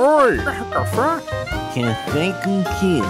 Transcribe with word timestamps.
Oi! 0.00 0.36
Café? 0.70 1.26
Café 1.74 2.32
com 2.44 2.62
quê? 2.78 3.00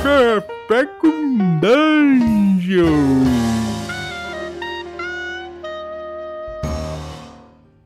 Café 0.00 0.86
com 1.00 1.58
Dungeon! 1.58 2.84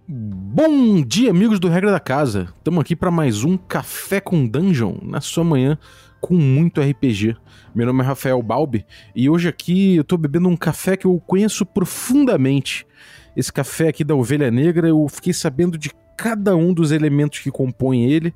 Bom 0.07 1.03
dia, 1.03 1.31
amigos 1.31 1.59
do 1.59 1.71
Regra 1.71 1.91
da 1.91 1.99
Casa. 1.99 2.53
Estamos 2.59 2.83
aqui 2.83 2.95
para 2.95 3.11
mais 3.11 3.45
um 3.45 3.57
Café 3.57 4.21
com 4.21 4.47
Dungeon 4.47 4.99
na 5.03 5.23
sua 5.23 5.43
manhã 5.43 5.79
com 6.21 6.35
muito 6.35 6.83
RPG. 6.83 7.35
Meu 7.75 7.87
nome 7.87 8.03
é 8.03 8.07
Rafael 8.07 8.43
Balbi 8.43 8.85
e 9.17 9.31
hoje 9.31 9.49
aqui 9.49 9.97
eu 9.97 10.05
tô 10.05 10.19
bebendo 10.19 10.51
um 10.51 10.57
café 10.57 10.99
que 10.99 11.07
eu 11.07 11.19
conheço 11.27 11.65
profundamente. 11.65 12.87
Esse 13.35 13.51
café 13.51 13.89
aqui 13.89 14.05
da 14.05 14.15
Ovelha 14.15 14.51
Negra, 14.51 14.87
eu 14.87 15.09
fiquei 15.09 15.33
sabendo 15.33 15.79
de 15.79 15.91
cada 16.19 16.57
um 16.57 16.75
dos 16.75 16.91
elementos 16.91 17.39
que 17.39 17.51
compõem 17.51 18.11
ele, 18.11 18.35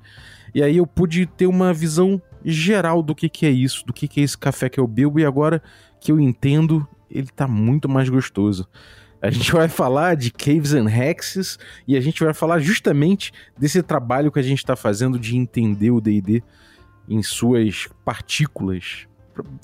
e 0.55 0.63
aí 0.63 0.77
eu 0.77 0.87
pude 0.87 1.27
ter 1.27 1.49
uma 1.49 1.75
visão 1.75 2.23
geral 2.45 3.03
do 3.03 3.13
que, 3.13 3.29
que 3.29 3.45
é 3.45 3.51
isso, 3.51 3.85
do 3.85 3.93
que, 3.93 4.07
que 4.07 4.21
é 4.21 4.23
esse 4.23 4.39
café 4.39 4.69
que 4.69 4.79
eu 4.79 4.87
bebo, 4.87 5.19
e 5.19 5.27
agora 5.27 5.61
que 6.01 6.13
eu 6.13 6.21
entendo, 6.21 6.87
ele 7.11 7.27
tá 7.27 7.49
muito 7.49 7.89
mais 7.89 8.09
gostoso. 8.09 8.69
A 9.21 9.31
gente 9.31 9.51
vai 9.53 9.69
falar 9.69 10.15
de 10.15 10.31
Caves 10.31 10.75
and 10.75 10.89
Hexes 10.89 11.59
e 11.87 11.97
a 11.97 12.01
gente 12.01 12.23
vai 12.23 12.33
falar 12.33 12.61
justamente 12.61 13.33
desse 13.59 13.83
trabalho 13.83 14.31
que 14.31 14.39
a 14.39 14.43
gente 14.43 14.59
está 14.59 14.75
fazendo 14.75 15.19
de 15.19 15.37
entender 15.37 15.91
o 15.91 16.01
D&D 16.01 16.43
em 17.09 17.23
suas 17.23 17.89
partículas. 18.05 19.07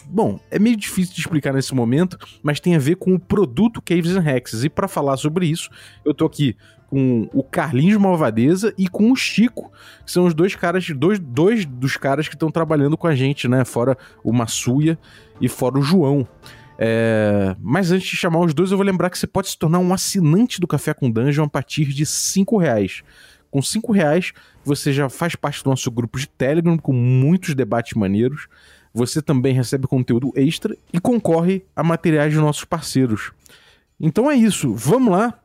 Bom, 0.07 0.41
é 0.51 0.59
meio 0.59 0.77
difícil 0.77 1.15
de 1.15 1.21
explicar 1.21 1.52
nesse 1.52 1.74
momento, 1.74 2.16
mas 2.43 2.60
tem 2.60 2.74
a 2.74 2.79
ver 2.79 2.96
com 2.96 3.15
o 3.15 3.19
produto 3.19 3.82
Caves 3.82 4.16
and 4.16 4.24
Hexes. 4.29 4.65
E 4.65 4.69
para 4.69 4.88
falar 4.88 5.16
sobre 5.16 5.46
isso, 5.46 5.69
eu 6.05 6.15
tô 6.15 6.24
aqui 6.24 6.57
com 6.88 7.28
o 7.33 7.42
Carlinhos 7.42 8.01
Malvadeza 8.01 8.74
e 8.77 8.88
com 8.88 9.12
o 9.12 9.16
Chico, 9.16 9.70
que 10.05 10.10
são 10.10 10.24
os 10.24 10.34
dois 10.34 10.55
caras, 10.55 10.88
dois, 10.91 11.19
dois 11.19 11.65
dos 11.65 11.96
caras 11.96 12.29
que 12.29 12.34
estão 12.34 12.51
trabalhando 12.51 12.96
com 12.96 13.06
a 13.06 13.15
gente, 13.15 13.46
né? 13.46 13.65
Fora 13.65 13.96
o 14.24 14.32
Massuia 14.32 14.98
e 15.40 15.48
fora 15.48 15.79
o 15.79 15.82
João. 15.82 16.26
É... 16.79 17.54
Mas 17.60 17.93
antes 17.93 18.09
de 18.09 18.16
chamar 18.16 18.40
os 18.40 18.54
dois, 18.54 18.71
eu 18.71 18.76
vou 18.76 18.87
lembrar 18.87 19.10
que 19.10 19.18
você 19.18 19.26
pode 19.26 19.48
se 19.48 19.59
tornar 19.59 19.79
um 19.80 19.93
assinante 19.93 20.60
do 20.60 20.66
Café 20.66 20.95
com 20.95 21.10
Dungeon 21.10 21.45
a 21.45 21.48
partir 21.48 21.87
de 21.87 22.07
5 22.07 22.57
reais. 22.57 23.02
Com 23.51 23.60
5 23.60 23.93
reais, 23.93 24.32
você 24.65 24.93
já 24.93 25.09
faz 25.09 25.35
parte 25.35 25.63
do 25.63 25.70
nosso 25.70 25.91
grupo 25.91 26.18
de 26.18 26.26
Telegram 26.26 26.79
com 26.79 26.93
muitos 26.93 27.54
debates 27.54 27.95
maneiros. 27.95 28.48
Você 28.95 29.20
também 29.20 29.52
recebe 29.52 29.87
conteúdo 29.87 30.32
extra 30.35 30.74
e 30.93 30.98
concorre 30.98 31.65
a 31.76 31.82
materiais 31.82 32.32
de 32.32 32.38
nossos 32.38 32.65
parceiros. 32.65 33.32
Então 34.01 34.30
é 34.30 34.35
isso, 34.35 34.74
vamos 34.74 35.13
lá. 35.13 35.38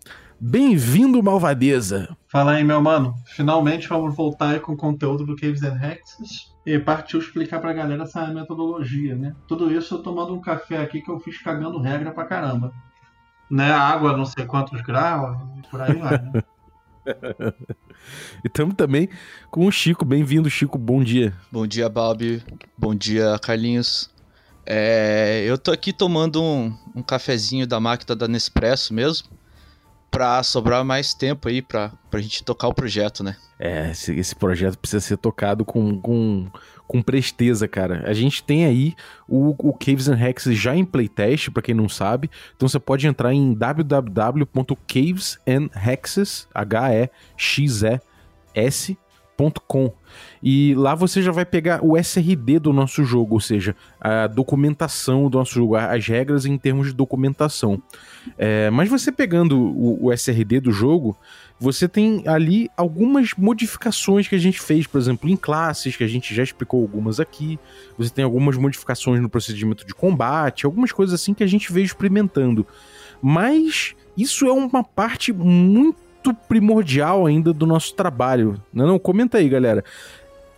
Bem-vindo, 0.45 1.23
Malvadeza! 1.23 2.17
Fala 2.27 2.51
aí, 2.51 2.65
meu 2.65 2.81
mano. 2.81 3.15
Finalmente 3.27 3.87
vamos 3.87 4.13
voltar 4.13 4.49
aí 4.49 4.59
com 4.59 4.73
o 4.73 4.77
conteúdo 4.77 5.25
do 5.25 5.37
Caves 5.37 5.63
and 5.63 5.79
Hexes 5.81 6.53
e 6.65 6.77
partiu 6.77 7.21
explicar 7.21 7.61
pra 7.61 7.71
galera 7.71 8.03
essa 8.03 8.27
metodologia, 8.27 9.15
né? 9.15 9.33
Tudo 9.47 9.71
isso 9.73 9.95
eu 9.95 10.03
tomando 10.03 10.35
um 10.35 10.41
café 10.41 10.79
aqui 10.79 10.99
que 10.99 11.09
eu 11.09 11.17
fiz 11.21 11.41
cagando 11.41 11.79
regra 11.79 12.11
pra 12.11 12.25
caramba. 12.25 12.73
Né? 13.49 13.71
Água 13.71 14.17
não 14.17 14.25
sei 14.25 14.45
quantos 14.45 14.81
graus, 14.81 15.37
por 15.71 15.79
aí 15.79 15.93
vai, 15.93 16.21
né? 16.21 16.43
e 18.43 18.47
estamos 18.47 18.75
também 18.75 19.07
com 19.49 19.65
o 19.65 19.71
Chico. 19.71 20.03
Bem-vindo, 20.03 20.49
Chico. 20.49 20.77
Bom 20.77 21.01
dia. 21.01 21.33
Bom 21.49 21.65
dia, 21.65 21.87
Balbi. 21.87 22.43
Bom 22.77 22.93
dia, 22.93 23.39
Carlinhos. 23.41 24.11
É, 24.65 25.41
eu 25.47 25.57
tô 25.57 25.71
aqui 25.71 25.93
tomando 25.93 26.43
um, 26.43 26.77
um 26.93 27.01
cafezinho 27.01 27.65
da 27.65 27.79
máquina 27.79 28.13
da 28.13 28.27
Nespresso 28.27 28.93
mesmo 28.93 29.29
pra 30.13 30.41
sobrar 30.43 30.85
mais 30.85 31.13
tempo 31.15 31.49
aí 31.49 31.59
pra, 31.59 31.91
pra 32.11 32.21
gente 32.21 32.43
tocar 32.43 32.67
o 32.67 32.73
projeto, 32.73 33.23
né? 33.23 33.35
É, 33.59 33.89
esse, 33.89 34.13
esse 34.13 34.35
projeto 34.35 34.77
precisa 34.77 35.01
ser 35.01 35.17
tocado 35.17 35.65
com, 35.65 35.99
com, 35.99 36.45
com 36.87 37.01
presteza, 37.01 37.67
cara. 37.67 38.03
A 38.05 38.13
gente 38.13 38.43
tem 38.43 38.65
aí 38.65 38.93
o, 39.27 39.55
o 39.57 39.73
Caves 39.73 40.07
and 40.07 40.19
Hexes 40.19 40.55
já 40.55 40.75
em 40.75 40.85
playtest, 40.85 41.49
para 41.49 41.63
quem 41.63 41.73
não 41.73 41.89
sabe. 41.89 42.29
Então 42.55 42.69
você 42.69 42.79
pode 42.79 43.07
entrar 43.07 43.33
em 43.33 43.55
www.cavesandhexes, 43.55 46.47
H-E-X-E-S, 46.53 47.99
Com. 49.67 49.91
E 50.41 50.73
lá 50.75 50.95
você 50.95 51.21
já 51.21 51.31
vai 51.31 51.43
pegar 51.43 51.83
o 51.83 51.97
SRD 51.97 52.59
do 52.59 52.71
nosso 52.71 53.03
jogo, 53.03 53.33
ou 53.33 53.41
seja, 53.41 53.75
a 53.99 54.27
documentação 54.27 55.29
do 55.29 55.37
nosso 55.37 55.53
jogo, 55.53 55.75
as 55.75 56.05
regras 56.07 56.45
em 56.45 56.57
termos 56.57 56.87
de 56.87 56.93
documentação. 56.93 57.81
É, 58.37 58.69
mas 58.69 58.89
você 58.89 59.11
pegando 59.11 59.59
o, 59.59 60.05
o, 60.05 60.13
SRD 60.13 60.59
do 60.61 60.71
jogo, 60.71 61.17
você 61.59 61.87
tem 61.87 62.23
ali 62.27 62.69
algumas 62.77 63.33
modificações 63.37 64.27
que 64.27 64.35
a 64.35 64.39
gente 64.39 64.61
fez, 64.61 64.85
por 64.87 64.99
exemplo, 64.99 65.29
em 65.29 65.35
classes, 65.35 65.95
que 65.95 66.03
a 66.03 66.07
gente 66.07 66.33
já 66.33 66.43
explicou 66.43 66.81
algumas 66.81 67.19
aqui. 67.19 67.59
Você 67.97 68.09
tem 68.09 68.23
algumas 68.23 68.55
modificações 68.55 69.21
no 69.21 69.29
procedimento 69.29 69.85
de 69.85 69.93
combate, 69.93 70.65
algumas 70.65 70.91
coisas 70.91 71.19
assim 71.19 71.33
que 71.33 71.43
a 71.43 71.47
gente 71.47 71.71
veio 71.73 71.85
experimentando. 71.85 72.65
Mas 73.21 73.95
isso 74.15 74.45
é 74.45 74.51
uma 74.51 74.83
parte 74.83 75.33
muito 75.33 76.02
primordial 76.31 77.25
ainda 77.25 77.51
do 77.51 77.65
nosso 77.65 77.95
trabalho. 77.95 78.61
Não, 78.71 78.85
não? 78.85 78.99
Comenta 78.99 79.39
aí, 79.39 79.49
galera. 79.49 79.83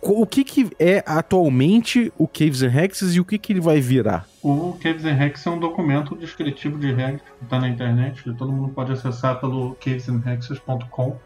O 0.02 0.26
que, 0.26 0.44
que 0.44 0.70
é 0.78 1.02
atualmente 1.06 2.12
o 2.18 2.28
Caves 2.28 2.62
and 2.62 2.72
Hexes 2.72 3.14
e 3.14 3.20
o 3.20 3.24
que, 3.24 3.38
que 3.38 3.52
ele 3.52 3.60
vai 3.60 3.80
virar? 3.80 4.28
O 4.42 4.78
Caves 4.80 5.04
and 5.04 5.16
Hexes 5.20 5.46
é 5.46 5.50
um 5.50 5.58
documento 5.58 6.14
descritivo 6.14 6.78
de 6.78 6.92
regras 6.92 7.22
que 7.22 7.44
está 7.44 7.58
na 7.58 7.68
internet, 7.68 8.22
que 8.22 8.32
todo 8.34 8.52
mundo 8.52 8.72
pode 8.72 8.92
acessar 8.92 9.40
pelo 9.40 9.74
cavesandhexes.com. 9.80 11.16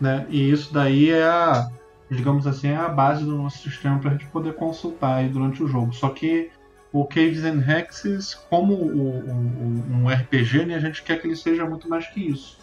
Né? 0.00 0.26
E 0.28 0.50
isso 0.50 0.72
daí 0.72 1.10
é 1.10 1.24
a, 1.24 1.68
digamos 2.10 2.46
assim, 2.46 2.68
é 2.68 2.76
a 2.76 2.88
base 2.88 3.24
do 3.24 3.36
nosso 3.36 3.58
sistema 3.58 3.98
para 3.98 4.10
a 4.10 4.12
gente 4.12 4.26
poder 4.26 4.54
consultar 4.54 5.16
aí 5.16 5.28
durante 5.28 5.62
o 5.62 5.66
jogo. 5.66 5.92
Só 5.92 6.10
que 6.10 6.50
o 6.92 7.06
Caves 7.06 7.44
and 7.44 7.64
Hexes, 7.66 8.34
como 8.34 8.74
o, 8.74 9.18
o, 9.18 9.84
um 9.90 10.08
RPG, 10.08 10.66
né, 10.66 10.74
a 10.76 10.80
gente 10.80 11.02
quer 11.02 11.20
que 11.20 11.26
ele 11.26 11.36
seja 11.36 11.64
muito 11.64 11.88
mais 11.88 12.06
que 12.06 12.20
isso. 12.20 12.61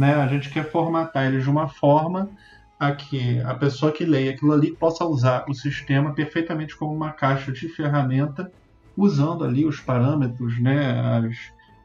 Né? 0.00 0.14
A 0.14 0.26
gente 0.26 0.48
quer 0.48 0.64
formatar 0.64 1.26
ele 1.26 1.42
de 1.42 1.50
uma 1.50 1.68
forma 1.68 2.30
a 2.78 2.90
que 2.92 3.38
a 3.40 3.52
pessoa 3.52 3.92
que 3.92 4.02
leia 4.02 4.30
aquilo 4.30 4.54
ali 4.54 4.72
possa 4.72 5.04
usar 5.04 5.44
o 5.46 5.52
sistema 5.52 6.14
perfeitamente 6.14 6.74
como 6.74 6.94
uma 6.94 7.12
caixa 7.12 7.52
de 7.52 7.68
ferramenta, 7.68 8.50
usando 8.96 9.44
ali 9.44 9.66
os 9.66 9.78
parâmetros, 9.78 10.58
né, 10.58 10.98
as, 10.98 11.36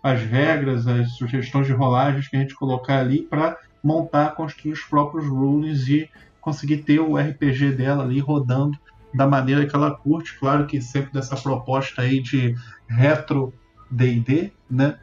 as 0.01 0.21
regras, 0.21 0.87
as 0.87 1.11
sugestões 1.17 1.67
de 1.67 1.73
rolagens 1.73 2.29
que 2.29 2.37
a 2.37 2.39
gente 2.39 2.55
colocar 2.55 2.99
ali 2.99 3.21
para 3.21 3.57
montar, 3.83 4.33
construir 4.33 4.71
os 4.71 4.79
próprios 4.79 5.27
rules 5.27 5.89
e 5.89 6.09
conseguir 6.39 6.77
ter 6.83 7.01
o 7.01 7.17
RPG 7.17 7.73
dela 7.73 8.05
ali 8.05 8.21
rodando 8.21 8.79
da 9.13 9.27
maneira 9.27 9.65
que 9.65 9.75
ela 9.75 9.91
curte, 9.91 10.39
claro 10.39 10.65
que 10.65 10.81
sempre 10.81 11.11
dessa 11.11 11.35
proposta 11.35 12.03
aí 12.03 12.21
de 12.21 12.55
retro 12.87 13.53
D&D, 13.91 14.53
né? 14.71 14.97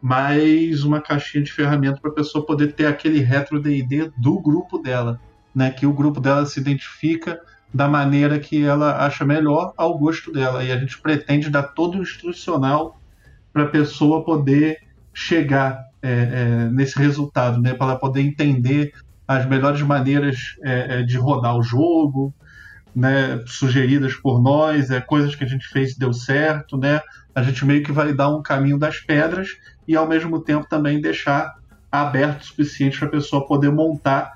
Mas 0.00 0.84
uma 0.84 1.00
caixinha 1.00 1.42
de 1.42 1.52
ferramenta 1.52 2.00
para 2.00 2.10
a 2.10 2.14
pessoa 2.14 2.44
poder 2.44 2.72
ter 2.72 2.86
aquele 2.86 3.20
retro 3.20 3.60
D&D 3.60 4.10
do 4.16 4.40
grupo 4.40 4.78
dela, 4.78 5.20
né, 5.54 5.70
que 5.70 5.86
o 5.86 5.92
grupo 5.92 6.20
dela 6.20 6.44
se 6.44 6.60
identifica 6.60 7.40
da 7.72 7.88
maneira 7.88 8.38
que 8.38 8.64
ela 8.64 9.04
acha 9.04 9.24
melhor 9.24 9.72
ao 9.76 9.98
gosto 9.98 10.32
dela. 10.32 10.62
E 10.62 10.70
a 10.70 10.78
gente 10.78 11.00
pretende 11.00 11.50
dar 11.50 11.62
todo 11.62 11.98
o 11.98 12.02
instrucional 12.02 13.00
para 13.52 13.64
a 13.64 13.68
pessoa 13.68 14.24
poder 14.24 14.78
chegar 15.12 15.86
é, 16.02 16.10
é, 16.10 16.68
nesse 16.70 16.98
resultado, 16.98 17.60
né, 17.60 17.74
para 17.74 17.86
ela 17.88 17.98
poder 17.98 18.20
entender 18.20 18.92
as 19.26 19.44
melhores 19.46 19.82
maneiras 19.82 20.56
é, 20.62 21.00
é, 21.00 21.02
de 21.02 21.16
rodar 21.16 21.56
o 21.56 21.62
jogo, 21.62 22.32
né, 22.94 23.42
sugeridas 23.46 24.14
por 24.14 24.40
nós, 24.40 24.90
é, 24.90 25.00
coisas 25.00 25.34
que 25.34 25.44
a 25.44 25.48
gente 25.48 25.66
fez 25.68 25.92
e 25.92 25.98
deu 25.98 26.12
certo, 26.12 26.78
né? 26.78 27.00
A 27.34 27.42
gente 27.42 27.64
meio 27.64 27.82
que 27.82 27.92
vai 27.92 28.14
dar 28.14 28.34
um 28.34 28.42
caminho 28.42 28.78
das 28.78 28.98
pedras 29.00 29.48
e 29.86 29.96
ao 29.96 30.06
mesmo 30.06 30.40
tempo 30.40 30.68
também 30.68 31.00
deixar 31.00 31.56
aberto 31.90 32.42
o 32.42 32.46
suficiente 32.46 32.98
para 32.98 33.08
a 33.08 33.10
pessoa 33.10 33.46
poder 33.46 33.70
montar 33.70 34.34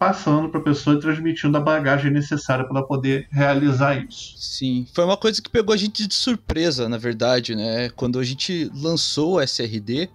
passando 0.00 0.48
para 0.48 0.60
a 0.60 0.62
pessoa 0.62 0.96
e 0.96 1.00
transmitindo 1.00 1.54
a 1.58 1.60
bagagem 1.60 2.10
necessária 2.10 2.66
para 2.66 2.82
poder 2.82 3.28
realizar 3.30 4.02
isso. 4.02 4.32
Sim, 4.38 4.86
foi 4.94 5.04
uma 5.04 5.16
coisa 5.16 5.42
que 5.42 5.50
pegou 5.50 5.74
a 5.74 5.76
gente 5.76 6.06
de 6.06 6.14
surpresa, 6.14 6.88
na 6.88 6.96
verdade, 6.96 7.54
né? 7.54 7.90
Quando 7.90 8.18
a 8.18 8.24
gente 8.24 8.70
lançou 8.74 9.34
o 9.34 9.40
SRD 9.42 10.08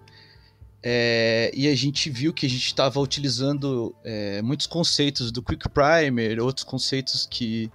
é, 0.82 1.52
e 1.54 1.68
a 1.68 1.74
gente 1.76 2.10
viu 2.10 2.32
que 2.32 2.46
a 2.46 2.48
gente 2.48 2.66
estava 2.66 2.98
utilizando 2.98 3.94
é, 4.02 4.42
muitos 4.42 4.66
conceitos 4.66 5.30
do 5.30 5.40
Quick 5.40 5.68
Primer, 5.68 6.40
outros 6.40 6.64
conceitos 6.64 7.24
que 7.30 7.70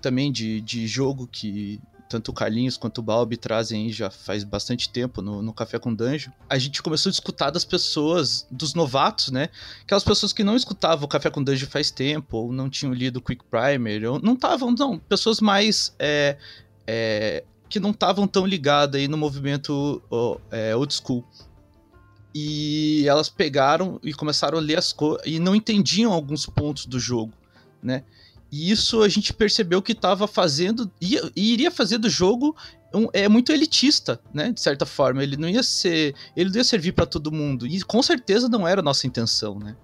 também 0.00 0.32
de, 0.32 0.62
de 0.62 0.86
jogo 0.86 1.28
que 1.30 1.78
tanto 2.14 2.30
o 2.30 2.32
Carlinhos 2.32 2.76
quanto 2.76 2.98
o 2.98 3.02
Balbi 3.02 3.36
trazem 3.36 3.86
aí 3.86 3.92
já 3.92 4.08
faz 4.08 4.44
bastante 4.44 4.88
tempo 4.88 5.20
no, 5.20 5.42
no 5.42 5.52
Café 5.52 5.80
com 5.80 5.92
Danjo, 5.92 6.30
a 6.48 6.56
gente 6.58 6.80
começou 6.80 7.10
a 7.10 7.12
escutar 7.12 7.50
das 7.50 7.64
pessoas, 7.64 8.46
dos 8.48 8.72
novatos, 8.72 9.32
né? 9.32 9.48
Aquelas 9.82 10.04
pessoas 10.04 10.32
que 10.32 10.44
não 10.44 10.54
escutavam 10.54 11.06
o 11.06 11.08
Café 11.08 11.28
com 11.28 11.42
Danjo 11.42 11.66
faz 11.66 11.90
tempo, 11.90 12.36
ou 12.36 12.52
não 12.52 12.70
tinham 12.70 12.94
lido 12.94 13.20
Quick 13.20 13.44
Primer, 13.50 14.08
ou 14.08 14.20
não 14.22 14.34
estavam, 14.34 14.70
não, 14.70 14.96
pessoas 14.96 15.40
mais. 15.40 15.92
É, 15.98 16.36
é, 16.86 17.42
que 17.68 17.80
não 17.80 17.90
estavam 17.90 18.28
tão 18.28 18.46
ligadas 18.46 19.00
aí 19.00 19.08
no 19.08 19.16
movimento 19.16 20.00
é, 20.52 20.76
old 20.76 20.94
school. 20.94 21.24
E 22.32 23.04
elas 23.08 23.28
pegaram 23.28 23.98
e 24.04 24.14
começaram 24.14 24.58
a 24.58 24.60
ler 24.60 24.78
as 24.78 24.92
coisas 24.92 25.26
e 25.26 25.40
não 25.40 25.56
entendiam 25.56 26.12
alguns 26.12 26.46
pontos 26.46 26.86
do 26.86 27.00
jogo 27.00 27.32
né? 27.84 28.02
E 28.54 28.70
isso 28.70 29.02
a 29.02 29.08
gente 29.08 29.32
percebeu 29.32 29.82
que 29.82 29.90
estava 29.90 30.28
fazendo 30.28 30.88
e 31.00 31.18
iria 31.34 31.72
fazer 31.72 31.98
do 31.98 32.08
jogo 32.08 32.56
um, 32.94 33.08
é 33.12 33.28
muito 33.28 33.50
elitista, 33.50 34.20
né? 34.32 34.52
De 34.52 34.60
certa 34.60 34.86
forma, 34.86 35.24
ele 35.24 35.36
não 35.36 35.48
ia 35.48 35.64
ser, 35.64 36.14
ele 36.36 36.50
não 36.50 36.58
ia 36.58 36.62
servir 36.62 36.92
para 36.92 37.04
todo 37.04 37.32
mundo 37.32 37.66
e 37.66 37.82
com 37.82 38.00
certeza 38.00 38.48
não 38.48 38.66
era 38.68 38.80
a 38.80 38.84
nossa 38.84 39.08
intenção, 39.08 39.58
né? 39.58 39.76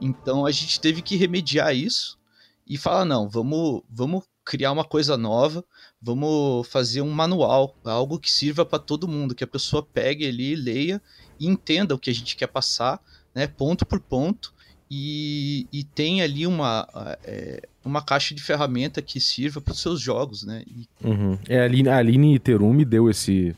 Então 0.00 0.44
a 0.44 0.50
gente 0.50 0.80
teve 0.80 1.02
que 1.02 1.14
remediar 1.14 1.72
isso 1.72 2.18
e 2.66 2.76
falar 2.76 3.04
não, 3.04 3.28
vamos, 3.28 3.82
vamos 3.88 4.24
criar 4.44 4.72
uma 4.72 4.84
coisa 4.84 5.16
nova, 5.16 5.64
vamos 6.02 6.66
fazer 6.66 7.02
um 7.02 7.12
manual, 7.12 7.76
algo 7.84 8.18
que 8.18 8.32
sirva 8.32 8.66
para 8.66 8.80
todo 8.80 9.06
mundo, 9.06 9.36
que 9.36 9.44
a 9.44 9.46
pessoa 9.46 9.84
pegue 9.84 10.26
ali, 10.26 10.56
leia 10.56 11.00
e 11.38 11.46
entenda 11.46 11.94
o 11.94 11.98
que 11.98 12.10
a 12.10 12.14
gente 12.14 12.34
quer 12.34 12.48
passar, 12.48 13.00
né? 13.32 13.46
Ponto 13.46 13.86
por 13.86 14.00
ponto 14.00 14.52
e, 14.90 15.66
e 15.72 15.82
tem 15.82 16.22
ali 16.22 16.46
uma, 16.46 16.86
é, 17.24 17.66
uma 17.84 18.00
caixa 18.00 18.34
de 18.34 18.42
ferramenta 18.42 19.02
que 19.02 19.20
sirva 19.20 19.60
para 19.60 19.72
os 19.72 19.80
seus 19.80 20.00
jogos, 20.00 20.44
né? 20.44 20.62
E... 20.66 20.88
Uhum. 21.04 21.38
É, 21.48 21.60
a 21.60 21.64
Aline, 21.98 22.36
a 22.36 22.40
Terumi 22.40 22.84
deu 22.84 23.10
esse, 23.10 23.54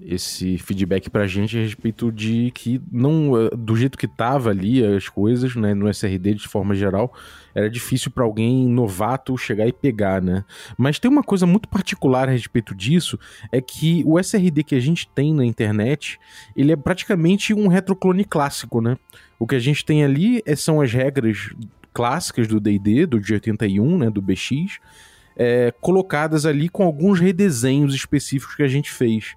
esse 0.00 0.58
feedback 0.58 1.08
pra 1.10 1.26
gente 1.26 1.56
a 1.56 1.60
respeito 1.60 2.10
de 2.10 2.50
que 2.52 2.80
não 2.90 3.36
eh, 3.40 3.50
do 3.56 3.76
jeito 3.76 3.98
que 3.98 4.08
tava 4.08 4.50
ali 4.50 4.84
as 4.84 5.08
coisas, 5.08 5.54
né, 5.56 5.74
no 5.74 5.88
SRD 5.88 6.34
de 6.34 6.48
forma 6.48 6.74
geral, 6.74 7.12
era 7.54 7.68
difícil 7.68 8.10
para 8.10 8.24
alguém 8.24 8.66
novato 8.68 9.36
chegar 9.36 9.66
e 9.66 9.72
pegar, 9.72 10.22
né? 10.22 10.44
Mas 10.76 10.98
tem 10.98 11.10
uma 11.10 11.22
coisa 11.22 11.46
muito 11.46 11.68
particular 11.68 12.28
a 12.28 12.32
respeito 12.32 12.74
disso, 12.74 13.18
é 13.50 13.60
que 13.60 14.02
o 14.06 14.18
SRD 14.18 14.62
que 14.64 14.74
a 14.74 14.80
gente 14.80 15.08
tem 15.08 15.34
na 15.34 15.44
internet, 15.44 16.18
ele 16.56 16.72
é 16.72 16.76
praticamente 16.76 17.52
um 17.52 17.68
retroclone 17.68 18.24
clássico, 18.24 18.80
né? 18.80 18.96
O 19.38 19.46
que 19.46 19.54
a 19.54 19.60
gente 19.60 19.84
tem 19.84 20.04
ali 20.04 20.42
é, 20.46 20.56
são 20.56 20.80
as 20.80 20.92
regras 20.92 21.50
clássicas 21.92 22.48
do 22.48 22.58
D&D, 22.58 23.06
do 23.06 23.20
de 23.20 23.34
81, 23.34 23.98
né, 23.98 24.10
do 24.10 24.22
BX, 24.22 24.78
é, 25.36 25.72
colocadas 25.80 26.46
ali 26.46 26.68
com 26.68 26.84
alguns 26.84 27.20
redesenhos 27.20 27.94
específicos 27.94 28.54
que 28.54 28.62
a 28.62 28.68
gente 28.68 28.90
fez. 28.90 29.34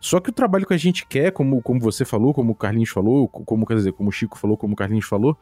Só 0.00 0.20
que 0.20 0.30
o 0.30 0.32
trabalho 0.32 0.66
que 0.66 0.74
a 0.74 0.78
gente 0.78 1.06
quer, 1.06 1.32
como, 1.32 1.60
como 1.60 1.80
você 1.80 2.04
falou, 2.04 2.32
como 2.32 2.52
o 2.52 2.54
Carlinhos 2.54 2.90
falou, 2.90 3.28
como 3.28 3.66
quer 3.66 3.74
dizer, 3.74 3.92
como 3.92 4.10
o 4.10 4.12
Chico 4.12 4.38
falou, 4.38 4.56
como 4.56 4.74
o 4.74 4.76
Carlinhos 4.76 5.06
falou, 5.06 5.36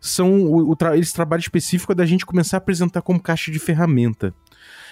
são 0.00 0.44
o, 0.44 0.70
o 0.70 0.76
tra 0.76 0.96
esse 0.96 1.12
trabalho 1.12 1.40
específico 1.40 1.92
é 1.92 1.94
da 1.94 2.06
gente 2.06 2.24
começar 2.24 2.56
a 2.56 2.58
apresentar 2.58 3.02
como 3.02 3.20
caixa 3.20 3.50
de 3.50 3.58
ferramenta. 3.58 4.32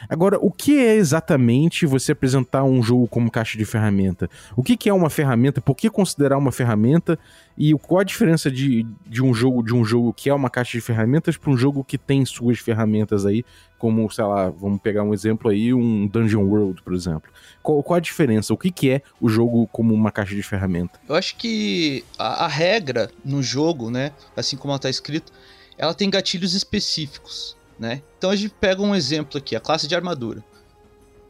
Agora, 0.09 0.39
o 0.41 0.51
que 0.51 0.79
é 0.79 0.95
exatamente 0.95 1.87
você 1.87 2.13
apresentar 2.13 2.65
um 2.65 2.83
jogo 2.83 3.07
como 3.09 3.31
caixa 3.31 3.57
de 3.57 3.65
ferramenta? 3.65 4.29
O 4.57 4.63
que, 4.63 4.77
que 4.77 4.89
é 4.89 4.93
uma 4.93 5.11
ferramenta? 5.11 5.61
Por 5.61 5.75
que 5.75 5.91
considerar 5.91 6.39
uma 6.39 6.53
ferramenta? 6.53 7.19
E 7.57 7.73
qual 7.75 8.01
a 8.01 8.05
diferença 8.05 8.51
de, 8.51 8.87
de 9.07 9.23
um 9.23 9.33
jogo 9.33 9.63
de 9.63 9.75
um 9.75 9.85
jogo 9.85 10.13
que 10.13 10.29
é 10.29 10.35
uma 10.35 10.51
caixa 10.51 10.73
de 10.73 10.81
ferramentas 10.83 11.37
para 11.37 11.51
um 11.51 11.57
jogo 11.57 11.83
que 11.83 11.97
tem 11.97 12.25
suas 12.25 12.59
ferramentas 12.59 13.25
aí, 13.25 13.45
como, 13.79 14.11
sei 14.11 14.25
lá, 14.25 14.51
vamos 14.51 14.81
pegar 14.81 15.03
um 15.03 15.15
exemplo 15.15 15.51
aí, 15.51 15.73
um 15.73 16.07
Dungeon 16.07 16.45
World, 16.45 16.83
por 16.83 16.95
exemplo. 16.95 17.31
Qual, 17.63 17.83
qual 17.83 17.97
a 17.97 18.01
diferença? 18.01 18.53
O 18.53 18.59
que, 18.59 18.71
que 18.71 18.91
é 18.91 19.03
o 19.21 19.29
jogo 19.29 19.67
como 19.69 19.95
uma 19.95 20.13
caixa 20.13 20.35
de 20.35 20.43
ferramenta? 20.43 21.01
Eu 21.09 21.15
acho 21.15 21.37
que 21.37 22.05
a, 22.19 22.45
a 22.45 22.49
regra 22.49 23.11
no 23.25 23.43
jogo, 23.43 23.91
né, 23.91 24.13
assim 24.37 24.57
como 24.57 24.73
ela 24.73 24.77
está 24.77 24.91
escrito, 24.91 25.33
ela 25.79 25.95
tem 25.95 26.11
gatilhos 26.11 26.55
específicos 26.55 27.56
né? 27.79 28.03
Então 28.19 28.31
a 28.31 28.37
gente 28.37 28.55
pega 28.61 28.83
um 28.83 28.95
exemplo 28.95 29.39
aqui, 29.39 29.55
a 29.55 29.61
classe 29.61 29.87
de 29.87 29.95
armadura. 29.95 30.43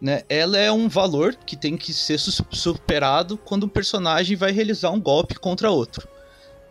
Né? 0.00 0.22
Ela 0.28 0.58
é 0.58 0.70
um 0.70 0.88
valor 0.88 1.34
que 1.34 1.56
tem 1.56 1.76
que 1.76 1.92
ser 1.92 2.18
superado 2.18 3.36
quando 3.38 3.64
um 3.64 3.68
personagem 3.68 4.36
vai 4.36 4.52
realizar 4.52 4.90
um 4.90 5.00
golpe 5.00 5.36
contra 5.36 5.70
outro. 5.70 6.06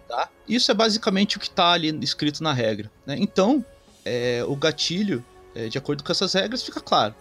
Tá? 0.08 0.30
Isso 0.48 0.72
é 0.72 0.74
basicamente 0.74 1.38
o 1.38 1.40
que 1.40 1.48
está 1.48 1.72
ali 1.72 1.90
escrito 2.02 2.44
na 2.44 2.54
regra. 2.54 2.92
Né? 3.06 3.18
Então, 3.20 3.66
é, 4.04 4.44
o 4.48 4.56
gatilho, 4.56 5.26
é, 5.56 5.68
de 5.68 5.78
acordo 5.78 6.04
com 6.04 6.12
essas 6.12 6.34
regras, 6.34 6.64
fica 6.64 6.80
claro. 6.80 7.16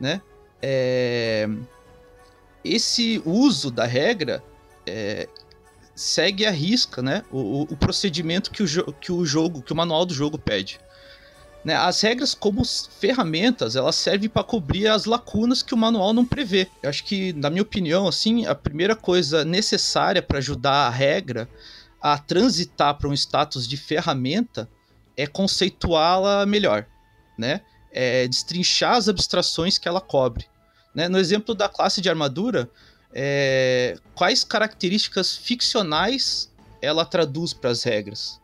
Né? 0.00 0.20
É, 0.60 1.48
esse 2.64 3.22
uso 3.24 3.70
da 3.70 3.84
regra 3.84 4.42
é, 4.84 5.28
segue 5.94 6.44
a 6.44 6.50
risca 6.50 7.00
né? 7.00 7.24
o, 7.30 7.62
o 7.62 7.76
procedimento 7.76 8.50
que 8.50 8.64
o, 8.64 8.92
que 8.94 9.12
o 9.12 9.24
jogo, 9.24 9.62
que 9.62 9.72
o 9.72 9.76
manual 9.76 10.04
do 10.04 10.12
jogo 10.12 10.36
pede. 10.36 10.80
Né? 11.64 11.76
As 11.76 12.00
regras, 12.00 12.34
como 12.34 12.62
ferramentas, 12.64 13.76
elas 13.76 13.94
servem 13.94 14.28
para 14.28 14.42
cobrir 14.42 14.88
as 14.88 15.04
lacunas 15.04 15.62
que 15.62 15.74
o 15.74 15.76
manual 15.76 16.12
não 16.12 16.24
prevê. 16.24 16.68
Eu 16.82 16.90
acho 16.90 17.04
que, 17.04 17.32
na 17.34 17.50
minha 17.50 17.62
opinião, 17.62 18.08
assim, 18.08 18.46
a 18.46 18.54
primeira 18.54 18.96
coisa 18.96 19.44
necessária 19.44 20.20
para 20.20 20.38
ajudar 20.38 20.86
a 20.86 20.90
regra 20.90 21.48
a 22.00 22.18
transitar 22.18 22.98
para 22.98 23.08
um 23.08 23.14
status 23.14 23.68
de 23.68 23.76
ferramenta 23.76 24.68
é 25.16 25.26
conceituá-la 25.26 26.44
melhor, 26.44 26.84
né? 27.38 27.60
É 27.92 28.26
destrinchar 28.26 28.96
as 28.96 29.08
abstrações 29.08 29.78
que 29.78 29.86
ela 29.86 30.00
cobre. 30.00 30.46
Né? 30.92 31.08
No 31.08 31.18
exemplo 31.18 31.54
da 31.54 31.68
classe 31.68 32.00
de 32.00 32.08
armadura, 32.08 32.68
é... 33.12 33.96
quais 34.14 34.42
características 34.42 35.36
ficcionais 35.36 36.50
ela 36.80 37.04
traduz 37.04 37.52
para 37.52 37.70
as 37.70 37.84
regras, 37.84 38.40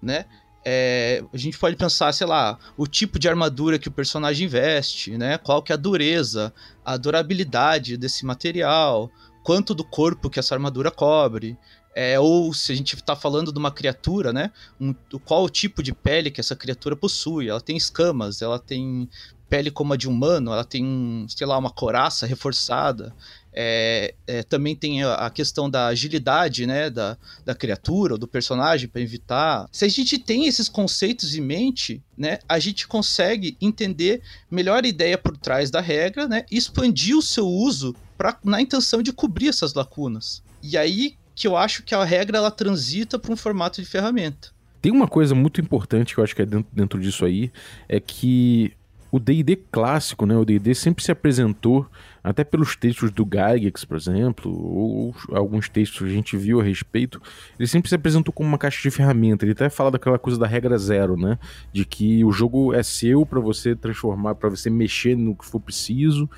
né? 0.00 0.24
É, 0.68 1.22
a 1.32 1.36
gente 1.36 1.56
pode 1.56 1.76
pensar, 1.76 2.12
sei 2.12 2.26
lá, 2.26 2.58
o 2.76 2.88
tipo 2.88 3.20
de 3.20 3.28
armadura 3.28 3.78
que 3.78 3.86
o 3.86 3.92
personagem 3.92 4.48
veste, 4.48 5.16
né? 5.16 5.38
Qual 5.38 5.62
que 5.62 5.70
é 5.70 5.74
a 5.74 5.78
dureza, 5.78 6.52
a 6.84 6.96
durabilidade 6.96 7.96
desse 7.96 8.26
material, 8.26 9.08
quanto 9.44 9.72
do 9.72 9.84
corpo 9.84 10.28
que 10.28 10.40
essa 10.40 10.56
armadura 10.56 10.90
cobre, 10.90 11.56
é, 11.94 12.18
ou 12.18 12.52
se 12.52 12.72
a 12.72 12.74
gente 12.74 12.96
está 12.96 13.14
falando 13.14 13.52
de 13.52 13.58
uma 13.60 13.70
criatura, 13.70 14.32
né? 14.32 14.50
Um, 14.80 14.92
qual 15.24 15.44
o 15.44 15.48
tipo 15.48 15.84
de 15.84 15.94
pele 15.94 16.32
que 16.32 16.40
essa 16.40 16.56
criatura 16.56 16.96
possui? 16.96 17.48
Ela 17.48 17.60
tem 17.60 17.76
escamas, 17.76 18.42
ela 18.42 18.58
tem 18.58 19.08
pele 19.48 19.70
como 19.70 19.92
a 19.92 19.96
de 19.96 20.08
humano, 20.08 20.52
ela 20.52 20.64
tem, 20.64 21.24
sei 21.28 21.46
lá, 21.46 21.56
uma 21.56 21.70
coraça 21.70 22.26
reforçada, 22.26 23.14
é, 23.56 24.14
é, 24.26 24.42
também 24.42 24.76
tem 24.76 25.02
a 25.02 25.30
questão 25.30 25.70
da 25.70 25.86
agilidade, 25.86 26.66
né, 26.66 26.90
da, 26.90 27.16
da 27.44 27.54
criatura 27.54 28.14
ou 28.14 28.18
do 28.18 28.28
personagem 28.28 28.86
para 28.86 29.00
evitar. 29.00 29.66
Se 29.72 29.86
a 29.86 29.88
gente 29.88 30.18
tem 30.18 30.46
esses 30.46 30.68
conceitos 30.68 31.34
em 31.34 31.40
mente, 31.40 32.02
né, 32.16 32.38
a 32.46 32.58
gente 32.58 32.86
consegue 32.86 33.56
entender 33.60 34.20
melhor 34.50 34.84
a 34.84 34.88
ideia 34.88 35.16
por 35.16 35.36
trás 35.36 35.70
da 35.70 35.80
regra, 35.80 36.28
né, 36.28 36.44
e 36.50 36.58
expandir 36.58 37.16
o 37.16 37.22
seu 37.22 37.48
uso 37.48 37.96
pra, 38.18 38.38
na 38.44 38.60
intenção 38.60 39.02
de 39.02 39.12
cobrir 39.12 39.48
essas 39.48 39.72
lacunas. 39.72 40.42
E 40.62 40.76
aí 40.76 41.16
que 41.34 41.46
eu 41.46 41.56
acho 41.56 41.82
que 41.82 41.94
a 41.94 42.02
regra 42.02 42.38
ela 42.38 42.50
transita 42.50 43.18
para 43.18 43.32
um 43.32 43.36
formato 43.36 43.80
de 43.80 43.86
ferramenta. 43.86 44.48
Tem 44.80 44.90
uma 44.90 45.08
coisa 45.08 45.34
muito 45.34 45.60
importante 45.60 46.14
que 46.14 46.20
eu 46.20 46.24
acho 46.24 46.34
que 46.34 46.42
é 46.42 46.46
dentro, 46.46 46.66
dentro 46.72 47.00
disso 47.00 47.24
aí, 47.24 47.50
é 47.88 48.00
que 48.00 48.72
o 49.10 49.18
D&D 49.18 49.56
clássico, 49.70 50.26
né, 50.26 50.36
o 50.36 50.44
D&D 50.44 50.74
sempre 50.74 51.02
se 51.02 51.12
apresentou 51.12 51.86
até 52.22 52.42
pelos 52.42 52.74
textos 52.74 53.12
do 53.12 53.24
Gygax, 53.24 53.84
por 53.84 53.96
exemplo, 53.96 54.50
ou, 54.50 55.14
ou, 55.28 55.36
alguns 55.36 55.68
textos 55.68 56.00
que 56.00 56.04
a 56.06 56.08
gente 56.08 56.36
viu 56.36 56.60
a 56.60 56.62
respeito, 56.62 57.22
ele 57.56 57.68
sempre 57.68 57.88
se 57.88 57.94
apresentou 57.94 58.32
como 58.32 58.48
uma 58.48 58.58
caixa 58.58 58.82
de 58.82 58.90
ferramenta. 58.90 59.44
Ele 59.44 59.52
até 59.52 59.70
fala 59.70 59.92
daquela 59.92 60.18
coisa 60.18 60.36
da 60.36 60.46
regra 60.46 60.76
zero, 60.76 61.16
né? 61.16 61.38
De 61.72 61.84
que 61.84 62.24
o 62.24 62.32
jogo 62.32 62.74
é 62.74 62.82
seu 62.82 63.24
para 63.24 63.38
você 63.38 63.76
transformar, 63.76 64.34
para 64.34 64.48
você 64.48 64.68
mexer 64.68 65.16
no 65.16 65.36
que 65.36 65.46
for 65.46 65.60
preciso. 65.60 66.28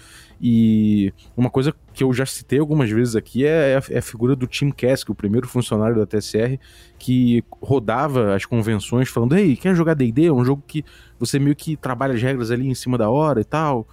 E 0.40 1.12
uma 1.34 1.48
coisa 1.48 1.74
que 1.98 2.04
eu 2.04 2.12
já 2.12 2.24
citei 2.24 2.60
algumas 2.60 2.88
vezes 2.88 3.16
aqui 3.16 3.44
é, 3.44 3.76
a, 3.76 3.82
é 3.92 3.98
a 3.98 4.02
figura 4.02 4.36
do 4.36 4.46
Tim 4.46 4.70
Kask, 4.70 5.10
o 5.10 5.14
primeiro 5.16 5.48
funcionário 5.48 5.96
da 5.96 6.06
TSR, 6.06 6.56
que 6.96 7.42
rodava 7.60 8.36
as 8.36 8.44
convenções 8.44 9.08
falando: 9.08 9.36
Ei, 9.36 9.56
quer 9.56 9.74
jogar 9.74 9.94
DD? 9.94 10.26
É 10.26 10.32
um 10.32 10.44
jogo 10.44 10.62
que 10.64 10.84
você 11.18 11.40
meio 11.40 11.56
que 11.56 11.76
trabalha 11.76 12.14
as 12.14 12.22
regras 12.22 12.52
ali 12.52 12.68
em 12.68 12.74
cima 12.74 12.96
da 12.96 13.10
hora 13.10 13.40
e 13.40 13.44
tal 13.44 13.84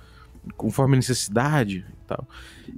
conforme 0.55 0.93
a 0.93 0.97
necessidade 0.97 1.83
e 1.89 2.07
tal. 2.07 2.27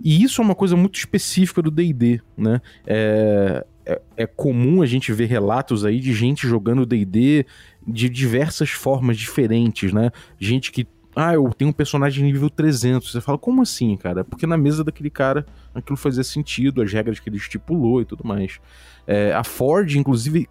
E 0.02 0.24
isso 0.24 0.42
é 0.42 0.46
uma 0.46 0.56
coisa 0.56 0.78
muito 0.78 0.98
específica 0.98 1.62
do 1.62 1.70
D&D, 1.70 2.22
né? 2.38 2.62
É, 2.86 3.66
é, 3.86 4.02
é, 4.16 4.26
comum 4.26 4.82
a 4.82 4.86
gente 4.86 5.12
ver 5.12 5.26
relatos 5.26 5.84
aí 5.84 6.00
de 6.00 6.14
gente 6.14 6.48
jogando 6.48 6.86
D&D 6.86 7.46
de 7.86 8.08
diversas 8.08 8.70
formas 8.70 9.18
diferentes, 9.18 9.92
né? 9.92 10.10
Gente 10.40 10.72
que 10.72 10.88
ah, 11.20 11.34
eu 11.34 11.52
tenho 11.52 11.72
um 11.72 11.74
personagem 11.74 12.24
nível 12.24 12.48
300. 12.48 13.12
Você 13.12 13.20
fala, 13.20 13.40
como 13.40 13.64
assim, 13.64 13.98
cara? 13.98 14.24
Porque 14.24 14.46
na 14.46 14.56
mesa 14.56 14.84
daquele 14.84 15.10
cara 15.10 15.48
aquilo 15.74 15.98
fazia 15.98 16.24
sentido, 16.24 16.80
as 16.80 16.94
regras 16.94 17.20
que 17.20 17.28
ele 17.28 17.38
estipulou 17.38 18.00
e 18.00 18.06
tudo 18.06 18.24
mais. 18.24 18.60
É, 19.08 19.34
a 19.34 19.44
Ford, 19.44 19.96
inclusive, 19.96 20.48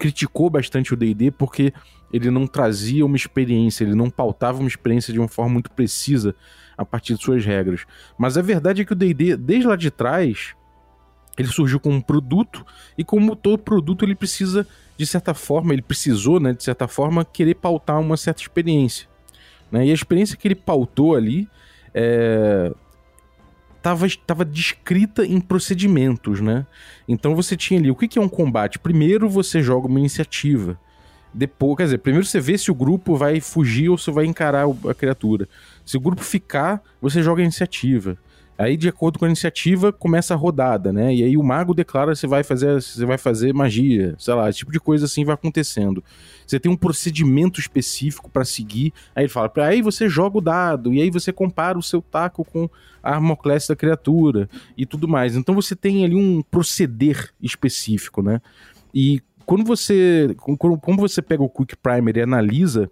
criticou 0.00 0.50
bastante 0.50 0.92
o 0.92 0.96
D&D 0.96 1.30
porque 1.30 1.72
ele 2.12 2.32
não 2.32 2.48
trazia 2.48 3.06
uma 3.06 3.14
experiência, 3.14 3.84
ele 3.84 3.94
não 3.94 4.10
pautava 4.10 4.58
uma 4.58 4.66
experiência 4.66 5.12
de 5.12 5.20
uma 5.20 5.28
forma 5.28 5.52
muito 5.52 5.70
precisa 5.70 6.34
a 6.76 6.84
partir 6.84 7.14
de 7.14 7.22
suas 7.22 7.44
regras. 7.44 7.86
Mas 8.18 8.36
a 8.36 8.42
verdade 8.42 8.82
é 8.82 8.84
que 8.84 8.94
o 8.94 8.96
D&D, 8.96 9.36
desde 9.36 9.68
lá 9.68 9.76
de 9.76 9.92
trás, 9.92 10.56
ele 11.38 11.46
surgiu 11.46 11.78
como 11.78 11.94
um 11.94 12.00
produto 12.00 12.66
e 12.98 13.04
como 13.04 13.36
todo 13.36 13.56
produto 13.56 14.04
ele 14.04 14.16
precisa, 14.16 14.66
de 14.96 15.06
certa 15.06 15.32
forma, 15.32 15.72
ele 15.72 15.82
precisou, 15.82 16.40
né, 16.40 16.52
de 16.52 16.64
certa 16.64 16.88
forma, 16.88 17.24
querer 17.24 17.54
pautar 17.54 18.00
uma 18.00 18.16
certa 18.16 18.42
experiência. 18.42 19.11
Né? 19.72 19.86
E 19.86 19.90
a 19.90 19.94
experiência 19.94 20.36
que 20.36 20.46
ele 20.46 20.54
pautou 20.54 21.16
ali 21.16 21.48
é, 21.94 22.70
estava 23.78 24.06
tava 24.26 24.44
descrita 24.44 25.24
em 25.26 25.40
procedimentos, 25.40 26.40
né? 26.40 26.66
Então 27.08 27.34
você 27.34 27.56
tinha 27.56 27.80
ali, 27.80 27.90
o 27.90 27.96
que, 27.96 28.06
que 28.06 28.18
é 28.18 28.22
um 28.22 28.28
combate? 28.28 28.78
Primeiro 28.78 29.28
você 29.28 29.62
joga 29.62 29.88
uma 29.88 29.98
iniciativa. 29.98 30.78
Depois, 31.34 31.78
quer 31.78 31.84
dizer, 31.84 31.98
primeiro 31.98 32.26
você 32.26 32.38
vê 32.38 32.58
se 32.58 32.70
o 32.70 32.74
grupo 32.74 33.16
vai 33.16 33.40
fugir 33.40 33.88
ou 33.88 33.96
se 33.96 34.10
vai 34.10 34.26
encarar 34.26 34.66
a 34.88 34.94
criatura. 34.94 35.48
Se 35.84 35.96
o 35.96 36.00
grupo 36.00 36.22
ficar, 36.22 36.82
você 37.00 37.22
joga 37.22 37.40
a 37.40 37.44
iniciativa. 37.44 38.18
Aí, 38.62 38.76
de 38.76 38.88
acordo 38.88 39.18
com 39.18 39.24
a 39.24 39.28
iniciativa, 39.28 39.92
começa 39.92 40.34
a 40.34 40.36
rodada, 40.36 40.92
né? 40.92 41.12
E 41.12 41.24
aí 41.24 41.36
o 41.36 41.42
mago 41.42 41.74
declara 41.74 42.14
se 42.14 42.28
vai 42.28 42.44
fazer, 42.44 42.80
se 42.80 43.04
vai 43.04 43.18
fazer 43.18 43.52
magia, 43.52 44.14
sei 44.18 44.34
lá, 44.34 44.48
esse 44.48 44.60
tipo 44.60 44.70
de 44.70 44.78
coisa 44.78 45.06
assim 45.06 45.24
vai 45.24 45.34
acontecendo. 45.34 46.02
Você 46.46 46.60
tem 46.60 46.70
um 46.70 46.76
procedimento 46.76 47.58
específico 47.58 48.30
para 48.30 48.44
seguir. 48.44 48.92
Aí 49.16 49.24
ele 49.24 49.28
fala, 49.28 49.50
aí 49.56 49.82
você 49.82 50.08
joga 50.08 50.38
o 50.38 50.40
dado, 50.40 50.94
e 50.94 51.02
aí 51.02 51.10
você 51.10 51.32
compara 51.32 51.76
o 51.76 51.82
seu 51.82 52.00
taco 52.00 52.44
com 52.44 52.70
a 53.02 53.14
armoclasse 53.14 53.68
da 53.68 53.74
criatura 53.74 54.48
e 54.76 54.86
tudo 54.86 55.08
mais. 55.08 55.34
Então 55.34 55.56
você 55.56 55.74
tem 55.74 56.04
ali 56.04 56.14
um 56.14 56.40
proceder 56.42 57.30
específico, 57.42 58.22
né? 58.22 58.40
E 58.94 59.20
quando 59.44 59.64
você, 59.64 60.36
como 60.38 60.96
você 60.98 61.20
pega 61.20 61.42
o 61.42 61.50
Quick 61.50 61.76
Primer 61.76 62.16
e 62.16 62.22
analisa 62.22 62.88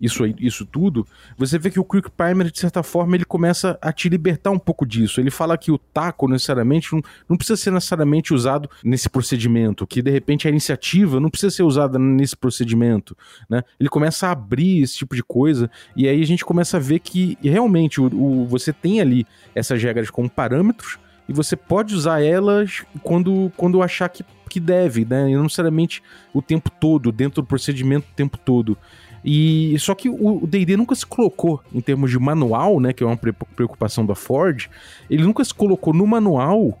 isso, 0.00 0.24
isso 0.38 0.64
tudo, 0.64 1.06
você 1.36 1.58
vê 1.58 1.70
que 1.70 1.80
o 1.80 1.84
Quick 1.84 2.10
Primer, 2.10 2.50
de 2.50 2.58
certa 2.58 2.82
forma, 2.82 3.16
ele 3.16 3.24
começa 3.24 3.78
a 3.80 3.92
te 3.92 4.08
libertar 4.08 4.50
um 4.50 4.58
pouco 4.58 4.86
disso. 4.86 5.20
Ele 5.20 5.30
fala 5.30 5.56
que 5.56 5.70
o 5.70 5.78
taco, 5.78 6.28
necessariamente, 6.28 6.92
não, 6.92 7.02
não 7.28 7.36
precisa 7.36 7.56
ser 7.56 7.70
necessariamente 7.70 8.34
usado 8.34 8.68
nesse 8.82 9.08
procedimento, 9.08 9.86
que 9.86 10.02
de 10.02 10.10
repente 10.10 10.46
a 10.46 10.50
iniciativa 10.50 11.20
não 11.20 11.30
precisa 11.30 11.50
ser 11.50 11.62
usada 11.62 11.98
nesse 11.98 12.36
procedimento, 12.36 13.16
né? 13.48 13.62
Ele 13.78 13.88
começa 13.88 14.28
a 14.28 14.32
abrir 14.32 14.82
esse 14.82 14.96
tipo 14.96 15.14
de 15.14 15.22
coisa, 15.22 15.70
e 15.96 16.08
aí 16.08 16.22
a 16.22 16.26
gente 16.26 16.44
começa 16.44 16.76
a 16.76 16.80
ver 16.80 17.00
que 17.00 17.38
realmente 17.42 18.00
o, 18.00 18.06
o 18.06 18.46
você 18.46 18.72
tem 18.72 19.00
ali 19.00 19.26
essas 19.54 19.82
regras 19.82 20.10
como 20.10 20.28
parâmetros, 20.28 20.98
e 21.28 21.32
você 21.32 21.56
pode 21.56 21.94
usar 21.94 22.22
elas 22.22 22.84
quando, 23.02 23.50
quando 23.56 23.82
achar 23.82 24.08
que, 24.08 24.24
que 24.48 24.60
deve, 24.60 25.04
né? 25.04 25.30
E 25.30 25.34
não 25.34 25.44
necessariamente 25.44 26.02
o 26.32 26.42
tempo 26.42 26.70
todo, 26.70 27.10
dentro 27.10 27.42
do 27.42 27.46
procedimento 27.46 28.06
o 28.10 28.14
tempo 28.14 28.38
todo. 28.38 28.76
E 29.24 29.74
só 29.78 29.94
que 29.94 30.08
o 30.10 30.46
D&D 30.46 30.76
nunca 30.76 30.94
se 30.94 31.06
colocou 31.06 31.62
em 31.72 31.80
termos 31.80 32.10
de 32.10 32.18
manual, 32.18 32.78
né, 32.78 32.92
que 32.92 33.02
é 33.02 33.06
uma 33.06 33.16
preocupação 33.16 34.04
da 34.04 34.14
Ford, 34.14 34.68
ele 35.08 35.22
nunca 35.22 35.42
se 35.42 35.54
colocou 35.54 35.94
no 35.94 36.06
manual 36.06 36.78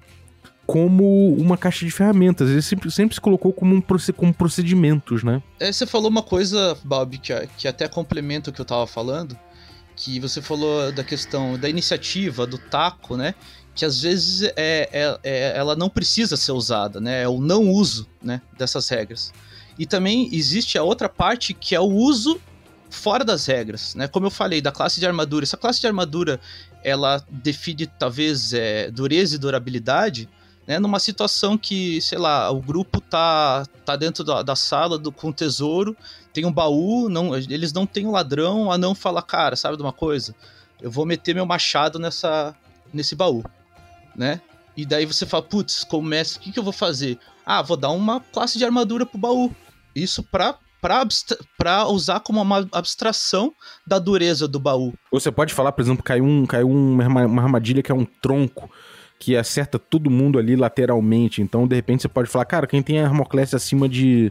como 0.66 1.34
uma 1.34 1.56
caixa 1.56 1.84
de 1.84 1.90
ferramentas. 1.90 2.50
Ele 2.50 2.62
sempre, 2.62 2.90
sempre 2.90 3.14
se 3.14 3.20
colocou 3.20 3.52
como, 3.52 3.74
um, 3.74 3.82
como 4.14 4.34
procedimentos, 4.34 5.22
né? 5.22 5.42
É, 5.58 5.70
você 5.70 5.86
falou 5.86 6.10
uma 6.10 6.22
coisa, 6.22 6.76
Bob, 6.84 7.18
que, 7.18 7.32
que 7.58 7.68
até 7.68 7.88
complementa 7.88 8.50
o 8.50 8.52
que 8.52 8.60
eu 8.60 8.64
tava 8.64 8.86
falando, 8.86 9.38
que 9.96 10.18
você 10.20 10.42
falou 10.42 10.90
da 10.92 11.04
questão 11.04 11.58
da 11.58 11.68
iniciativa, 11.68 12.46
do 12.46 12.58
taco, 12.58 13.16
né? 13.16 13.34
Que 13.74 13.84
às 13.84 14.00
vezes 14.00 14.42
é, 14.56 14.88
é, 14.92 15.18
é, 15.22 15.56
ela 15.56 15.74
não 15.74 15.88
precisa 15.88 16.36
ser 16.36 16.52
usada, 16.52 17.00
né? 17.00 17.22
É 17.22 17.28
o 17.28 17.40
não 17.40 17.70
uso 17.70 18.06
né, 18.22 18.40
dessas 18.56 18.88
regras. 18.88 19.32
E 19.78 19.86
também 19.86 20.28
existe 20.32 20.78
a 20.78 20.82
outra 20.82 21.08
parte 21.08 21.52
que 21.52 21.74
é 21.74 21.80
o 21.80 21.90
uso 21.90 22.40
fora 22.90 23.24
das 23.24 23.44
regras, 23.46 23.94
né? 23.94 24.06
Como 24.06 24.26
eu 24.26 24.30
falei, 24.30 24.60
da 24.60 24.70
classe 24.70 25.00
de 25.00 25.06
armadura. 25.06 25.44
Essa 25.44 25.56
classe 25.56 25.80
de 25.80 25.86
armadura, 25.86 26.40
ela 26.82 27.22
define 27.28 27.86
talvez 27.86 28.52
é, 28.52 28.90
dureza 28.90 29.34
e 29.34 29.38
durabilidade, 29.38 30.28
né? 30.66 30.78
Numa 30.78 30.98
situação 30.98 31.58
que, 31.58 32.00
sei 32.00 32.18
lá, 32.18 32.50
o 32.50 32.60
grupo 32.60 33.00
tá, 33.00 33.66
tá 33.84 33.96
dentro 33.96 34.22
da, 34.24 34.42
da 34.42 34.56
sala 34.56 34.96
do, 34.96 35.10
com 35.10 35.32
tesouro, 35.32 35.96
tem 36.32 36.44
um 36.44 36.52
baú, 36.52 37.08
não, 37.08 37.36
eles 37.36 37.72
não 37.72 37.86
têm 37.86 38.06
um 38.06 38.12
ladrão, 38.12 38.70
a 38.70 38.78
não 38.78 38.94
fala, 38.94 39.22
cara, 39.22 39.56
sabe 39.56 39.76
de 39.76 39.82
uma 39.82 39.92
coisa? 39.92 40.34
Eu 40.80 40.90
vou 40.90 41.04
meter 41.04 41.34
meu 41.34 41.46
machado 41.46 41.98
nessa, 41.98 42.54
nesse 42.92 43.14
baú, 43.14 43.44
né? 44.16 44.40
E 44.76 44.84
daí 44.84 45.06
você 45.06 45.24
fala, 45.24 45.42
putz, 45.42 45.84
como 45.84 46.08
mestre, 46.08 46.38
o 46.38 46.42
que, 46.42 46.52
que 46.52 46.58
eu 46.58 46.64
vou 46.64 46.72
fazer? 46.72 47.18
Ah, 47.46 47.62
vou 47.62 47.76
dar 47.76 47.90
uma 47.90 48.20
classe 48.20 48.58
de 48.58 48.64
armadura 48.64 49.06
pro 49.06 49.18
baú. 49.18 49.54
Isso 49.94 50.22
para 50.22 50.56
para 51.56 51.86
usar 51.88 52.20
como 52.20 52.42
uma 52.42 52.68
abstração 52.70 53.54
da 53.86 53.98
dureza 53.98 54.46
do 54.46 54.60
baú. 54.60 54.92
Você 55.10 55.32
pode 55.32 55.54
falar, 55.54 55.72
por 55.72 55.80
exemplo, 55.80 56.02
caiu, 56.02 56.24
um, 56.24 56.44
caiu 56.44 56.68
uma, 56.68 57.40
armadilha 57.40 57.82
que 57.82 57.90
é 57.90 57.94
um 57.94 58.04
tronco 58.04 58.70
que 59.18 59.34
acerta 59.34 59.78
todo 59.78 60.10
mundo 60.10 60.38
ali 60.38 60.54
lateralmente. 60.54 61.40
Então, 61.40 61.66
de 61.66 61.74
repente, 61.74 62.02
você 62.02 62.08
pode 62.08 62.28
falar, 62.28 62.44
cara, 62.44 62.66
quem 62.66 62.82
tem 62.82 63.00
a 63.00 63.04
Hermoclese 63.04 63.56
acima 63.56 63.88
de. 63.88 64.30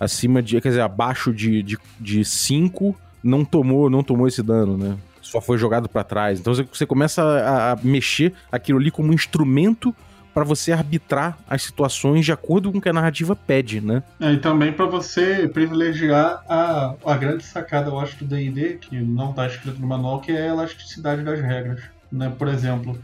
acima 0.00 0.42
de. 0.42 0.60
quer 0.60 0.70
dizer, 0.70 0.80
abaixo 0.80 1.32
de 1.32 1.60
5 1.60 1.64
de, 1.64 1.78
de 2.00 2.24
cinco, 2.24 2.96
não 3.22 3.44
tomou, 3.44 3.88
não 3.88 4.02
tomou 4.02 4.26
esse 4.26 4.42
dano, 4.42 4.76
né? 4.76 4.96
Só 5.22 5.40
foi 5.40 5.56
jogado 5.58 5.88
para 5.88 6.02
trás. 6.02 6.40
Então 6.40 6.52
você 6.52 6.84
começa 6.84 7.22
a, 7.22 7.72
a 7.72 7.76
mexer 7.76 8.34
aquilo 8.50 8.80
ali 8.80 8.90
como 8.90 9.10
um 9.10 9.14
instrumento 9.14 9.94
para 10.34 10.42
você 10.44 10.72
arbitrar 10.72 11.38
as 11.48 11.62
situações 11.62 12.24
de 12.24 12.32
acordo 12.32 12.72
com 12.72 12.78
o 12.78 12.80
que 12.80 12.88
a 12.88 12.92
narrativa 12.92 13.36
pede, 13.36 13.80
né? 13.80 14.02
É, 14.20 14.32
e 14.32 14.38
também 14.38 14.72
para 14.72 14.84
você 14.86 15.48
privilegiar 15.48 16.44
a, 16.48 16.94
a 17.06 17.16
grande 17.16 17.44
sacada, 17.44 17.88
eu 17.88 17.98
acho, 18.00 18.18
do 18.18 18.24
D&D, 18.24 18.78
que 18.80 19.00
não 19.00 19.30
está 19.30 19.46
escrito 19.46 19.80
no 19.80 19.86
manual, 19.86 20.20
que 20.20 20.32
é 20.32 20.42
a 20.42 20.52
elasticidade 20.54 21.22
das 21.22 21.40
regras. 21.40 21.80
Né? 22.10 22.32
Por 22.36 22.48
exemplo, 22.48 22.98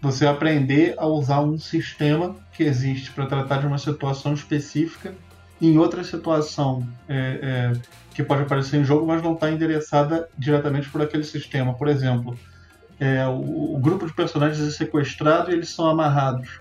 você 0.00 0.26
aprender 0.26 0.94
a 0.96 1.06
usar 1.06 1.40
um 1.40 1.58
sistema 1.58 2.36
que 2.52 2.62
existe 2.62 3.10
para 3.10 3.26
tratar 3.26 3.58
de 3.58 3.66
uma 3.66 3.78
situação 3.78 4.32
específica 4.32 5.12
em 5.60 5.76
outra 5.76 6.04
situação 6.04 6.86
é, 7.08 7.40
é, 7.42 7.72
que 8.14 8.22
pode 8.22 8.42
aparecer 8.42 8.80
em 8.80 8.84
jogo, 8.84 9.04
mas 9.06 9.22
não 9.22 9.34
está 9.34 9.50
endereçada 9.50 10.28
diretamente 10.38 10.88
por 10.88 11.02
aquele 11.02 11.24
sistema. 11.24 11.74
Por 11.74 11.88
exemplo, 11.88 12.38
é, 13.00 13.26
o, 13.26 13.74
o, 13.74 13.78
grupo 13.78 14.06
de 14.06 14.12
personagens 14.12 14.66
é 14.66 14.70
sequestrado 14.70 15.50
e 15.50 15.54
eles 15.54 15.68
são 15.68 15.86
amarrados. 15.86 16.60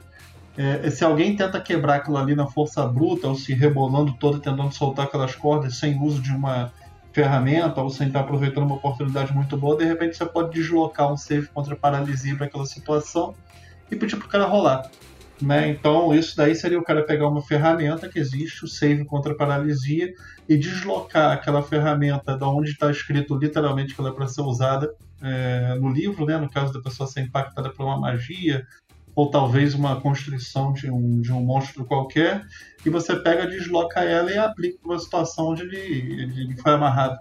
É, 0.57 0.89
se 0.89 1.03
alguém 1.03 1.35
tenta 1.35 1.61
quebrar 1.61 1.97
aquilo 1.97 2.17
ali 2.17 2.35
na 2.35 2.47
força 2.47 2.83
bruta, 2.85 3.27
ou 3.27 3.35
se 3.35 3.53
rebolando 3.53 4.13
todo 4.19 4.39
tentando 4.39 4.71
soltar 4.73 5.05
aquelas 5.05 5.35
cordas 5.35 5.77
sem 5.77 6.01
uso 6.01 6.19
de 6.19 6.31
uma 6.31 6.73
ferramenta, 7.13 7.79
ou 7.81 7.89
sem 7.91 8.07
estar 8.07 8.21
aproveitando 8.21 8.63
uma 8.63 8.75
oportunidade 8.75 9.33
muito 9.33 9.55
boa, 9.55 9.77
de 9.77 9.85
repente 9.85 10.17
você 10.17 10.25
pode 10.25 10.51
deslocar 10.51 11.11
um 11.13 11.17
save 11.17 11.47
contra 11.47 11.75
paralisia 11.75 12.35
para 12.35 12.47
aquela 12.47 12.65
situação 12.65 13.35
e 13.91 13.95
pedir 13.95 14.17
para 14.17 14.25
o 14.25 14.29
cara 14.29 14.45
rolar. 14.45 14.89
Né? 15.39 15.69
Então, 15.69 16.13
isso 16.15 16.35
daí 16.35 16.55
seria 16.55 16.79
o 16.79 16.83
cara 16.83 17.03
pegar 17.05 17.27
uma 17.27 17.41
ferramenta 17.41 18.09
que 18.09 18.17
existe, 18.17 18.65
o 18.65 18.67
save 18.67 19.05
contra 19.05 19.35
paralisia, 19.35 20.11
e 20.49 20.57
deslocar 20.57 21.31
aquela 21.31 21.61
ferramenta 21.61 22.35
da 22.35 22.47
onde 22.47 22.71
está 22.71 22.89
escrito 22.89 23.37
literalmente 23.37 23.93
que 23.93 24.01
ela 24.01 24.09
é 24.09 24.13
para 24.13 24.27
ser 24.27 24.41
usada 24.41 24.89
é, 25.21 25.75
no 25.79 25.89
livro, 25.89 26.25
né? 26.25 26.37
no 26.37 26.49
caso 26.49 26.73
da 26.73 26.81
pessoa 26.81 27.07
ser 27.07 27.21
impactada 27.21 27.69
por 27.69 27.85
uma 27.85 27.99
magia, 27.99 28.65
ou 29.17 29.31
talvez 29.31 29.73
uma 29.73 29.99
construção 29.99 30.71
de 30.71 30.91
um, 30.91 31.19
de 31.19 31.33
um 31.33 31.41
monstro 31.41 31.83
qualquer, 31.83 32.45
e 32.85 32.89
você 32.91 33.15
pega, 33.15 33.47
desloca 33.47 34.01
ela 34.01 34.31
e 34.31 34.37
aplica 34.37 34.77
uma 34.85 34.99
situação 34.99 35.47
onde 35.47 35.63
ele, 35.63 36.21
ele 36.39 36.55
foi 36.61 36.73
amarrado, 36.73 37.17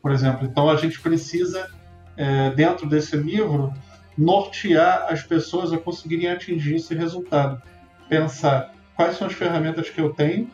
por 0.00 0.10
exemplo. 0.10 0.46
Então 0.46 0.70
a 0.70 0.76
gente 0.76 0.98
precisa, 1.02 1.68
é, 2.16 2.48
dentro 2.52 2.88
desse 2.88 3.14
livro, 3.18 3.74
nortear 4.16 5.04
as 5.10 5.22
pessoas 5.22 5.70
a 5.70 5.76
conseguirem 5.76 6.30
atingir 6.30 6.76
esse 6.76 6.94
resultado. 6.94 7.60
Pensar 8.08 8.72
quais 8.96 9.18
são 9.18 9.26
as 9.26 9.34
ferramentas 9.34 9.90
que 9.90 10.00
eu 10.00 10.14
tenho, 10.14 10.50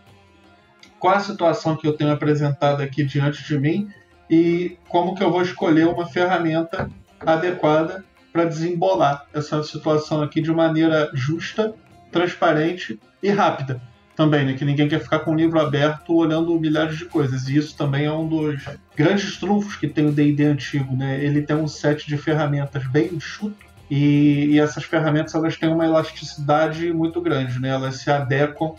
qual 0.98 1.14
a 1.14 1.20
situação 1.20 1.76
que 1.76 1.86
eu 1.86 1.92
tenho 1.92 2.10
apresentada 2.10 2.82
aqui 2.82 3.04
diante 3.04 3.44
de 3.44 3.56
mim 3.56 3.88
e 4.28 4.76
como 4.88 5.14
que 5.14 5.22
eu 5.22 5.30
vou 5.30 5.42
escolher 5.42 5.86
uma 5.86 6.06
ferramenta 6.06 6.90
adequada 7.24 8.04
para 8.32 8.44
desembolar 8.44 9.26
essa 9.32 9.62
situação 9.62 10.22
aqui 10.22 10.40
de 10.40 10.52
maneira 10.52 11.10
justa, 11.14 11.74
transparente 12.10 12.98
e 13.22 13.30
rápida. 13.30 13.80
Também, 14.16 14.44
né? 14.44 14.52
Que 14.54 14.64
ninguém 14.64 14.88
quer 14.88 15.00
ficar 15.00 15.20
com 15.20 15.32
o 15.32 15.34
livro 15.34 15.58
aberto 15.58 16.14
olhando 16.14 16.58
milhares 16.60 16.98
de 16.98 17.06
coisas. 17.06 17.48
E 17.48 17.56
isso 17.56 17.76
também 17.76 18.04
é 18.04 18.12
um 18.12 18.28
dos 18.28 18.62
grandes 18.94 19.38
trunfos 19.38 19.76
que 19.76 19.88
tem 19.88 20.06
o 20.06 20.12
D&D 20.12 20.44
antigo, 20.44 20.94
né? 20.94 21.24
Ele 21.24 21.42
tem 21.42 21.56
um 21.56 21.66
set 21.66 22.06
de 22.06 22.18
ferramentas 22.18 22.86
bem 22.88 23.14
enxuto 23.14 23.64
e, 23.90 24.50
e 24.50 24.60
essas 24.60 24.84
ferramentas 24.84 25.34
elas 25.34 25.56
têm 25.56 25.68
uma 25.68 25.84
elasticidade 25.84 26.92
muito 26.92 27.20
grande, 27.20 27.58
né? 27.58 27.70
Elas 27.70 27.96
se 27.96 28.10
adequam 28.10 28.74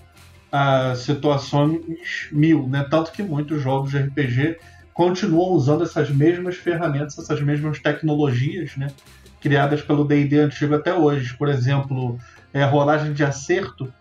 a 0.51 0.95
situações 0.95 2.29
mil, 2.31 2.67
né? 2.67 2.85
Tanto 2.89 3.11
que 3.11 3.23
muitos 3.23 3.61
jogos 3.61 3.91
de 3.91 3.97
RPG 3.97 4.57
continuam 4.93 5.51
usando 5.51 5.83
essas 5.83 6.09
mesmas 6.09 6.55
ferramentas, 6.55 7.17
essas 7.17 7.41
mesmas 7.41 7.79
tecnologias, 7.79 8.75
né? 8.77 8.87
Criadas 9.41 9.81
pelo 9.81 10.05
D&D 10.05 10.39
antigo 10.39 10.75
até 10.75 10.93
hoje. 10.93 11.35
Por 11.35 11.49
exemplo, 11.49 12.17
é, 12.53 12.63
rolagem 12.63 13.11
de 13.11 13.23
acerto 13.23 13.91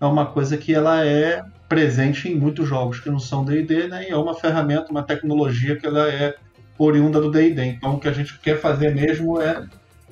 é 0.00 0.04
uma 0.04 0.26
coisa 0.26 0.56
que 0.56 0.74
ela 0.74 1.06
é 1.06 1.42
presente 1.68 2.28
em 2.28 2.34
muitos 2.34 2.68
jogos 2.68 2.98
que 2.98 3.08
não 3.08 3.20
são 3.20 3.44
D&D, 3.44 3.86
né? 3.86 4.08
E 4.08 4.10
é 4.10 4.16
uma 4.16 4.34
ferramenta, 4.34 4.90
uma 4.90 5.04
tecnologia 5.04 5.76
que 5.76 5.86
ela 5.86 6.08
é 6.08 6.34
oriunda 6.76 7.20
do 7.20 7.30
D&D. 7.30 7.64
Então, 7.64 7.94
o 7.94 8.00
que 8.00 8.08
a 8.08 8.12
gente 8.12 8.38
quer 8.40 8.60
fazer 8.60 8.94
mesmo 8.94 9.40
é 9.40 9.64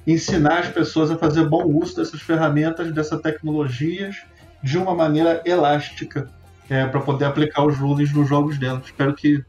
ensinar 0.06 0.60
as 0.60 0.68
pessoas 0.68 1.10
a 1.10 1.18
fazer 1.18 1.46
bom 1.46 1.64
uso 1.64 1.96
dessas 1.96 2.20
ferramentas, 2.20 2.92
dessas 2.92 3.20
tecnologias, 3.20 4.22
de 4.62 4.78
uma 4.78 4.94
maneira 4.94 5.42
elástica, 5.44 6.30
é, 6.70 6.86
para 6.86 7.00
poder 7.00 7.24
aplicar 7.24 7.64
os 7.64 7.76
rules 7.76 8.12
nos 8.12 8.28
jogos 8.28 8.58
dela. 8.58 8.80
Espero 8.84 9.14
que 9.14 9.42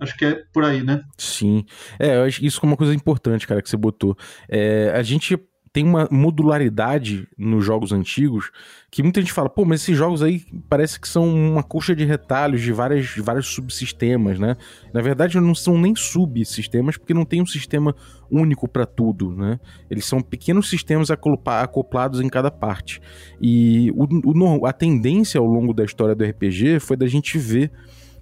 Acho 0.00 0.16
que 0.16 0.24
é 0.24 0.42
por 0.52 0.64
aí, 0.64 0.82
né? 0.82 1.02
Sim. 1.16 1.64
É, 1.98 2.16
eu 2.16 2.24
acho 2.24 2.44
isso 2.44 2.60
é 2.62 2.66
uma 2.66 2.76
coisa 2.76 2.94
importante, 2.94 3.46
cara, 3.46 3.62
que 3.62 3.70
você 3.70 3.76
botou. 3.76 4.16
É, 4.48 4.92
a 4.94 5.02
gente 5.02 5.38
tem 5.74 5.84
uma 5.84 6.06
modularidade 6.08 7.26
nos 7.36 7.64
jogos 7.64 7.90
antigos 7.90 8.52
que 8.92 9.02
muita 9.02 9.20
gente 9.20 9.32
fala, 9.32 9.50
pô, 9.50 9.64
mas 9.64 9.82
esses 9.82 9.96
jogos 9.96 10.22
aí 10.22 10.44
parece 10.68 11.00
que 11.00 11.08
são 11.08 11.28
uma 11.28 11.64
coxa 11.64 11.96
de 11.96 12.04
retalhos 12.04 12.62
de 12.62 12.72
várias, 12.72 13.06
de 13.06 13.20
vários 13.20 13.48
subsistemas, 13.48 14.38
né? 14.38 14.56
Na 14.92 15.02
verdade, 15.02 15.40
não 15.40 15.52
são 15.52 15.76
nem 15.76 15.96
subsistemas, 15.96 16.96
porque 16.96 17.12
não 17.12 17.24
tem 17.24 17.42
um 17.42 17.46
sistema 17.46 17.92
único 18.30 18.68
para 18.68 18.86
tudo, 18.86 19.34
né? 19.34 19.58
Eles 19.90 20.04
são 20.04 20.20
pequenos 20.20 20.70
sistemas 20.70 21.08
acoplados 21.10 22.20
em 22.20 22.28
cada 22.28 22.52
parte. 22.52 23.00
E 23.40 23.90
o, 23.96 24.06
o, 24.32 24.66
a 24.66 24.72
tendência 24.72 25.40
ao 25.40 25.46
longo 25.46 25.74
da 25.74 25.84
história 25.84 26.14
do 26.14 26.24
RPG 26.24 26.78
foi 26.78 26.96
da 26.96 27.08
gente 27.08 27.36
ver 27.36 27.72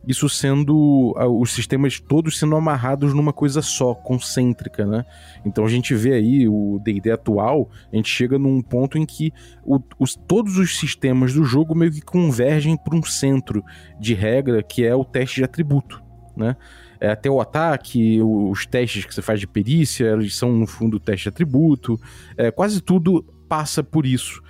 isso 0.06 0.28
sendo 0.28 1.14
os 1.40 1.52
sistemas 1.52 2.00
todos 2.00 2.38
sendo 2.38 2.56
amarrados 2.56 3.14
numa 3.14 3.32
coisa 3.32 3.62
só, 3.62 3.94
concêntrica, 3.94 4.84
né? 4.84 5.04
Então 5.44 5.64
a 5.64 5.68
gente 5.68 5.94
vê 5.94 6.14
aí 6.14 6.48
o 6.48 6.80
D&D 6.82 7.10
atual, 7.10 7.70
a 7.92 7.96
gente 7.96 8.08
chega 8.08 8.38
num 8.38 8.60
ponto 8.60 8.98
em 8.98 9.06
que 9.06 9.32
o, 9.64 9.80
os, 9.98 10.14
todos 10.14 10.56
os 10.58 10.76
sistemas 10.78 11.32
do 11.32 11.44
jogo 11.44 11.74
meio 11.74 11.92
que 11.92 12.00
convergem 12.00 12.76
para 12.76 12.96
um 12.96 13.02
centro 13.02 13.64
de 14.00 14.14
regra 14.14 14.62
que 14.62 14.84
é 14.84 14.94
o 14.94 15.04
teste 15.04 15.36
de 15.36 15.44
atributo, 15.44 16.02
né? 16.36 16.56
É, 17.00 17.10
até 17.10 17.28
o 17.28 17.40
ataque, 17.40 18.20
os 18.22 18.64
testes 18.64 19.04
que 19.04 19.12
você 19.12 19.20
faz 19.20 19.40
de 19.40 19.46
perícia, 19.48 20.12
eles 20.12 20.36
são 20.36 20.52
no 20.52 20.68
fundo 20.68 21.00
teste 21.00 21.24
de 21.24 21.28
atributo, 21.30 22.00
é, 22.36 22.48
quase 22.52 22.80
tudo 22.80 23.24
passa 23.48 23.82
por 23.82 24.06
isso. 24.06 24.40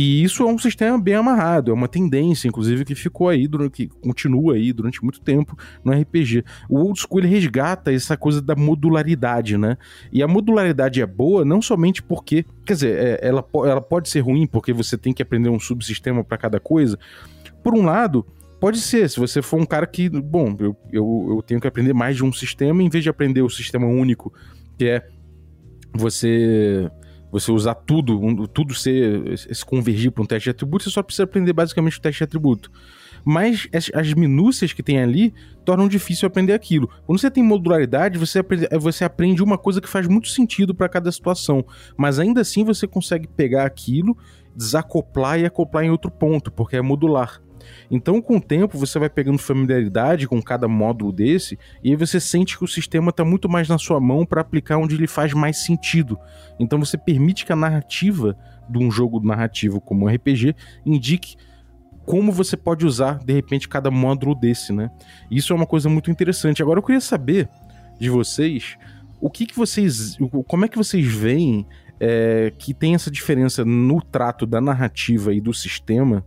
E 0.00 0.22
isso 0.22 0.44
é 0.44 0.46
um 0.46 0.56
sistema 0.56 0.96
bem 0.96 1.14
amarrado, 1.14 1.72
é 1.72 1.74
uma 1.74 1.88
tendência, 1.88 2.46
inclusive, 2.46 2.84
que 2.84 2.94
ficou 2.94 3.28
aí, 3.28 3.48
durante, 3.48 3.72
que 3.72 3.88
continua 3.88 4.54
aí 4.54 4.72
durante 4.72 5.02
muito 5.02 5.20
tempo 5.20 5.58
no 5.84 5.90
RPG. 5.90 6.44
O 6.68 6.78
Old 6.78 7.00
School 7.00 7.18
ele 7.18 7.26
resgata 7.26 7.92
essa 7.92 8.16
coisa 8.16 8.40
da 8.40 8.54
modularidade, 8.54 9.58
né? 9.58 9.76
E 10.12 10.22
a 10.22 10.28
modularidade 10.28 11.02
é 11.02 11.06
boa 11.06 11.44
não 11.44 11.60
somente 11.60 12.00
porque, 12.00 12.44
quer 12.64 12.74
dizer, 12.74 12.96
é, 12.96 13.26
ela, 13.26 13.44
ela 13.64 13.80
pode 13.80 14.08
ser 14.08 14.20
ruim 14.20 14.46
porque 14.46 14.72
você 14.72 14.96
tem 14.96 15.12
que 15.12 15.20
aprender 15.20 15.48
um 15.48 15.58
subsistema 15.58 16.22
para 16.22 16.38
cada 16.38 16.60
coisa. 16.60 16.96
Por 17.64 17.74
um 17.74 17.84
lado, 17.84 18.24
Pode 18.60 18.80
ser, 18.80 19.08
se 19.08 19.20
você 19.20 19.40
for 19.40 19.60
um 19.60 19.64
cara 19.64 19.86
que, 19.86 20.08
bom, 20.08 20.56
eu, 20.58 20.76
eu, 20.92 21.26
eu 21.30 21.42
tenho 21.42 21.60
que 21.60 21.68
aprender 21.68 21.92
mais 21.92 22.16
de 22.16 22.24
um 22.24 22.32
sistema 22.32 22.82
em 22.82 22.88
vez 22.88 23.04
de 23.04 23.10
aprender 23.10 23.40
o 23.40 23.48
sistema 23.48 23.86
único, 23.86 24.34
que 24.76 24.84
é 24.84 25.08
você 25.94 26.90
você 27.30 27.52
usar 27.52 27.74
tudo, 27.74 28.20
um, 28.20 28.46
tudo 28.46 28.74
se 28.74 28.94
convergir 29.66 30.10
para 30.10 30.22
um 30.22 30.26
teste 30.26 30.44
de 30.44 30.50
atributo, 30.50 30.84
você 30.84 30.90
só 30.90 31.02
precisa 31.02 31.24
aprender 31.24 31.52
basicamente 31.52 31.98
o 31.98 32.00
teste 32.00 32.18
de 32.18 32.24
atributo. 32.24 32.70
Mas 33.24 33.68
as, 33.74 33.90
as 33.94 34.14
minúcias 34.14 34.72
que 34.72 34.82
tem 34.82 35.00
ali 35.00 35.34
tornam 35.64 35.88
difícil 35.88 36.26
aprender 36.26 36.52
aquilo. 36.52 36.88
Quando 37.04 37.18
você 37.18 37.30
tem 37.30 37.42
modularidade, 37.42 38.18
você 38.18 38.38
aprende, 38.38 38.68
você 38.78 39.04
aprende 39.04 39.42
uma 39.42 39.58
coisa 39.58 39.80
que 39.80 39.88
faz 39.88 40.06
muito 40.06 40.28
sentido 40.28 40.74
para 40.74 40.88
cada 40.88 41.10
situação. 41.12 41.64
Mas 41.96 42.18
ainda 42.18 42.40
assim 42.40 42.64
você 42.64 42.86
consegue 42.86 43.26
pegar 43.26 43.64
aquilo, 43.66 44.16
desacoplar 44.56 45.38
e 45.38 45.44
acoplar 45.44 45.84
em 45.84 45.90
outro 45.90 46.10
ponto, 46.10 46.50
porque 46.50 46.76
é 46.76 46.82
modular. 46.82 47.42
Então, 47.90 48.20
com 48.20 48.36
o 48.36 48.40
tempo, 48.40 48.78
você 48.78 48.98
vai 48.98 49.08
pegando 49.08 49.38
familiaridade 49.38 50.26
com 50.26 50.42
cada 50.42 50.68
módulo 50.68 51.12
desse, 51.12 51.58
e 51.82 51.90
aí 51.90 51.96
você 51.96 52.20
sente 52.20 52.56
que 52.56 52.64
o 52.64 52.68
sistema 52.68 53.10
está 53.10 53.24
muito 53.24 53.48
mais 53.48 53.68
na 53.68 53.78
sua 53.78 54.00
mão 54.00 54.24
para 54.24 54.40
aplicar 54.40 54.78
onde 54.78 54.94
ele 54.94 55.06
faz 55.06 55.32
mais 55.32 55.58
sentido. 55.58 56.18
Então, 56.58 56.78
você 56.78 56.96
permite 56.96 57.44
que 57.44 57.52
a 57.52 57.56
narrativa 57.56 58.36
de 58.68 58.78
um 58.78 58.90
jogo 58.90 59.20
narrativo 59.20 59.80
como 59.80 60.06
um 60.06 60.08
RPG 60.08 60.54
indique 60.84 61.36
como 62.04 62.32
você 62.32 62.56
pode 62.56 62.86
usar, 62.86 63.18
de 63.18 63.34
repente, 63.34 63.68
cada 63.68 63.90
módulo 63.90 64.34
desse, 64.34 64.72
né? 64.72 64.90
Isso 65.30 65.52
é 65.52 65.56
uma 65.56 65.66
coisa 65.66 65.90
muito 65.90 66.10
interessante. 66.10 66.62
Agora, 66.62 66.78
eu 66.78 66.82
queria 66.82 67.02
saber 67.02 67.48
de 68.00 68.08
vocês 68.08 68.78
o 69.20 69.28
que, 69.28 69.44
que 69.44 69.54
vocês. 69.54 70.16
Como 70.46 70.64
é 70.64 70.68
que 70.68 70.78
vocês 70.78 71.06
veem 71.06 71.66
é, 72.00 72.52
que 72.56 72.72
tem 72.72 72.94
essa 72.94 73.10
diferença 73.10 73.64
no 73.64 74.00
trato 74.00 74.46
da 74.46 74.60
narrativa 74.60 75.34
e 75.34 75.40
do 75.40 75.52
sistema 75.52 76.24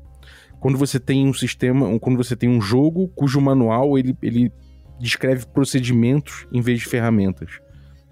quando 0.62 0.78
você 0.78 1.00
tem 1.00 1.28
um 1.28 1.34
sistema, 1.34 2.00
quando 2.00 2.18
você 2.18 2.36
tem 2.36 2.48
um 2.48 2.62
jogo 2.62 3.08
cujo 3.10 3.42
manual 3.42 3.98
ele, 3.98 4.16
ele 4.22 4.54
descreve 5.00 5.48
procedimentos 5.48 6.46
em 6.54 6.62
vez 6.62 6.80
de 6.80 6.86
ferramentas. 6.86 7.60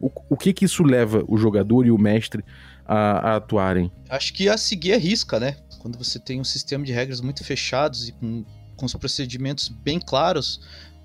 O, 0.01 0.09
o 0.31 0.35
que 0.35 0.51
que 0.51 0.65
isso 0.65 0.81
leva 0.81 1.23
o 1.27 1.37
jogador 1.37 1.85
e 1.85 1.91
o 1.91 1.97
mestre 1.97 2.43
a, 2.87 3.33
a 3.33 3.35
atuarem? 3.35 3.91
Acho 4.09 4.33
que 4.33 4.49
a 4.49 4.57
seguir 4.57 4.93
a 4.93 4.97
risca, 4.97 5.39
né? 5.39 5.57
Quando 5.79 5.95
você 5.95 6.17
tem 6.17 6.41
um 6.41 6.43
sistema 6.43 6.83
de 6.83 6.91
regras 6.91 7.21
muito 7.21 7.43
fechados 7.43 8.09
e 8.09 8.13
com, 8.13 8.43
com 8.75 8.85
os 8.87 8.95
procedimentos 8.95 9.69
bem 9.69 9.99
claros, 9.99 10.59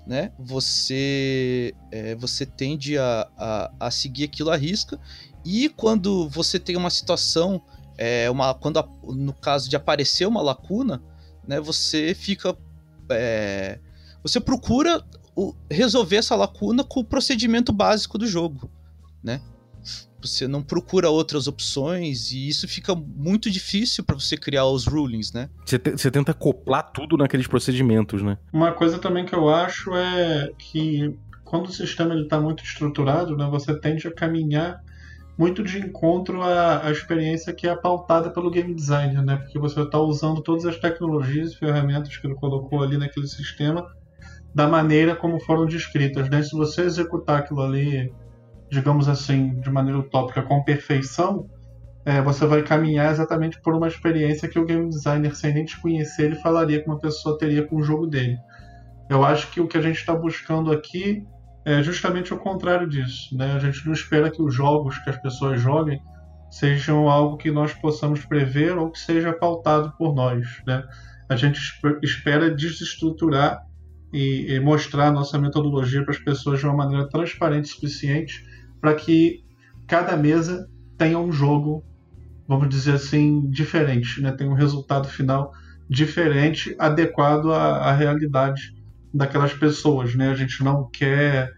né? 0.07 0.31
Você, 0.39 1.75
é, 1.91 2.15
você 2.15 2.43
tende 2.47 2.97
a, 2.97 3.29
a, 3.37 3.71
a, 3.81 3.91
seguir 3.91 4.23
aquilo 4.23 4.49
à 4.49 4.57
risca. 4.57 4.99
E 5.45 5.69
quando 5.69 6.27
você 6.27 6.57
tem 6.57 6.75
uma 6.75 6.89
situação, 6.89 7.61
é, 7.99 8.31
uma, 8.31 8.55
quando 8.55 8.79
a, 8.79 8.89
no 9.03 9.33
caso 9.33 9.69
de 9.69 9.75
aparecer 9.75 10.27
uma 10.27 10.41
lacuna, 10.41 11.03
né, 11.47 11.59
você 11.59 12.13
fica. 12.13 12.55
É, 13.09 13.79
você 14.23 14.39
procura 14.39 15.03
o, 15.35 15.53
resolver 15.69 16.15
essa 16.15 16.35
lacuna 16.35 16.83
com 16.83 17.01
o 17.01 17.03
procedimento 17.03 17.71
básico 17.71 18.17
do 18.17 18.25
jogo, 18.25 18.69
né? 19.23 19.41
Você 20.21 20.47
não 20.47 20.63
procura 20.63 21.09
outras 21.09 21.47
opções 21.47 22.31
e 22.31 22.47
isso 22.47 22.67
fica 22.67 22.95
muito 22.95 23.51
difícil 23.51 24.03
para 24.03 24.15
você 24.15 24.35
criar 24.35 24.65
os 24.65 24.87
rulings, 24.87 25.31
né? 25.31 25.49
Você, 25.63 25.77
te, 25.77 25.91
você 25.91 26.09
tenta 26.09 26.31
acoplar 26.31 26.91
tudo 26.91 27.15
naqueles 27.15 27.45
procedimentos, 27.45 28.23
né? 28.23 28.37
Uma 28.51 28.71
coisa 28.71 28.97
também 28.97 29.25
que 29.25 29.35
eu 29.35 29.49
acho 29.49 29.93
é 29.93 30.51
que 30.57 31.15
quando 31.43 31.67
o 31.67 31.71
sistema 31.71 32.19
está 32.19 32.41
muito 32.41 32.63
estruturado, 32.63 33.37
né, 33.37 33.47
você 33.47 33.79
tende 33.79 34.07
a 34.07 34.11
caminhar 34.11 34.83
muito 35.37 35.63
de 35.63 35.79
encontro 35.79 36.41
à, 36.41 36.85
à, 36.85 36.91
experiência 36.91 37.53
que 37.53 37.67
é 37.67 37.75
pautada 37.75 38.29
pelo 38.29 38.49
game 38.49 38.73
designer, 38.73 39.23
né? 39.23 39.37
Porque 39.37 39.59
você 39.59 39.81
está 39.81 39.99
usando 39.99 40.41
todas 40.41 40.65
as 40.65 40.77
tecnologias 40.77 41.51
e 41.51 41.57
ferramentas 41.57 42.15
que 42.15 42.25
ele 42.25 42.35
colocou 42.35 42.81
ali 42.81 42.97
naquele 42.97 43.27
sistema 43.27 43.85
da 44.53 44.67
maneira 44.67 45.15
como 45.15 45.39
foram 45.41 45.65
descritas, 45.65 46.29
né? 46.29 46.41
Se 46.41 46.55
você 46.55 46.83
executar 46.83 47.39
aquilo 47.39 47.61
ali, 47.61 48.13
digamos 48.69 49.09
assim, 49.09 49.59
de 49.59 49.69
maneira 49.69 49.99
utópica 49.99 50.41
com 50.41 50.63
perfeição, 50.63 51.49
é, 52.05 52.21
você 52.21 52.45
vai 52.45 52.63
caminhar 52.63 53.11
exatamente 53.11 53.59
por 53.61 53.73
uma 53.75 53.87
experiência 53.87 54.47
que 54.47 54.57
o 54.57 54.65
game 54.65 54.87
designer, 54.87 55.35
sem 55.35 55.53
nem 55.53 55.65
te 55.65 55.79
conhecer, 55.81 56.25
ele 56.25 56.35
falaria 56.35 56.81
que 56.81 56.87
uma 56.87 56.99
pessoa 56.99 57.37
teria 57.37 57.67
com 57.67 57.77
o 57.77 57.83
jogo 57.83 58.07
dele. 58.07 58.37
Eu 59.09 59.25
acho 59.25 59.51
que 59.51 59.59
o 59.59 59.67
que 59.67 59.77
a 59.77 59.81
gente 59.81 59.97
está 59.97 60.15
buscando 60.15 60.71
aqui 60.71 61.27
é 61.65 61.81
justamente 61.81 62.31
o 62.31 62.37
contrário 62.37 62.87
disso. 62.87 63.35
Né? 63.35 63.53
A 63.53 63.59
gente 63.59 63.83
não 63.85 63.93
espera 63.93 64.29
que 64.29 64.41
os 64.41 64.53
jogos 64.53 64.99
que 64.99 65.09
as 65.09 65.17
pessoas 65.17 65.59
joguem 65.59 65.99
sejam 66.51 67.09
algo 67.09 67.37
que 67.37 67.49
nós 67.51 67.73
possamos 67.73 68.23
prever 68.23 68.77
ou 68.77 68.91
que 68.91 68.99
seja 68.99 69.33
pautado 69.33 69.91
por 69.97 70.13
nós. 70.13 70.47
Né? 70.65 70.83
A 71.27 71.35
gente 71.35 71.59
espera 72.03 72.51
desestruturar 72.51 73.65
e, 74.13 74.53
e 74.53 74.59
mostrar 74.59 75.11
nossa 75.11 75.39
metodologia 75.39 76.03
para 76.03 76.13
as 76.13 76.19
pessoas 76.19 76.59
de 76.59 76.65
uma 76.65 76.75
maneira 76.75 77.09
transparente 77.09 77.65
o 77.65 77.67
suficiente 77.75 78.45
para 78.79 78.93
que 78.93 79.43
cada 79.87 80.15
mesa 80.15 80.69
tenha 80.97 81.17
um 81.17 81.31
jogo, 81.31 81.83
vamos 82.47 82.69
dizer 82.69 82.93
assim, 82.93 83.49
diferente, 83.49 84.21
né? 84.21 84.31
tenha 84.31 84.49
um 84.49 84.53
resultado 84.53 85.07
final 85.07 85.51
diferente, 85.89 86.75
adequado 86.77 87.51
à, 87.51 87.89
à 87.89 87.91
realidade 87.91 88.74
daquelas 89.15 89.53
pessoas, 89.53 90.15
né? 90.15 90.29
A 90.29 90.35
gente 90.35 90.63
não 90.63 90.89
quer 90.91 91.51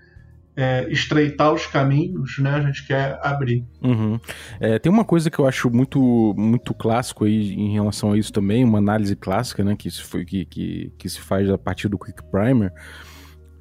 é, 0.55 0.87
estreitar 0.89 1.53
os 1.53 1.67
caminhos, 1.67 2.39
né? 2.39 2.51
A 2.51 2.61
gente 2.61 2.85
quer 2.85 3.19
abrir. 3.21 3.63
Uhum. 3.81 4.19
É, 4.59 4.79
tem 4.79 4.91
uma 4.91 5.05
coisa 5.05 5.29
que 5.29 5.37
eu 5.37 5.47
acho 5.47 5.69
muito, 5.69 6.33
muito 6.35 6.73
clássico 6.73 7.25
aí 7.25 7.53
em 7.53 7.73
relação 7.73 8.11
a 8.11 8.17
isso 8.17 8.33
também, 8.33 8.63
uma 8.63 8.79
análise 8.79 9.15
clássica, 9.15 9.63
né? 9.63 9.75
Que, 9.75 9.91
foi, 9.91 10.25
que, 10.25 10.45
que, 10.45 10.91
que 10.97 11.09
se 11.09 11.21
faz 11.21 11.49
a 11.49 11.57
partir 11.57 11.87
do 11.87 11.97
Quick 11.99 12.23
Primer, 12.31 12.73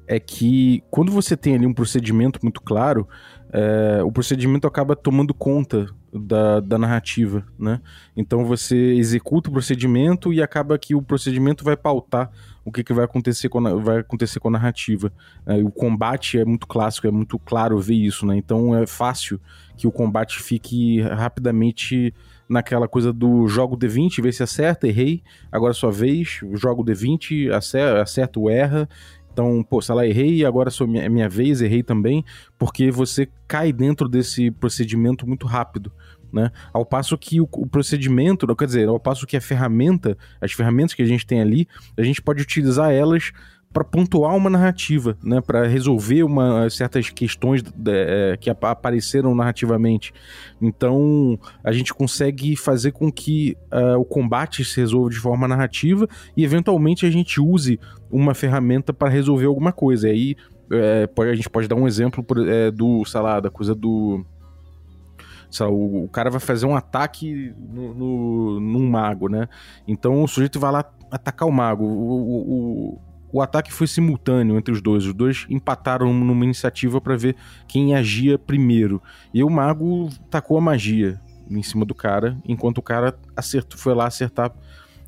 é 0.07 0.19
que 0.19 0.83
quando 0.89 1.11
você 1.11 1.35
tem 1.35 1.55
ali 1.55 1.67
um 1.67 1.73
procedimento 1.73 2.39
muito 2.41 2.61
claro, 2.61 3.07
é, 3.51 4.01
o 4.03 4.11
procedimento 4.11 4.65
acaba 4.65 4.95
tomando 4.95 5.33
conta 5.33 5.87
da, 6.13 6.59
da 6.59 6.77
narrativa, 6.77 7.45
né? 7.59 7.81
Então 8.15 8.45
você 8.45 8.75
executa 8.75 9.49
o 9.49 9.53
procedimento 9.53 10.33
e 10.33 10.41
acaba 10.41 10.77
que 10.77 10.95
o 10.95 11.01
procedimento 11.01 11.63
vai 11.63 11.75
pautar 11.75 12.31
o 12.63 12.71
que, 12.71 12.83
que 12.83 12.93
vai, 12.93 13.05
acontecer 13.05 13.49
com 13.49 13.65
a, 13.65 13.75
vai 13.75 13.99
acontecer 13.99 14.39
com 14.39 14.47
a 14.47 14.51
narrativa. 14.51 15.11
É, 15.45 15.55
o 15.55 15.69
combate 15.69 16.39
é 16.39 16.45
muito 16.45 16.67
clássico, 16.67 17.07
é 17.07 17.11
muito 17.11 17.37
claro 17.39 17.79
ver 17.79 17.95
isso, 17.95 18.25
né? 18.25 18.35
Então 18.37 18.75
é 18.75 18.85
fácil 18.85 19.39
que 19.77 19.87
o 19.87 19.91
combate 19.91 20.39
fique 20.41 21.01
rapidamente 21.01 22.13
naquela 22.49 22.87
coisa 22.87 23.11
do 23.11 23.47
jogo 23.47 23.77
D20, 23.77 24.21
ver 24.21 24.33
se 24.33 24.41
acerta, 24.41 24.87
errei, 24.87 25.21
agora 25.51 25.71
é 25.71 25.73
sua 25.73 25.91
vez, 25.91 26.39
jogo 26.53 26.83
D20, 26.83 27.51
acerta, 27.51 28.01
acerta 28.01 28.39
ou 28.39 28.49
erra, 28.49 28.87
então, 29.37 29.61
pô, 29.61 29.79
sei 29.83 29.93
lá, 29.93 30.07
errei, 30.07 30.43
agora 30.43 30.71
é 30.71 30.87
minha, 30.87 31.09
minha 31.11 31.29
vez, 31.29 31.61
errei 31.61 31.83
também, 31.83 32.25
porque 32.57 32.89
você 32.89 33.29
cai 33.47 33.71
dentro 33.71 34.09
desse 34.09 34.49
procedimento 34.49 35.27
muito 35.27 35.45
rápido. 35.45 35.91
Né? 36.33 36.51
Ao 36.73 36.83
passo 36.83 37.15
que 37.15 37.39
o, 37.39 37.47
o, 37.53 37.67
procedimento, 37.67 38.47
quer 38.55 38.65
dizer, 38.65 38.87
ao 38.87 38.99
passo 38.99 39.27
que 39.27 39.37
a 39.37 39.41
ferramenta, 39.41 40.17
as 40.41 40.53
ferramentas 40.53 40.95
que 40.95 41.03
a 41.03 41.05
gente 41.05 41.23
tem 41.23 41.39
ali, 41.39 41.67
a 41.95 42.01
gente 42.01 42.19
pode 42.19 42.41
utilizar 42.41 42.91
elas 42.91 43.31
para 43.71 43.83
pontuar 43.83 44.35
uma 44.35 44.49
narrativa, 44.49 45.17
né, 45.23 45.39
para 45.39 45.67
resolver 45.67 46.23
uma, 46.23 46.69
certas 46.69 47.09
questões 47.09 47.63
é, 47.85 48.37
que 48.39 48.49
apareceram 48.49 49.35
narrativamente. 49.35 50.13
Então 50.61 51.37
a 51.63 51.71
gente 51.71 51.93
consegue 51.93 52.55
fazer 52.55 52.91
com 52.91 53.11
que 53.11 53.55
uh, 53.71 53.99
o 53.99 54.05
combate 54.05 54.65
se 54.65 54.79
resolva 54.79 55.09
de 55.09 55.19
forma 55.19 55.47
narrativa 55.47 56.07
e 56.35 56.43
eventualmente 56.43 57.05
a 57.05 57.11
gente 57.11 57.39
use 57.39 57.79
uma 58.09 58.33
ferramenta 58.33 58.93
para 58.93 59.09
resolver 59.09 59.45
alguma 59.45 59.71
coisa. 59.71 60.07
E 60.07 60.11
aí 60.11 60.35
é, 60.71 61.09
a 61.21 61.35
gente 61.35 61.49
pode 61.49 61.67
dar 61.67 61.75
um 61.75 61.87
exemplo 61.87 62.23
por, 62.23 62.47
é, 62.47 62.71
do, 62.71 63.05
sei 63.05 63.21
lá, 63.21 63.39
da 63.39 63.49
coisa 63.49 63.75
do 63.75 64.25
o, 65.61 66.03
o, 66.03 66.09
cara 66.09 66.29
vai 66.29 66.39
fazer 66.39 66.65
um 66.65 66.75
ataque 66.75 67.53
no, 67.57 67.93
no, 67.93 68.59
num 68.59 68.89
mago, 68.89 69.29
né? 69.29 69.47
Então 69.87 70.23
o 70.23 70.27
sujeito 70.27 70.59
vai 70.59 70.71
lá 70.71 70.85
atacar 71.09 71.47
o 71.47 71.51
mago. 71.51 71.85
O, 71.85 72.95
o, 72.95 73.01
o 73.31 73.41
ataque 73.41 73.71
foi 73.71 73.87
simultâneo 73.87 74.57
entre 74.57 74.73
os 74.73 74.81
dois. 74.81 75.05
Os 75.05 75.13
dois 75.13 75.45
empataram 75.49 76.13
numa 76.13 76.45
iniciativa 76.45 77.01
para 77.01 77.15
ver 77.15 77.35
quem 77.67 77.95
agia 77.95 78.37
primeiro. 78.37 79.01
E 79.33 79.43
o 79.43 79.49
mago 79.49 80.09
tacou 80.29 80.57
a 80.57 80.61
magia 80.61 81.19
em 81.49 81.63
cima 81.63 81.85
do 81.85 81.95
cara, 81.95 82.37
enquanto 82.45 82.79
o 82.79 82.81
cara 82.81 83.17
acertou, 83.35 83.79
foi 83.79 83.93
lá 83.93 84.05
acertar 84.05 84.53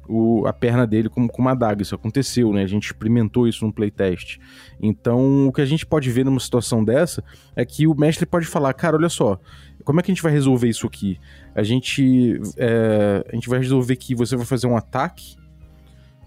o, 0.08 0.48
a 0.48 0.54
perna 0.54 0.88
dele 0.88 1.08
com, 1.08 1.28
com 1.28 1.42
uma 1.42 1.52
adaga. 1.52 1.82
Isso 1.82 1.94
aconteceu, 1.94 2.52
né? 2.52 2.64
A 2.64 2.68
gente 2.68 2.86
experimentou 2.86 3.48
isso 3.48 3.66
no 3.66 3.72
playtest. 3.72 4.40
Então, 4.82 5.48
o 5.48 5.54
que 5.54 5.62
a 5.62 5.66
gente 5.66 5.86
pode 5.86 6.10
ver 6.10 6.26
numa 6.26 6.40
situação 6.40 6.84
dessa 6.84 7.24
é 7.56 7.64
que 7.64 7.86
o 7.86 7.94
mestre 7.94 8.26
pode 8.26 8.48
falar: 8.48 8.74
cara, 8.74 8.98
olha 8.98 9.10
só, 9.10 9.40
como 9.84 10.00
é 10.00 10.04
que 10.04 10.12
a 10.12 10.14
gente 10.14 10.24
vai 10.24 10.32
resolver 10.32 10.68
isso 10.68 10.88
aqui? 10.88 11.20
A 11.54 11.62
gente, 11.62 12.42
é, 12.58 13.24
a 13.32 13.36
gente 13.36 13.48
vai 13.48 13.60
resolver 13.60 13.96
que 13.96 14.16
você 14.16 14.36
vai 14.36 14.46
fazer 14.46 14.68
um 14.68 14.76
ataque. 14.76 15.38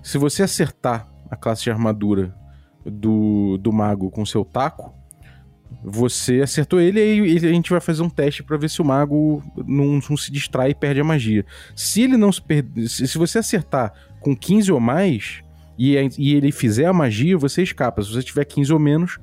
Se 0.02 0.18
você 0.18 0.42
acertar 0.42 1.11
a 1.32 1.36
classe 1.36 1.62
de 1.62 1.70
armadura 1.70 2.34
do, 2.84 3.56
do 3.56 3.72
mago 3.72 4.10
com 4.10 4.26
seu 4.26 4.44
taco, 4.44 4.94
você 5.82 6.42
acertou 6.42 6.78
ele 6.78 7.00
e 7.00 7.36
a 7.36 7.52
gente 7.52 7.70
vai 7.70 7.80
fazer 7.80 8.02
um 8.02 8.10
teste 8.10 8.42
para 8.42 8.58
ver 8.58 8.68
se 8.68 8.82
o 8.82 8.84
mago 8.84 9.42
não, 9.66 9.98
não, 10.10 10.16
se 10.16 10.30
distrai 10.30 10.70
e 10.70 10.74
perde 10.74 11.00
a 11.00 11.04
magia. 11.04 11.46
Se 11.74 12.02
ele 12.02 12.18
não 12.18 12.30
se 12.30 12.42
perde, 12.42 12.86
se 12.86 13.16
você 13.16 13.38
acertar 13.38 13.94
com 14.20 14.36
15 14.36 14.70
ou 14.70 14.78
mais 14.78 15.42
e, 15.78 15.96
e 16.18 16.34
ele 16.34 16.52
fizer 16.52 16.84
a 16.84 16.92
magia, 16.92 17.38
você 17.38 17.62
escapa. 17.62 18.02
Se 18.02 18.12
você 18.12 18.22
tiver 18.22 18.44
15 18.44 18.70
ou 18.74 18.78
menos, 18.78 19.18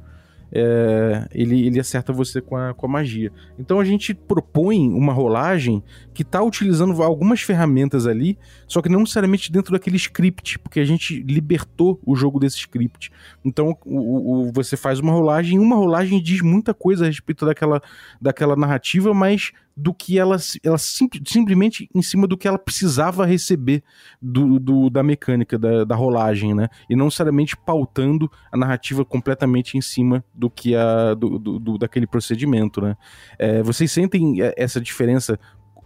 é, 0.52 1.28
ele, 1.32 1.68
ele 1.68 1.80
acerta 1.80 2.12
você 2.12 2.42
com 2.42 2.56
a, 2.56 2.74
com 2.74 2.86
a 2.86 2.90
magia. 2.90 3.32
Então 3.58 3.80
a 3.80 3.84
gente 3.86 4.14
propõe 4.14 4.90
uma 4.90 5.14
rolagem 5.14 5.84
que 6.14 6.22
está 6.22 6.42
utilizando 6.42 7.02
algumas 7.02 7.42
ferramentas 7.42 8.08
ali, 8.08 8.38
só 8.68 8.82
que 8.82 8.90
não 8.90 9.02
necessariamente 9.02 9.52
dentro 9.52 9.72
daquele 9.72 9.96
script, 9.96 10.60
porque 10.60 10.80
a 10.80 10.86
gente 10.86 11.22
libertou 11.22 12.00
o 12.06 12.16
jogo 12.16 12.40
desse 12.40 12.58
script. 12.58 13.12
Então 13.44 13.78
o, 13.86 14.48
o, 14.48 14.52
você 14.52 14.76
faz 14.76 15.00
uma 15.00 15.12
rolagem, 15.12 15.58
e 15.58 15.60
uma 15.60 15.76
rolagem 15.76 16.22
diz 16.22 16.42
muita 16.42 16.74
coisa 16.74 17.06
a 17.06 17.08
respeito 17.08 17.46
daquela, 17.46 17.82
daquela 18.22 18.56
narrativa, 18.56 19.14
mas 19.14 19.52
do 19.76 19.94
que 19.94 20.20
ela, 20.20 20.38
ela 20.64 20.78
sim, 20.78 21.08
simplesmente 21.26 21.90
em 21.94 22.02
cima 22.02 22.28
do 22.28 22.38
que 22.38 22.48
ela 22.48 22.60
precisava 22.60 23.26
receber 23.26 23.84
do, 24.22 24.60
do, 24.60 24.90
da 24.90 25.02
mecânica, 25.02 25.58
da, 25.58 25.84
da 25.84 25.96
rolagem, 25.96 26.54
né? 26.54 26.68
E 26.90 26.96
não 26.96 27.06
necessariamente 27.06 27.56
pautando 27.56 28.30
a 28.52 28.58
narrativa 28.58 29.06
completamente 29.06 29.78
em 29.78 29.82
cima 29.82 30.24
do 30.34 30.50
que 30.50 30.76
a, 30.76 31.14
do, 31.14 31.40
do, 31.40 31.60
do 31.60 31.78
daquele 31.78 32.06
procedimento, 32.06 32.82
né? 32.82 32.98
É, 33.38 33.64
vocês 33.64 33.92
sentem 33.92 34.42
é, 34.42 34.54
essa 34.58 34.82
diferença 34.82 35.40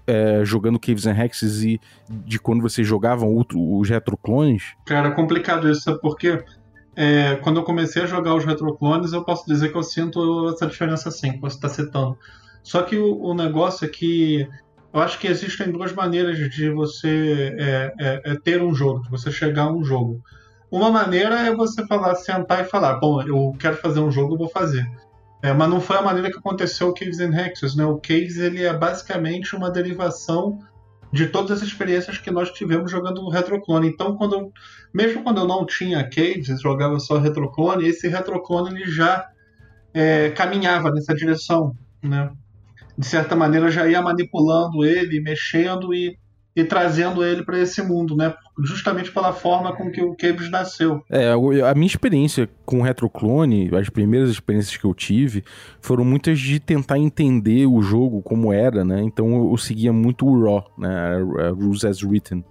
é, 0.05 0.43
jogando 0.43 0.79
Caves 0.79 1.05
and 1.05 1.17
Hexes 1.17 1.63
e 1.63 1.79
de 2.09 2.39
quando 2.39 2.61
vocês 2.61 2.85
jogavam 2.85 3.33
outro, 3.33 3.59
os 3.77 3.89
retroclones? 3.89 4.73
Cara, 4.85 5.09
é 5.09 5.11
complicado 5.11 5.69
isso, 5.69 5.81
sabe 5.81 5.99
por 6.01 6.17
quê? 6.17 6.43
É, 6.95 7.35
quando 7.37 7.57
eu 7.59 7.63
comecei 7.63 8.03
a 8.03 8.05
jogar 8.05 8.35
os 8.35 8.45
retroclones, 8.45 9.13
eu 9.13 9.23
posso 9.23 9.45
dizer 9.47 9.71
que 9.71 9.77
eu 9.77 9.83
sinto 9.83 10.49
essa 10.49 10.67
diferença 10.67 11.09
sim, 11.09 11.33
que 11.33 11.39
você 11.39 11.55
está 11.55 11.69
citando. 11.69 12.17
Só 12.63 12.82
que 12.82 12.97
o, 12.97 13.21
o, 13.21 13.34
negócio 13.34 13.86
é 13.86 13.89
que 13.89 14.47
eu 14.93 14.99
acho 15.02 15.19
que 15.19 15.28
existem 15.28 15.71
duas 15.71 15.91
maneiras 15.91 16.38
de 16.38 16.69
você 16.69 17.54
é, 17.60 17.93
é, 17.99 18.21
é, 18.32 18.36
ter 18.36 18.63
um 18.63 18.73
jogo, 18.73 19.04
de 19.04 19.10
você 19.10 19.32
chegar 19.32 19.63
a 19.63 19.71
um 19.71 19.84
jogo. 19.84 20.23
Uma 20.71 20.89
maneira 20.89 21.41
é 21.41 21.54
você 21.54 21.86
falar, 21.86 22.15
sentar 22.15 22.62
e 22.62 22.69
falar, 22.69 22.95
bom, 22.99 23.21
eu 23.21 23.54
quero 23.60 23.76
fazer 23.78 23.99
um 23.99 24.12
jogo, 24.12 24.36
eu 24.36 24.38
vou 24.39 24.49
fazer. 24.49 24.89
É, 25.43 25.52
mas 25.52 25.69
não 25.69 25.82
foi 25.82 25.97
a 25.97 26.02
maneira 26.02 26.32
que 26.32 26.38
aconteceu 26.38 26.88
o 26.88 26.93
Caves 26.93 27.19
and 27.19 27.36
Hexes, 27.36 27.76
né? 27.76 27.86
O 27.86 27.97
Caves 27.97 28.38
ele 28.38 28.63
é 28.63 28.73
basicamente 28.73 29.56
uma 29.56 29.69
derivação 29.69 30.60
de 31.12 31.28
todas 31.28 31.62
as 31.62 31.67
experiências 31.67 32.17
que 32.17 32.32
nós 32.32 32.49
tivemos 32.52 32.89
jogando 32.89 33.28
Retroclone. 33.30 33.88
Então, 33.89 34.15
quando 34.15 34.36
eu, 34.36 34.54
mesmo 34.93 35.21
quando 35.21 35.41
eu 35.41 35.47
não 35.47 35.65
tinha 35.65 36.10
Caves, 36.10 36.62
jogava 36.62 36.97
só 36.99 37.19
Retroclone, 37.19 37.88
esse 37.88 38.08
Retroclone 38.08 38.73
ele 38.73 38.89
já 38.89 39.28
é, 39.93 40.32
caminhava 40.32 40.89
nessa 40.89 41.13
direção, 41.13 41.76
né? 42.02 42.32
De 42.97 43.06
certa 43.06 43.36
maneira 43.36 43.71
já 43.71 43.88
ia 43.88 44.01
manipulando 44.01 44.86
ele, 44.86 45.19
mexendo 45.19 45.93
e 45.93 46.17
e 46.56 46.63
trazendo 46.63 47.23
ele 47.23 47.43
para 47.43 47.58
esse 47.58 47.82
mundo, 47.82 48.15
né? 48.15 48.34
Justamente 48.63 49.12
pela 49.12 49.34
forma 49.34 49.75
com 49.75 49.89
que 49.89 50.01
o 50.03 50.15
Cables 50.15 50.51
nasceu. 50.51 51.03
É, 51.10 51.32
a 51.32 51.73
minha 51.73 51.88
experiência 51.88 52.47
com 52.65 52.79
o 52.79 52.84
Retroclone, 52.84 53.71
as 53.75 53.89
primeiras 53.89 54.29
experiências 54.29 54.77
que 54.77 54.86
eu 54.86 54.93
tive, 54.93 55.43
foram 55.82 56.06
muitas 56.06 56.39
de 56.39 56.60
tentar 56.60 56.99
entender 56.99 57.65
o 57.65 57.82
jogo 57.82 58.21
como 58.21 58.53
era, 58.53 58.86
né? 58.86 59.01
Então 59.01 59.49
eu 59.49 59.58
seguia 59.58 59.91
muito 59.91 60.27
o 60.27 60.43
Raw, 60.43 60.71
né? 60.77 61.17
Rules 61.51 61.84
as 61.84 62.03
Written. 62.03 62.43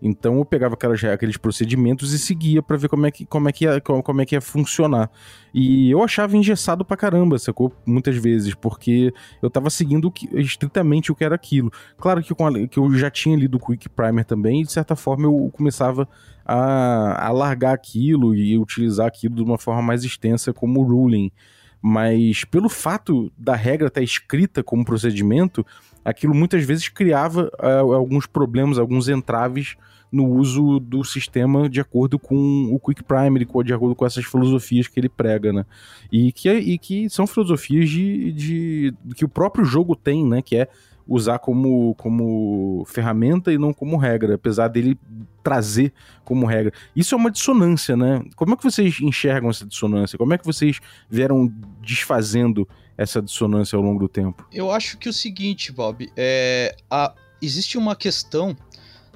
Então 0.00 0.38
eu 0.38 0.44
pegava 0.44 0.74
aquelas, 0.74 1.02
aqueles 1.04 1.36
procedimentos 1.36 2.12
e 2.12 2.18
seguia 2.18 2.62
para 2.62 2.76
ver 2.76 2.88
como 2.88 3.06
é, 3.06 3.10
que, 3.10 3.24
como, 3.26 3.48
é 3.48 3.52
que 3.52 3.64
ia, 3.64 3.80
como 3.80 4.20
é 4.20 4.26
que 4.26 4.34
ia 4.34 4.40
funcionar. 4.40 5.10
E 5.54 5.90
eu 5.90 6.02
achava 6.02 6.36
engessado 6.36 6.84
pra 6.84 6.96
caramba, 6.96 7.38
sacou? 7.38 7.72
Muitas 7.86 8.16
vezes, 8.16 8.54
porque 8.54 9.12
eu 9.42 9.48
tava 9.48 9.70
seguindo 9.70 10.10
que, 10.10 10.28
estritamente 10.38 11.10
o 11.10 11.14
que 11.14 11.24
era 11.24 11.34
aquilo. 11.34 11.70
Claro 11.96 12.22
que, 12.22 12.34
com 12.34 12.68
que 12.68 12.78
eu 12.78 12.92
já 12.94 13.10
tinha 13.10 13.36
lido 13.36 13.56
o 13.56 13.60
Quick 13.60 13.88
Primer 13.88 14.24
também, 14.24 14.60
e 14.60 14.64
de 14.64 14.72
certa 14.72 14.94
forma 14.94 15.26
eu 15.26 15.50
começava 15.52 16.08
a, 16.44 17.26
a 17.26 17.32
largar 17.32 17.74
aquilo 17.74 18.34
e 18.34 18.58
utilizar 18.58 19.06
aquilo 19.06 19.34
de 19.34 19.42
uma 19.42 19.58
forma 19.58 19.82
mais 19.82 20.04
extensa 20.04 20.52
como 20.52 20.82
ruling. 20.82 21.32
Mas 21.80 22.44
pelo 22.44 22.68
fato 22.68 23.30
da 23.36 23.54
regra 23.54 23.88
estar 23.88 24.02
escrita 24.02 24.62
como 24.62 24.84
procedimento, 24.84 25.64
aquilo 26.04 26.34
muitas 26.34 26.64
vezes 26.64 26.88
criava 26.88 27.50
uh, 27.60 27.92
alguns 27.92 28.26
problemas, 28.26 28.78
alguns 28.78 29.08
entraves 29.08 29.76
no 30.10 30.26
uso 30.26 30.78
do 30.78 31.04
sistema 31.04 31.68
de 31.68 31.80
acordo 31.80 32.18
com 32.18 32.70
o 32.72 32.78
Quick 32.78 33.02
Primer, 33.02 33.44
de 33.64 33.74
acordo 33.74 33.94
com 33.94 34.06
essas 34.06 34.24
filosofias 34.24 34.86
que 34.86 34.98
ele 34.98 35.08
prega, 35.08 35.52
né? 35.52 35.66
E 36.10 36.32
que, 36.32 36.50
e 36.50 36.78
que 36.78 37.10
são 37.10 37.26
filosofias 37.26 37.88
de, 37.90 38.32
de 38.32 38.94
que 39.14 39.24
o 39.24 39.28
próprio 39.28 39.64
jogo 39.64 39.94
tem, 39.94 40.24
né? 40.24 40.40
Que 40.42 40.56
é 40.56 40.68
usar 41.06 41.38
como, 41.38 41.94
como 41.94 42.84
ferramenta 42.86 43.52
e 43.52 43.58
não 43.58 43.72
como 43.72 43.96
regra, 43.96 44.34
apesar 44.34 44.68
dele 44.68 44.98
trazer 45.42 45.92
como 46.24 46.44
regra. 46.46 46.72
Isso 46.94 47.14
é 47.14 47.18
uma 47.18 47.30
dissonância, 47.30 47.96
né? 47.96 48.22
Como 48.34 48.54
é 48.54 48.56
que 48.56 48.64
vocês 48.64 49.00
enxergam 49.00 49.48
essa 49.48 49.64
dissonância? 49.64 50.18
Como 50.18 50.34
é 50.34 50.38
que 50.38 50.44
vocês 50.44 50.80
vieram 51.08 51.52
desfazendo 51.80 52.68
essa 52.98 53.22
dissonância 53.22 53.76
ao 53.76 53.82
longo 53.82 54.00
do 54.00 54.08
tempo? 54.08 54.46
Eu 54.52 54.72
acho 54.72 54.98
que 54.98 55.08
o 55.08 55.12
seguinte, 55.12 55.70
Bob, 55.70 56.10
é, 56.16 56.74
a, 56.90 57.14
existe 57.40 57.78
uma 57.78 57.94
questão 57.94 58.56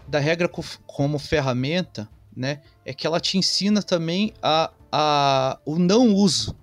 da 0.07 0.19
regra 0.19 0.49
como 0.87 1.19
ferramenta, 1.19 2.09
né? 2.35 2.61
É 2.85 2.93
que 2.93 3.07
ela 3.07 3.21
te 3.21 3.37
ensina 3.39 3.83
também 3.83 4.33
a, 4.43 4.71
a, 4.93 5.59
o 5.65 5.79
não 5.79 6.15
uso 6.15 6.57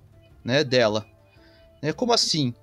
né, 0.44 0.64
dela. 0.64 1.06
Né? 1.82 1.92
Como 1.92 2.14
assim? 2.14 2.54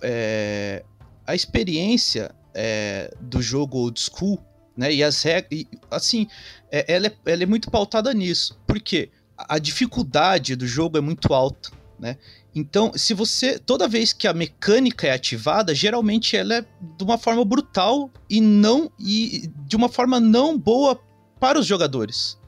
É, 0.00 0.84
a 1.26 1.34
experiência 1.34 2.34
é, 2.54 3.12
do 3.20 3.40
jogo 3.40 3.78
old 3.78 4.00
school, 4.00 4.38
né? 4.76 4.92
E 4.92 5.02
as 5.02 5.22
regras. 5.22 5.64
Assim, 5.90 6.26
é, 6.70 6.92
ela, 6.92 7.06
é, 7.06 7.12
ela 7.26 7.42
é 7.42 7.46
muito 7.46 7.70
pautada 7.70 8.12
nisso. 8.12 8.58
Porque 8.66 9.10
a 9.36 9.58
dificuldade 9.58 10.56
do 10.56 10.66
jogo 10.66 10.98
é 10.98 11.00
muito 11.00 11.32
alta, 11.32 11.70
né? 11.98 12.16
Então, 12.54 12.92
se 12.94 13.14
você. 13.14 13.58
Toda 13.58 13.88
vez 13.88 14.12
que 14.12 14.26
a 14.26 14.34
mecânica 14.34 15.06
é 15.06 15.12
ativada, 15.12 15.74
geralmente 15.74 16.36
ela 16.36 16.56
é 16.56 16.66
de 16.96 17.04
uma 17.04 17.18
forma 17.18 17.44
brutal 17.44 18.10
e 18.28 18.40
não. 18.40 18.90
e 18.98 19.50
de 19.66 19.76
uma 19.76 19.88
forma 19.88 20.20
não 20.20 20.58
boa 20.58 21.00
para 21.40 21.58
os 21.58 21.66
jogadores. 21.66 22.38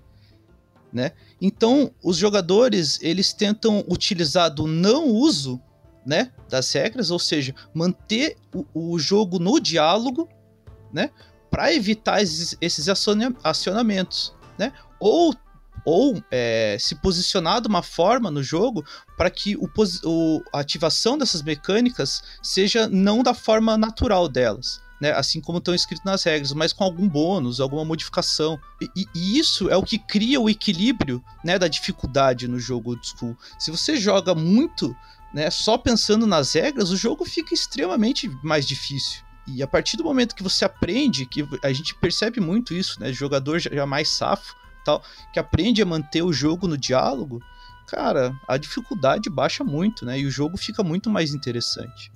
Né? 0.92 1.10
Então, 1.40 1.90
os 2.00 2.16
jogadores 2.16 3.00
eles 3.02 3.32
tentam 3.32 3.84
utilizar 3.88 4.48
do 4.48 4.68
não 4.68 5.08
uso 5.08 5.60
né, 6.04 6.32
das 6.48 6.72
regras, 6.72 7.10
ou 7.10 7.18
seja, 7.18 7.54
manter 7.72 8.36
o, 8.54 8.92
o 8.92 8.98
jogo 8.98 9.38
no 9.38 9.58
diálogo, 9.58 10.28
né, 10.92 11.10
para 11.50 11.72
evitar 11.72 12.22
esses, 12.22 12.56
esses 12.60 12.88
acionamentos, 13.42 14.34
né, 14.58 14.72
ou 15.00 15.34
ou 15.84 16.22
é, 16.30 16.76
se 16.80 16.94
posicionar 16.94 17.60
de 17.60 17.68
uma 17.68 17.82
forma 17.82 18.30
no 18.30 18.42
jogo 18.42 18.84
para 19.18 19.28
que 19.28 19.54
o, 19.56 19.68
o, 20.04 20.42
a 20.52 20.60
ativação 20.60 21.18
dessas 21.18 21.42
mecânicas 21.42 22.22
seja 22.42 22.88
não 22.88 23.22
da 23.22 23.34
forma 23.34 23.76
natural 23.76 24.26
delas, 24.26 24.80
né, 25.00 25.12
assim 25.12 25.40
como 25.40 25.58
estão 25.58 25.74
escritos 25.74 26.04
nas 26.04 26.22
regras, 26.22 26.52
mas 26.52 26.72
com 26.72 26.84
algum 26.84 27.06
bônus, 27.06 27.60
alguma 27.60 27.84
modificação. 27.84 28.58
E, 28.96 29.06
e, 29.14 29.38
isso 29.38 29.68
é 29.68 29.76
o 29.76 29.82
que 29.82 29.98
cria 29.98 30.40
o 30.40 30.48
equilíbrio 30.48 31.22
né, 31.44 31.58
da 31.58 31.68
dificuldade 31.68 32.48
no 32.48 32.58
jogo 32.58 32.90
old 32.90 33.06
school. 33.06 33.36
Se 33.58 33.70
você 33.70 33.96
joga 33.96 34.34
muito 34.34 34.96
né, 35.34 35.50
só 35.50 35.76
pensando 35.76 36.28
nas 36.28 36.52
regras, 36.52 36.90
o 36.90 36.96
jogo 36.96 37.24
fica 37.24 37.52
extremamente 37.52 38.30
mais 38.40 38.64
difícil. 38.64 39.20
E 39.48 39.64
a 39.64 39.66
partir 39.66 39.96
do 39.96 40.04
momento 40.04 40.34
que 40.34 40.44
você 40.44 40.64
aprende, 40.64 41.26
que 41.26 41.44
a 41.62 41.72
gente 41.72 41.92
percebe 41.96 42.40
muito 42.40 42.72
isso, 42.72 43.00
né? 43.00 43.12
Jogador 43.12 43.58
já 43.58 43.84
mais 43.84 44.08
safo, 44.08 44.54
tal, 44.84 45.02
que 45.32 45.40
aprende 45.40 45.82
a 45.82 45.86
manter 45.86 46.22
o 46.22 46.32
jogo 46.32 46.68
no 46.68 46.78
diálogo, 46.78 47.42
cara, 47.88 48.32
a 48.48 48.56
dificuldade 48.56 49.28
baixa 49.28 49.64
muito, 49.64 50.06
né? 50.06 50.18
E 50.20 50.24
o 50.24 50.30
jogo 50.30 50.56
fica 50.56 50.84
muito 50.84 51.10
mais 51.10 51.34
interessante, 51.34 52.12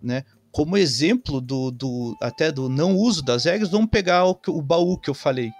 né? 0.00 0.24
Como 0.52 0.76
exemplo 0.76 1.40
do, 1.40 1.72
do 1.72 2.16
até 2.22 2.52
do 2.52 2.68
não 2.68 2.94
uso 2.94 3.20
das 3.22 3.44
regras, 3.44 3.70
vamos 3.70 3.90
pegar 3.90 4.24
o, 4.24 4.38
o 4.48 4.62
baú 4.62 4.96
que 4.96 5.10
eu 5.10 5.14
falei, 5.14 5.50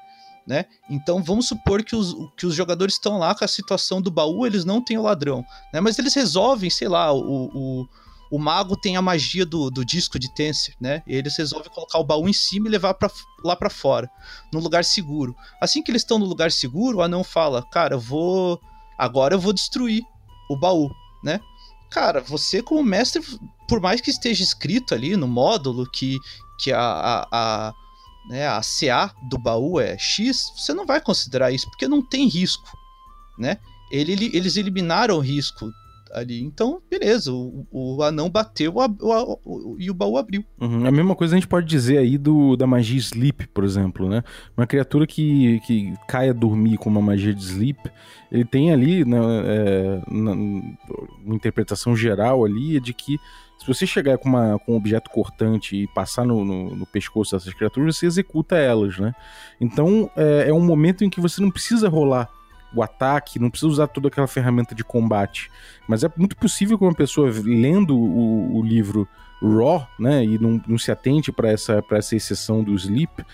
né? 0.47 0.65
Então 0.89 1.23
vamos 1.23 1.49
supor 1.49 1.83
que 1.83 1.95
os, 1.95 2.15
que 2.37 2.47
os 2.47 2.55
jogadores 2.55 2.95
estão 2.95 3.19
lá 3.19 3.35
com 3.35 3.45
a 3.45 3.49
situação 3.49 4.01
do 4.01 4.11
baú, 4.11 4.47
eles 4.47 4.65
não 4.65 4.83
têm 4.83 4.99
o 4.99 5.03
ladrão, 5.03 5.45
né? 5.73 5.81
Mas 5.81 5.99
eles 5.99 6.15
resolvem, 6.15 6.71
sei 6.71 6.89
lá, 6.89 7.13
o, 7.13 7.51
o 7.55 7.89
o 8.31 8.39
mago 8.39 8.77
tem 8.77 8.97
a 8.97 9.03
magia 9.03 9.45
do, 9.45 9.71
do 9.71 9.85
disco 9.85 10.19
de 10.19 10.33
Tenser, 10.33 10.75
né? 10.81 11.03
E 11.07 11.15
eles 11.17 11.37
resolvem 11.37 11.71
colocar 11.73 11.99
o 11.99 12.05
baú 12.05 12.29
em 12.29 12.33
cima 12.33 12.69
e 12.69 12.71
levar 12.71 12.95
pra, 12.95 13.11
lá 13.45 13.57
para 13.57 13.69
fora, 13.69 14.09
num 14.53 14.61
lugar 14.61 14.85
seguro. 14.85 15.35
Assim 15.61 15.83
que 15.83 15.91
eles 15.91 16.03
estão 16.03 16.19
no 16.19 16.27
lugar 16.27 16.53
seguro, 16.53 16.99
o 16.99 17.03
anão 17.03 17.25
fala: 17.25 17.67
Cara, 17.71 17.97
eu 17.97 18.01
vou. 18.01 18.61
Agora 18.97 19.35
eu 19.35 19.41
vou 19.41 19.53
destruir 19.53 20.05
o 20.49 20.57
baú, 20.57 20.91
né? 21.25 21.41
Cara, 21.91 22.21
você 22.21 22.63
como 22.63 22.85
mestre, 22.85 23.21
por 23.67 23.81
mais 23.81 24.01
que 24.01 24.11
esteja 24.11 24.45
escrito 24.45 24.95
ali 24.95 25.17
no 25.17 25.27
módulo 25.27 25.91
que, 25.91 26.17
que 26.61 26.71
a, 26.71 26.81
a, 26.81 27.29
a, 27.33 27.75
né, 28.29 28.47
a 28.47 28.61
CA 28.61 29.15
do 29.29 29.39
baú 29.39 29.81
é 29.81 29.97
X, 29.99 30.53
você 30.57 30.73
não 30.73 30.87
vai 30.87 31.01
considerar 31.01 31.53
isso, 31.53 31.69
porque 31.71 31.89
não 31.89 32.03
tem 32.03 32.29
risco, 32.29 32.69
né? 33.39 33.59
Ele, 33.91 34.31
eles 34.33 34.57
eliminaram 34.57 35.17
o 35.17 35.21
risco 35.21 35.69
ali. 36.13 36.43
Então, 36.43 36.81
beleza, 36.91 37.33
o, 37.33 37.67
o 37.71 38.03
anão 38.03 38.29
bateu 38.29 38.75
o, 38.77 39.41
o, 39.45 39.77
e 39.79 39.91
o 39.91 39.95
baú 39.95 40.17
abriu. 40.17 40.45
Uhum. 40.61 40.87
A 40.87 40.91
mesma 40.91 41.15
coisa 41.15 41.35
a 41.35 41.39
gente 41.39 41.49
pode 41.49 41.67
dizer 41.67 41.99
aí 41.99 42.19
do, 42.19 42.57
da 42.57 42.67
magia 42.67 42.99
Sleep, 42.99 43.49
por 43.49 43.65
exemplo, 43.65 44.09
né? 44.09 44.23
Uma 44.57 44.67
criatura 44.67 45.07
que, 45.07 45.61
que 45.61 45.95
cai 46.09 46.29
a 46.29 46.33
dormir 46.33 46.77
com 46.77 46.91
uma 46.91 47.03
magia 47.03 47.35
de 47.35 47.43
Sleep, 47.43 47.79
ele 48.31 48.45
tem 48.45 48.73
ali, 48.73 49.05
né, 49.05 49.19
é, 49.19 50.03
na, 50.09 50.33
uma 50.33 51.35
interpretação 51.35 51.97
geral 51.97 52.45
ali, 52.45 52.77
é 52.77 52.81
de 52.81 52.93
que 52.93 53.19
se 53.61 53.67
você 53.67 53.87
chegar 53.87 54.17
com, 54.17 54.27
uma, 54.27 54.59
com 54.59 54.73
um 54.73 54.77
objeto 54.77 55.11
cortante 55.11 55.77
e 55.77 55.87
passar 55.89 56.25
no, 56.25 56.45
no, 56.45 56.75
no 56.75 56.87
pescoço 56.87 57.37
dessas 57.37 57.53
criaturas, 57.53 57.99
você 57.99 58.07
executa 58.07 58.57
elas, 58.57 58.99
né? 58.99 59.15
Então, 59.61 60.11
é, 60.17 60.49
é 60.49 60.53
um 60.53 60.65
momento 60.65 61.05
em 61.05 61.11
que 61.11 61.21
você 61.21 61.43
não 61.43 61.51
precisa 61.51 61.87
rolar 61.87 62.31
o 62.75 62.83
ataque, 62.83 63.39
não 63.39 63.51
precisa 63.51 63.71
usar 63.71 63.87
toda 63.89 64.09
aquela 64.09 64.27
ferramenta 64.27 64.75
de 64.75 64.83
combate. 64.83 65.51
Mas 65.87 66.03
é 66.03 66.11
muito 66.17 66.37
possível 66.37 66.79
que 66.79 66.85
uma 66.85 66.95
pessoa 66.95 67.31
lendo 67.31 67.95
o, 67.95 68.57
o 68.57 68.63
livro 68.63 69.07
Raw, 69.43 69.87
né, 69.99 70.25
e 70.25 70.39
não, 70.39 70.61
não 70.67 70.79
se 70.79 70.91
atente 70.91 71.31
para 71.31 71.51
essa, 71.51 71.85
essa 71.91 72.17
exceção 72.17 72.65
do 72.65 72.75
Sleep, 72.75 73.25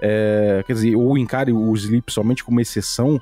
é, 0.00 0.64
quer 0.66 0.72
dizer, 0.72 0.96
ou 0.96 1.16
encare 1.16 1.52
o 1.52 1.72
Sleep 1.74 2.12
somente 2.12 2.42
como 2.42 2.60
exceção 2.60 3.20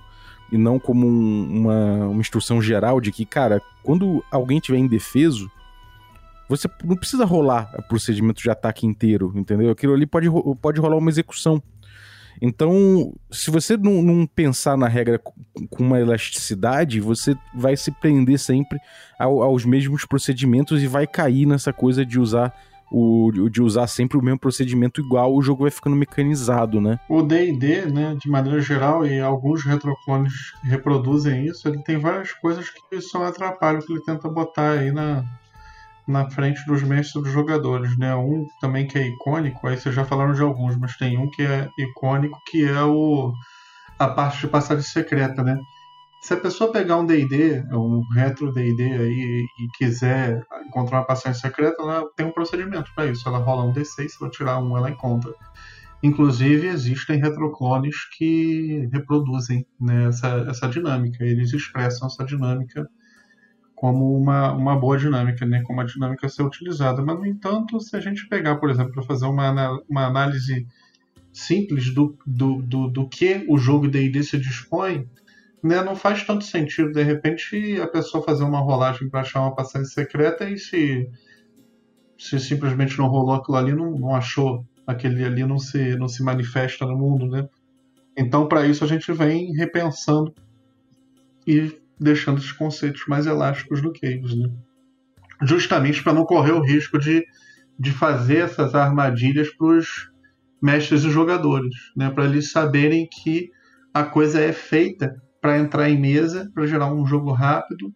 e 0.50 0.56
não 0.56 0.78
como 0.78 1.06
um, 1.06 1.60
uma, 1.60 2.06
uma 2.08 2.20
instrução 2.20 2.62
geral 2.62 3.02
de 3.02 3.12
que, 3.12 3.26
cara, 3.26 3.60
quando 3.82 4.24
alguém 4.30 4.60
tiver 4.60 4.78
indefeso, 4.78 5.50
você 6.48 6.68
não 6.84 6.96
precisa 6.96 7.24
rolar 7.24 7.74
o 7.78 7.82
procedimento 7.82 8.42
de 8.42 8.50
ataque 8.50 8.86
inteiro, 8.86 9.32
entendeu? 9.34 9.70
Aquilo 9.70 9.94
ali 9.94 10.06
pode, 10.06 10.28
pode 10.60 10.80
rolar 10.80 10.96
uma 10.96 11.10
execução. 11.10 11.62
Então, 12.42 13.14
se 13.30 13.50
você 13.50 13.76
não, 13.76 14.02
não, 14.02 14.26
pensar 14.26 14.76
na 14.76 14.88
regra 14.88 15.18
com 15.18 15.82
uma 15.82 16.00
elasticidade, 16.00 17.00
você 17.00 17.36
vai 17.54 17.76
se 17.76 17.90
prender 17.92 18.38
sempre 18.38 18.78
ao, 19.18 19.42
aos 19.42 19.64
mesmos 19.64 20.04
procedimentos 20.04 20.82
e 20.82 20.86
vai 20.86 21.06
cair 21.06 21.46
nessa 21.46 21.72
coisa 21.72 22.04
de 22.04 22.18
usar 22.18 22.52
o, 22.90 23.48
de 23.50 23.62
usar 23.62 23.86
sempre 23.86 24.16
o 24.16 24.22
mesmo 24.22 24.38
procedimento 24.38 25.00
igual, 25.00 25.34
o 25.34 25.42
jogo 25.42 25.62
vai 25.62 25.70
ficando 25.70 25.96
mecanizado, 25.96 26.80
né? 26.80 27.00
O 27.08 27.22
D&D, 27.22 27.86
né, 27.86 28.16
de 28.20 28.28
maneira 28.28 28.60
geral, 28.60 29.04
e 29.04 29.20
alguns 29.20 29.64
retroclones 29.64 30.52
reproduzem 30.62 31.44
isso, 31.44 31.66
ele 31.66 31.82
tem 31.82 31.98
várias 31.98 32.32
coisas 32.32 32.70
que 32.70 33.00
são 33.00 33.24
atrapalham 33.24 33.80
que 33.80 33.92
ele 33.92 34.02
tenta 34.02 34.28
botar 34.28 34.78
aí 34.78 34.92
na, 34.92 35.24
na 36.06 36.28
frente 36.30 36.64
dos 36.66 36.82
mestres 36.82 37.22
dos 37.22 37.32
jogadores, 37.32 37.96
né? 37.96 38.14
Um 38.14 38.46
também 38.60 38.86
que 38.86 38.98
é 38.98 39.06
icônico, 39.06 39.66
aí 39.66 39.76
vocês 39.76 39.94
já 39.94 40.04
falaram 40.04 40.34
de 40.34 40.42
alguns, 40.42 40.76
mas 40.76 40.96
tem 40.96 41.18
um 41.18 41.30
que 41.30 41.42
é 41.42 41.68
icônico 41.78 42.38
que 42.46 42.64
é 42.64 42.82
o 42.82 43.32
a 43.98 44.08
parte 44.08 44.40
de 44.40 44.48
passagem 44.48 44.82
secreta, 44.82 45.42
né? 45.42 45.58
Se 46.20 46.32
a 46.32 46.38
pessoa 46.38 46.72
pegar 46.72 46.96
um 46.96 47.04
D&D, 47.04 47.64
um 47.70 48.02
retro 48.14 48.50
D&D 48.50 48.82
aí 48.82 49.46
e 49.58 49.68
quiser 49.76 50.42
encontrar 50.66 51.00
uma 51.00 51.06
passagem 51.06 51.38
secreta, 51.38 51.82
ela 51.82 52.08
tem 52.16 52.24
um 52.24 52.32
procedimento 52.32 52.90
para 52.94 53.06
isso. 53.06 53.28
Ela 53.28 53.38
rola 53.38 53.64
um 53.64 53.74
D6, 53.74 54.08
se 54.08 54.16
ela 54.20 54.30
tirar 54.30 54.58
um, 54.58 54.74
ela 54.74 54.90
encontra. 54.90 55.30
Inclusive, 56.02 56.66
existem 56.66 57.20
retroclones 57.20 57.96
que 58.16 58.88
reproduzem 58.90 59.66
né, 59.78 60.08
essa, 60.08 60.28
essa 60.48 60.66
dinâmica. 60.66 61.22
Eles 61.22 61.52
expressam 61.52 62.08
essa 62.08 62.24
dinâmica 62.24 62.88
como 63.84 64.16
uma, 64.16 64.50
uma 64.54 64.80
boa 64.80 64.96
dinâmica, 64.96 65.44
né? 65.44 65.60
como 65.62 65.82
a 65.82 65.84
dinâmica 65.84 66.26
a 66.26 66.30
ser 66.30 66.42
utilizada. 66.42 67.02
Mas, 67.02 67.18
no 67.18 67.26
entanto, 67.26 67.78
se 67.78 67.94
a 67.94 68.00
gente 68.00 68.26
pegar, 68.26 68.56
por 68.56 68.70
exemplo, 68.70 68.94
para 68.94 69.02
fazer 69.02 69.26
uma, 69.26 69.78
uma 69.86 70.06
análise 70.06 70.66
simples 71.30 71.92
do, 71.92 72.16
do, 72.26 72.62
do, 72.62 72.88
do 72.88 73.06
que 73.06 73.44
o 73.46 73.58
jogo 73.58 73.86
D&D 73.86 74.22
se 74.22 74.38
dispõe, 74.38 75.06
né, 75.62 75.84
não 75.84 75.94
faz 75.94 76.24
tanto 76.24 76.44
sentido, 76.44 76.92
de 76.92 77.02
repente, 77.02 77.78
a 77.78 77.86
pessoa 77.86 78.24
fazer 78.24 78.44
uma 78.44 78.58
rolagem 78.58 79.10
para 79.10 79.20
achar 79.20 79.42
uma 79.42 79.54
passagem 79.54 79.86
secreta 79.86 80.48
e 80.48 80.56
se, 80.56 81.06
se 82.16 82.40
simplesmente 82.40 82.96
não 82.96 83.08
rolou 83.08 83.34
aquilo 83.34 83.58
ali, 83.58 83.74
não, 83.74 83.90
não 83.90 84.16
achou 84.16 84.64
aquele 84.86 85.22
ali, 85.22 85.44
não 85.44 85.58
se, 85.58 85.94
não 85.98 86.08
se 86.08 86.22
manifesta 86.22 86.86
no 86.86 86.96
mundo, 86.96 87.26
né? 87.26 87.46
Então, 88.16 88.48
para 88.48 88.66
isso, 88.66 88.82
a 88.82 88.86
gente 88.86 89.12
vem 89.12 89.52
repensando 89.52 90.34
e 91.46 91.83
deixando 91.98 92.38
esses 92.38 92.52
conceitos 92.52 93.02
mais 93.06 93.26
elásticos 93.26 93.80
do 93.80 93.92
eles, 94.02 94.34
né? 94.34 94.50
Justamente 95.42 96.02
para 96.02 96.12
não 96.12 96.24
correr 96.24 96.52
o 96.52 96.62
risco 96.62 96.98
de, 96.98 97.24
de 97.78 97.90
fazer 97.90 98.38
essas 98.38 98.74
armadilhas 98.74 99.50
para 99.50 99.66
os 99.66 100.10
mestres 100.60 101.04
e 101.04 101.10
jogadores, 101.10 101.74
né? 101.96 102.10
Para 102.10 102.24
eles 102.24 102.50
saberem 102.50 103.08
que 103.10 103.50
a 103.92 104.02
coisa 104.02 104.40
é 104.40 104.52
feita 104.52 105.22
para 105.40 105.58
entrar 105.58 105.90
em 105.90 106.00
mesa, 106.00 106.50
para 106.54 106.66
gerar 106.66 106.92
um 106.92 107.06
jogo 107.06 107.30
rápido, 107.30 107.92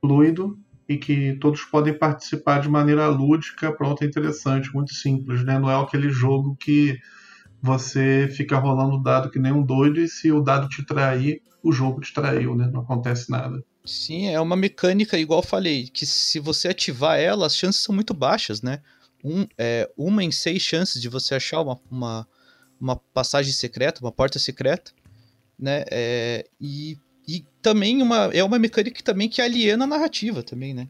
fluido 0.00 0.58
e 0.88 0.96
que 0.96 1.34
todos 1.40 1.62
podem 1.62 1.96
participar 1.96 2.60
de 2.60 2.68
maneira 2.68 3.08
lúdica, 3.08 3.72
pronta, 3.72 4.04
interessante, 4.04 4.72
muito 4.74 4.92
simples, 4.92 5.44
né? 5.44 5.58
Não 5.58 5.70
é 5.70 5.80
aquele 5.80 6.10
jogo 6.10 6.56
que 6.60 6.98
você 7.62 8.28
fica 8.28 8.58
rolando 8.58 9.00
dado 9.00 9.30
que 9.30 9.38
nem 9.38 9.52
um 9.52 9.62
doido 9.62 10.00
e 10.00 10.08
se 10.08 10.32
o 10.32 10.40
dado 10.40 10.68
te 10.68 10.84
trair, 10.84 11.40
o 11.62 11.70
jogo 11.72 12.00
distraiu, 12.00 12.56
né? 12.56 12.68
Não 12.72 12.80
acontece 12.80 13.30
nada. 13.30 13.62
Sim, 13.84 14.28
é 14.28 14.40
uma 14.40 14.56
mecânica, 14.56 15.16
igual 15.16 15.42
falei, 15.42 15.86
que 15.86 16.04
se 16.04 16.40
você 16.40 16.68
ativar 16.68 17.18
ela, 17.18 17.46
as 17.46 17.56
chances 17.56 17.80
são 17.82 17.94
muito 17.94 18.12
baixas, 18.12 18.62
né? 18.62 18.80
Um, 19.24 19.46
é, 19.56 19.88
uma 19.96 20.24
em 20.24 20.32
seis 20.32 20.60
chances 20.62 21.00
de 21.00 21.08
você 21.08 21.36
achar 21.36 21.62
uma, 21.62 21.80
uma, 21.88 22.28
uma 22.80 22.96
passagem 22.96 23.52
secreta, 23.52 24.00
uma 24.00 24.10
porta 24.10 24.40
secreta, 24.40 24.90
né? 25.56 25.84
É, 25.90 26.44
e, 26.60 26.98
e 27.28 27.44
também 27.60 28.02
uma, 28.02 28.30
é 28.32 28.42
uma 28.42 28.58
mecânica 28.58 29.00
também 29.04 29.28
que 29.28 29.40
aliena 29.40 29.84
a 29.84 29.88
narrativa 29.88 30.42
também, 30.42 30.74
né? 30.74 30.88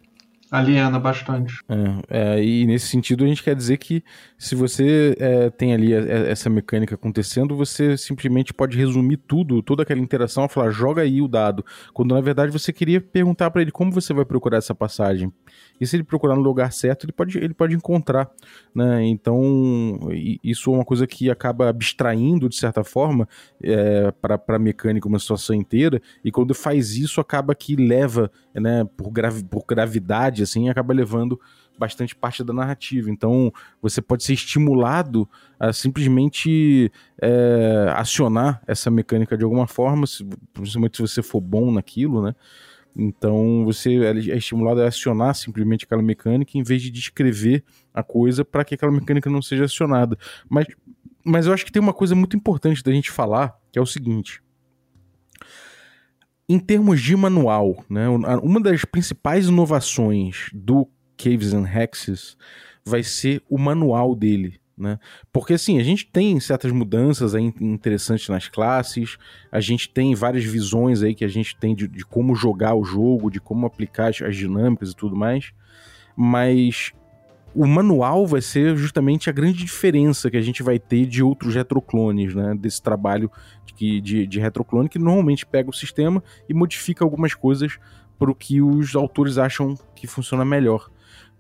Aliena 0.53 0.99
bastante. 0.99 1.65
É, 1.67 2.35
é, 2.37 2.45
e 2.45 2.67
nesse 2.67 2.87
sentido 2.87 3.25
a 3.25 3.27
gente 3.27 3.43
quer 3.43 3.57
dizer 3.57 3.79
que 3.79 4.05
se 4.37 4.55
você 4.55 5.17
é, 5.19 5.49
tem 5.49 5.73
ali 5.73 5.95
essa 5.95 6.51
mecânica 6.51 6.95
acontecendo, 6.95 7.57
você 7.57 7.97
simplesmente 7.97 8.53
pode 8.53 8.77
resumir 8.77 9.17
tudo, 9.17 9.62
toda 9.62 9.83
aquela 9.83 10.01
interação, 10.01 10.47
falar 10.49 10.71
joga 10.71 11.01
aí 11.01 11.23
o 11.23 11.27
dado, 11.27 11.65
quando 11.95 12.15
na 12.15 12.21
verdade 12.21 12.53
você 12.53 12.71
queria 12.71 13.01
perguntar 13.01 13.51
para 13.51 13.62
ele 13.62 13.71
como 13.71 13.91
você 13.91 14.12
vai 14.12 14.27
procurar 14.27 14.59
essa 14.59 14.75
passagem. 14.75 15.33
E 15.81 15.87
se 15.87 15.97
ele 15.97 16.05
procurar 16.05 16.37
no 16.37 16.43
lugar 16.43 16.71
certo, 16.71 17.07
ele 17.07 17.12
pode, 17.12 17.38
ele 17.38 17.55
pode 17.55 17.75
encontrar, 17.75 18.31
né? 18.75 19.05
Então 19.07 19.99
isso 20.45 20.71
é 20.71 20.75
uma 20.75 20.85
coisa 20.85 21.07
que 21.07 21.31
acaba 21.31 21.71
abstraindo 21.71 22.49
de 22.49 22.57
certa 22.57 22.85
forma 22.85 23.27
é, 23.62 24.12
para 24.12 24.38
a 24.49 24.59
mecânica 24.59 25.09
uma 25.09 25.19
situação 25.19 25.57
inteira. 25.57 26.01
E 26.23 26.31
quando 26.31 26.55
faz 26.55 26.95
isso, 26.97 27.21
acaba 27.21 27.55
que 27.55 27.75
leva, 27.75 28.31
né, 28.55 28.87
por, 28.97 29.11
gravi 29.11 29.43
por 29.45 29.65
gravidade 29.65 30.41
assim, 30.42 30.68
acaba 30.68 30.92
levando 30.92 31.40
bastante 31.78 32.14
parte 32.14 32.44
da 32.44 32.52
narrativa. 32.52 33.11
Então, 33.11 33.52
você 33.81 34.00
pode 34.00 34.24
ser 34.24 34.35
estimulado 34.35 35.28
a 35.59 35.72
simplesmente 35.72 36.90
é, 37.20 37.92
acionar 37.96 38.62
essa 38.66 38.90
mecânica 38.90 39.37
de 39.37 39.44
alguma 39.44 39.66
forma, 39.66 40.07
se, 40.07 40.24
principalmente 40.52 40.96
se 40.96 41.02
você 41.02 41.22
for 41.22 41.40
bom 41.40 41.72
naquilo, 41.72 42.22
né? 42.22 42.35
Então 42.94 43.64
você 43.64 44.05
é 44.05 44.37
estimulado 44.37 44.83
a 44.83 44.88
acionar 44.88 45.35
simplesmente 45.35 45.85
aquela 45.85 46.02
mecânica 46.02 46.59
em 46.59 46.62
vez 46.62 46.83
de 46.83 46.90
descrever 46.90 47.64
a 47.92 48.02
coisa 48.02 48.44
para 48.44 48.64
que 48.64 48.74
aquela 48.74 48.92
mecânica 48.92 49.31
não 49.31 49.40
seja 49.40 49.64
acionada. 49.64 50.16
Mas, 50.48 50.66
mas 51.24 51.46
eu 51.46 51.52
acho 51.52 51.64
que 51.64 51.72
tem 51.72 51.81
uma 51.81 51.94
coisa 51.94 52.14
muito 52.14 52.37
importante 52.37 52.83
da 52.83 52.92
gente 52.92 53.11
falar, 53.11 53.57
que 53.72 53.78
é 53.78 53.83
o 53.83 53.87
seguinte. 53.87 54.42
Em 56.53 56.59
termos 56.59 57.01
de 57.01 57.17
manual, 57.17 57.83
né, 57.88 58.07
uma 58.11 58.61
das 58.61 58.85
principais 58.85 59.47
inovações 59.47 60.51
do 60.53 60.87
Caves 61.17 61.55
and 61.55 61.67
Hexes 61.67 62.37
vai 62.85 63.03
ser 63.03 63.43
o 63.49 63.57
manual 63.57 64.15
dele. 64.15 64.61
Né? 64.77 64.99
Porque 65.33 65.55
assim, 65.55 65.81
a 65.81 65.83
gente 65.83 66.05
tem 66.05 66.38
certas 66.41 66.71
mudanças 66.71 67.35
aí 67.35 67.55
interessantes 67.59 68.29
nas 68.29 68.49
classes, 68.49 69.17
a 69.51 69.61
gente 69.61 69.88
tem 69.88 70.15
várias 70.15 70.45
visões 70.45 71.03
aí 71.03 71.15
que 71.15 71.25
a 71.25 71.29
gente 71.29 71.57
tem 71.57 71.75
de, 71.75 71.88
de 71.88 72.05
como 72.05 72.35
jogar 72.35 72.75
o 72.75 72.85
jogo, 72.85 73.31
de 73.31 73.41
como 73.41 73.65
aplicar 73.65 74.11
as, 74.11 74.21
as, 74.21 74.37
dinâmicas 74.37 74.91
e 74.91 74.95
tudo 74.95 75.17
mais, 75.17 75.55
mas 76.15 76.93
o 77.55 77.67
manual 77.67 78.27
vai 78.27 78.41
ser 78.41 78.77
justamente 78.77 79.29
a 79.29 79.33
grande 79.33 79.65
diferença 79.65 80.31
que 80.31 80.37
a 80.37 80.41
gente 80.41 80.62
vai 80.62 80.79
ter 80.79 81.07
de 81.07 81.23
outros 81.23 81.55
retroclones, 81.55 82.35
né? 82.35 82.55
Desse 82.59 82.83
trabalho 82.83 83.31
de, 83.77 84.01
de, 84.01 84.27
de 84.27 84.41
retroclone 84.41 84.88
que 84.88 84.99
normalmente 84.99 85.45
pega 85.45 85.69
o 85.69 85.73
sistema 85.73 86.23
e 86.49 86.55
modifica 86.55 87.05
algumas 87.05 87.35
coisas 87.35 87.79
para 88.19 88.31
o 88.31 88.35
que 88.35 88.62
os 88.62 88.95
autores 88.95 89.38
acham 89.38 89.75
que 89.95 90.07
funciona 90.07 90.45
melhor. 90.45 90.88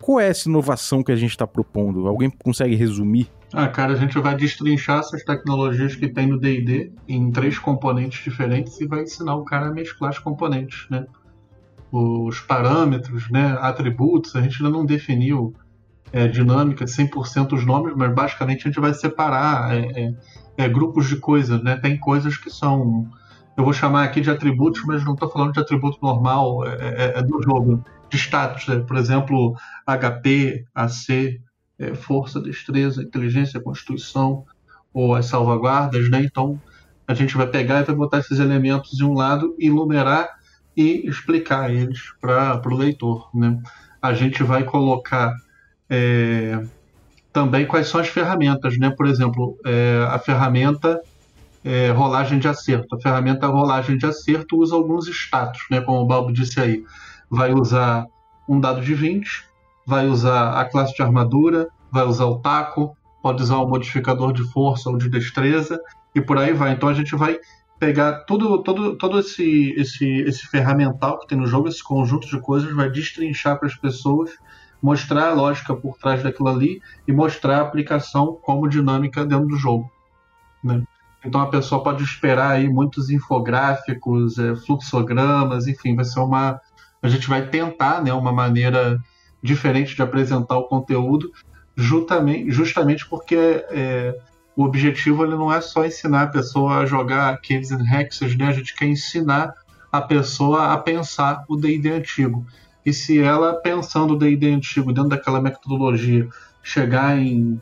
Qual 0.00 0.18
é 0.18 0.28
essa 0.28 0.48
inovação 0.48 1.02
que 1.02 1.12
a 1.12 1.16
gente 1.16 1.30
está 1.30 1.46
propondo? 1.46 2.08
Alguém 2.08 2.28
consegue 2.28 2.74
resumir? 2.74 3.30
Ah, 3.52 3.68
cara, 3.68 3.92
a 3.92 3.96
gente 3.96 4.18
vai 4.18 4.34
destrinchar 4.34 4.98
essas 4.98 5.22
tecnologias 5.22 5.94
que 5.94 6.08
tem 6.08 6.26
no 6.26 6.38
D&D 6.38 6.92
em 7.06 7.30
três 7.30 7.58
componentes 7.58 8.24
diferentes 8.24 8.80
e 8.80 8.86
vai 8.86 9.02
ensinar 9.02 9.36
o 9.36 9.44
cara 9.44 9.68
a 9.68 9.72
mesclar 9.72 10.10
os 10.10 10.18
componentes, 10.18 10.86
né? 10.90 11.06
Os 11.92 12.40
parâmetros, 12.40 13.30
né? 13.30 13.56
Atributos, 13.60 14.34
a 14.34 14.40
gente 14.40 14.62
ainda 14.62 14.76
não 14.76 14.84
definiu 14.84 15.54
é, 16.12 16.28
dinâmica 16.28 16.84
de 16.84 16.90
100% 16.90 17.52
os 17.52 17.64
nomes, 17.64 17.94
mas 17.96 18.14
basicamente 18.14 18.60
a 18.60 18.70
gente 18.70 18.80
vai 18.80 18.92
separar 18.92 19.74
é, 19.74 19.78
é, 19.78 20.14
é, 20.58 20.68
grupos 20.68 21.08
de 21.08 21.16
coisas, 21.16 21.62
né? 21.62 21.76
Tem 21.76 21.98
coisas 21.98 22.36
que 22.36 22.50
são... 22.50 23.08
Eu 23.56 23.64
vou 23.64 23.72
chamar 23.72 24.04
aqui 24.04 24.20
de 24.20 24.30
atributos, 24.30 24.82
mas 24.84 25.04
não 25.04 25.14
estou 25.14 25.28
falando 25.30 25.52
de 25.52 25.60
atributo 25.60 25.98
normal 26.02 26.66
é, 26.66 27.18
é, 27.18 27.22
do 27.22 27.42
jogo 27.42 27.84
de 28.08 28.16
status, 28.16 28.66
né? 28.66 28.76
por 28.80 28.96
exemplo, 28.96 29.54
HP, 29.86 30.64
AC, 30.74 31.40
força, 31.96 32.40
destreza, 32.40 33.02
inteligência, 33.02 33.60
constituição 33.60 34.44
ou 34.92 35.14
as 35.14 35.26
salvaguardas, 35.26 36.08
né? 36.10 36.22
Então 36.22 36.60
a 37.06 37.14
gente 37.14 37.36
vai 37.36 37.46
pegar 37.46 37.80
e 37.80 37.84
vai 37.84 37.94
botar 37.94 38.18
esses 38.18 38.38
elementos 38.38 38.92
de 38.92 39.04
um 39.04 39.12
lado, 39.12 39.54
enumerar 39.58 40.28
e 40.76 41.06
explicar 41.06 41.70
eles 41.70 42.12
para 42.20 42.60
o 42.64 42.74
leitor, 42.74 43.28
né? 43.34 43.60
A 44.00 44.14
gente 44.14 44.42
vai 44.42 44.64
colocar 44.64 45.34
é, 45.94 46.64
também 47.30 47.66
quais 47.66 47.86
são 47.88 48.00
as 48.00 48.08
ferramentas, 48.08 48.78
né? 48.78 48.88
Por 48.88 49.06
exemplo, 49.06 49.58
é, 49.66 50.06
a 50.08 50.18
ferramenta 50.18 50.98
é, 51.62 51.90
rolagem 51.90 52.38
de 52.38 52.48
acerto. 52.48 52.96
A 52.96 53.00
ferramenta 53.00 53.46
rolagem 53.46 53.98
de 53.98 54.06
acerto 54.06 54.56
usa 54.56 54.74
alguns 54.74 55.06
status, 55.06 55.60
né? 55.70 55.82
Como 55.82 56.00
o 56.00 56.06
Balbo 56.06 56.32
disse 56.32 56.58
aí 56.58 56.82
vai 57.30 57.52
usar 57.52 58.06
um 58.48 58.58
dado 58.58 58.80
de 58.80 58.94
20, 58.94 59.44
vai 59.86 60.06
usar 60.06 60.58
a 60.58 60.64
classe 60.64 60.94
de 60.94 61.02
armadura, 61.02 61.68
vai 61.90 62.04
usar 62.04 62.24
o 62.24 62.38
taco, 62.38 62.96
pode 63.22 63.42
usar 63.42 63.58
o 63.58 63.68
modificador 63.68 64.32
de 64.32 64.42
força 64.50 64.88
ou 64.88 64.96
de 64.96 65.10
destreza 65.10 65.78
e 66.14 66.22
por 66.22 66.38
aí 66.38 66.54
vai. 66.54 66.72
Então 66.72 66.88
a 66.88 66.94
gente 66.94 67.14
vai 67.14 67.38
pegar 67.78 68.24
todo, 68.24 68.62
todo, 68.62 68.96
todo 68.96 69.18
esse, 69.18 69.74
esse, 69.76 70.06
esse 70.22 70.46
ferramental 70.46 71.18
que 71.18 71.26
tem 71.26 71.36
no 71.36 71.46
jogo, 71.46 71.68
esse 71.68 71.82
conjunto 71.82 72.28
de 72.28 72.40
coisas, 72.40 72.74
vai 72.74 72.88
destrinchar 72.88 73.58
para 73.58 73.68
as 73.68 73.74
pessoas, 73.74 74.30
mostrar 74.82 75.28
a 75.28 75.34
lógica 75.34 75.74
por 75.74 75.96
trás 75.96 76.22
daquilo 76.22 76.48
ali 76.48 76.82
e 77.06 77.12
mostrar 77.12 77.58
a 77.58 77.62
aplicação 77.62 78.38
como 78.42 78.68
dinâmica 78.68 79.24
dentro 79.24 79.46
do 79.46 79.56
jogo. 79.56 79.90
Né? 80.62 80.82
Então 81.24 81.40
a 81.40 81.46
pessoa 81.46 81.82
pode 81.82 82.02
esperar 82.02 82.50
aí 82.50 82.68
muitos 82.68 83.08
infográficos, 83.08 84.38
é, 84.38 84.56
fluxogramas, 84.56 85.68
enfim, 85.68 85.94
vai 85.94 86.04
ser 86.04 86.20
uma, 86.20 86.60
a 87.00 87.08
gente 87.08 87.28
vai 87.28 87.46
tentar 87.46 88.02
né, 88.02 88.12
uma 88.12 88.32
maneira 88.32 88.98
diferente 89.40 89.94
de 89.94 90.02
apresentar 90.02 90.56
o 90.56 90.64
conteúdo, 90.64 91.30
justamente, 91.76 93.08
porque 93.08 93.64
é, 93.70 94.16
o 94.56 94.64
objetivo 94.64 95.24
ele 95.24 95.34
não 95.34 95.52
é 95.52 95.60
só 95.60 95.84
ensinar 95.84 96.22
a 96.22 96.26
pessoa 96.26 96.78
a 96.78 96.86
jogar 96.86 97.40
Caves 97.40 97.72
and 97.72 97.84
Hexes, 97.84 98.36
né? 98.36 98.48
a 98.48 98.52
gente 98.52 98.74
quer 98.74 98.86
ensinar 98.86 99.54
a 99.90 100.00
pessoa 100.00 100.72
a 100.72 100.78
pensar 100.78 101.44
o 101.48 101.56
D&D 101.56 101.90
antigo. 101.90 102.46
E 102.84 102.92
se 102.92 103.18
ela, 103.20 103.54
pensando 103.54 104.14
o 104.14 104.18
D&D 104.18 104.52
antigo 104.52 104.92
dentro 104.92 105.10
daquela 105.10 105.40
metodologia, 105.40 106.28
chegar 106.62 107.16
em, 107.18 107.60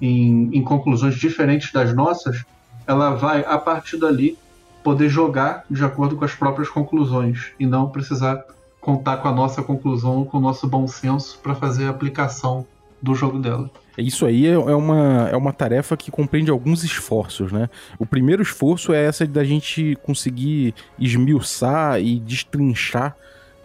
em, 0.00 0.50
em 0.56 0.62
conclusões 0.62 1.14
diferentes 1.14 1.72
das 1.72 1.94
nossas, 1.94 2.44
ela 2.86 3.14
vai, 3.14 3.44
a 3.46 3.58
partir 3.58 3.98
dali, 3.98 4.38
poder 4.82 5.08
jogar 5.08 5.64
de 5.70 5.84
acordo 5.84 6.16
com 6.16 6.24
as 6.24 6.34
próprias 6.34 6.68
conclusões 6.68 7.52
e 7.58 7.66
não 7.66 7.90
precisar 7.90 8.44
contar 8.80 9.16
com 9.16 9.28
a 9.28 9.32
nossa 9.32 9.62
conclusão, 9.62 10.24
com 10.24 10.38
o 10.38 10.40
nosso 10.40 10.68
bom 10.68 10.86
senso 10.86 11.40
para 11.42 11.54
fazer 11.54 11.86
a 11.86 11.90
aplicação 11.90 12.64
do 13.02 13.14
jogo 13.14 13.38
dela. 13.38 13.68
Isso 13.98 14.26
aí 14.26 14.46
é, 14.46 14.52
é 14.52 14.74
uma, 14.76 15.28
é 15.28 15.36
uma 15.36 15.52
tarefa 15.52 15.96
que 15.96 16.10
compreende 16.10 16.50
alguns 16.50 16.84
esforços, 16.84 17.50
né? 17.50 17.68
O 17.98 18.06
primeiro 18.06 18.42
esforço 18.42 18.92
é 18.92 19.04
essa 19.04 19.26
da 19.26 19.42
gente 19.42 19.98
conseguir 20.02 20.74
esmiuçar 20.98 22.00
e 22.00 22.20
destrinchar 22.20 23.16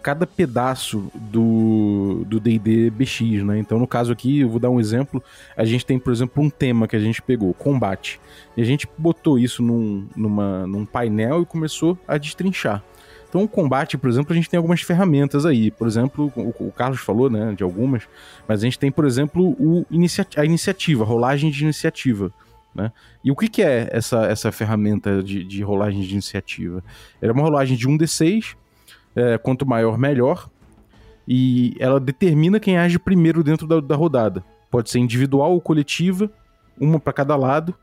cada 0.02 0.26
pedaço 0.26 1.10
do 1.14 2.24
D&D 2.24 2.90
BX, 2.90 3.42
né? 3.44 3.58
Então, 3.58 3.78
no 3.78 3.86
caso 3.86 4.12
aqui, 4.12 4.40
eu 4.40 4.48
vou 4.48 4.58
dar 4.58 4.68
um 4.70 4.80
exemplo. 4.80 5.22
A 5.56 5.64
gente 5.64 5.86
tem, 5.86 5.98
por 5.98 6.12
exemplo, 6.12 6.42
um 6.42 6.50
tema 6.50 6.88
que 6.88 6.96
a 6.96 6.98
gente 6.98 7.22
pegou, 7.22 7.54
combate. 7.54 8.20
E 8.56 8.62
a 8.62 8.64
gente 8.64 8.88
botou 8.98 9.38
isso 9.38 9.62
num, 9.62 10.06
numa, 10.16 10.66
num 10.66 10.84
painel 10.84 11.42
e 11.42 11.46
começou 11.46 11.96
a 12.06 12.18
destrinchar. 12.18 12.82
Então, 13.28 13.44
o 13.44 13.48
combate, 13.48 13.96
por 13.96 14.10
exemplo, 14.10 14.32
a 14.32 14.36
gente 14.36 14.50
tem 14.50 14.58
algumas 14.58 14.82
ferramentas 14.82 15.46
aí. 15.46 15.70
Por 15.70 15.86
exemplo, 15.86 16.30
o, 16.36 16.70
Carlos 16.70 17.00
falou, 17.00 17.30
né, 17.30 17.54
de 17.56 17.62
algumas, 17.62 18.06
mas 18.46 18.60
a 18.60 18.64
gente 18.64 18.78
tem, 18.78 18.92
por 18.92 19.06
exemplo, 19.06 19.56
o 19.58 19.86
inicia 19.90 20.26
a 20.36 20.44
iniciativa, 20.44 21.02
a 21.02 21.06
rolagem 21.06 21.50
de 21.50 21.62
iniciativa. 21.62 22.30
Né? 22.74 22.92
E 23.22 23.30
o 23.30 23.36
que, 23.36 23.48
que 23.48 23.62
é 23.62 23.88
essa, 23.90 24.26
essa 24.26 24.52
ferramenta 24.52 25.22
de, 25.22 25.44
de 25.44 25.62
rolagem 25.62 26.02
de 26.02 26.12
iniciativa? 26.12 26.84
Era 27.20 27.32
uma 27.32 27.42
rolagem 27.42 27.76
de 27.76 27.88
1d6, 27.88 28.54
é, 29.14 29.38
quanto 29.38 29.66
maior, 29.66 29.98
melhor, 29.98 30.48
e 31.26 31.74
ela 31.78 32.00
determina 32.00 32.58
quem 32.58 32.76
age 32.76 32.98
primeiro 32.98 33.42
dentro 33.44 33.66
da, 33.66 33.80
da 33.80 33.94
rodada. 33.94 34.44
Pode 34.70 34.90
ser 34.90 34.98
individual 34.98 35.52
ou 35.52 35.60
coletiva, 35.60 36.30
uma 36.80 36.98
para 36.98 37.12
cada 37.12 37.36
lado, 37.36 37.74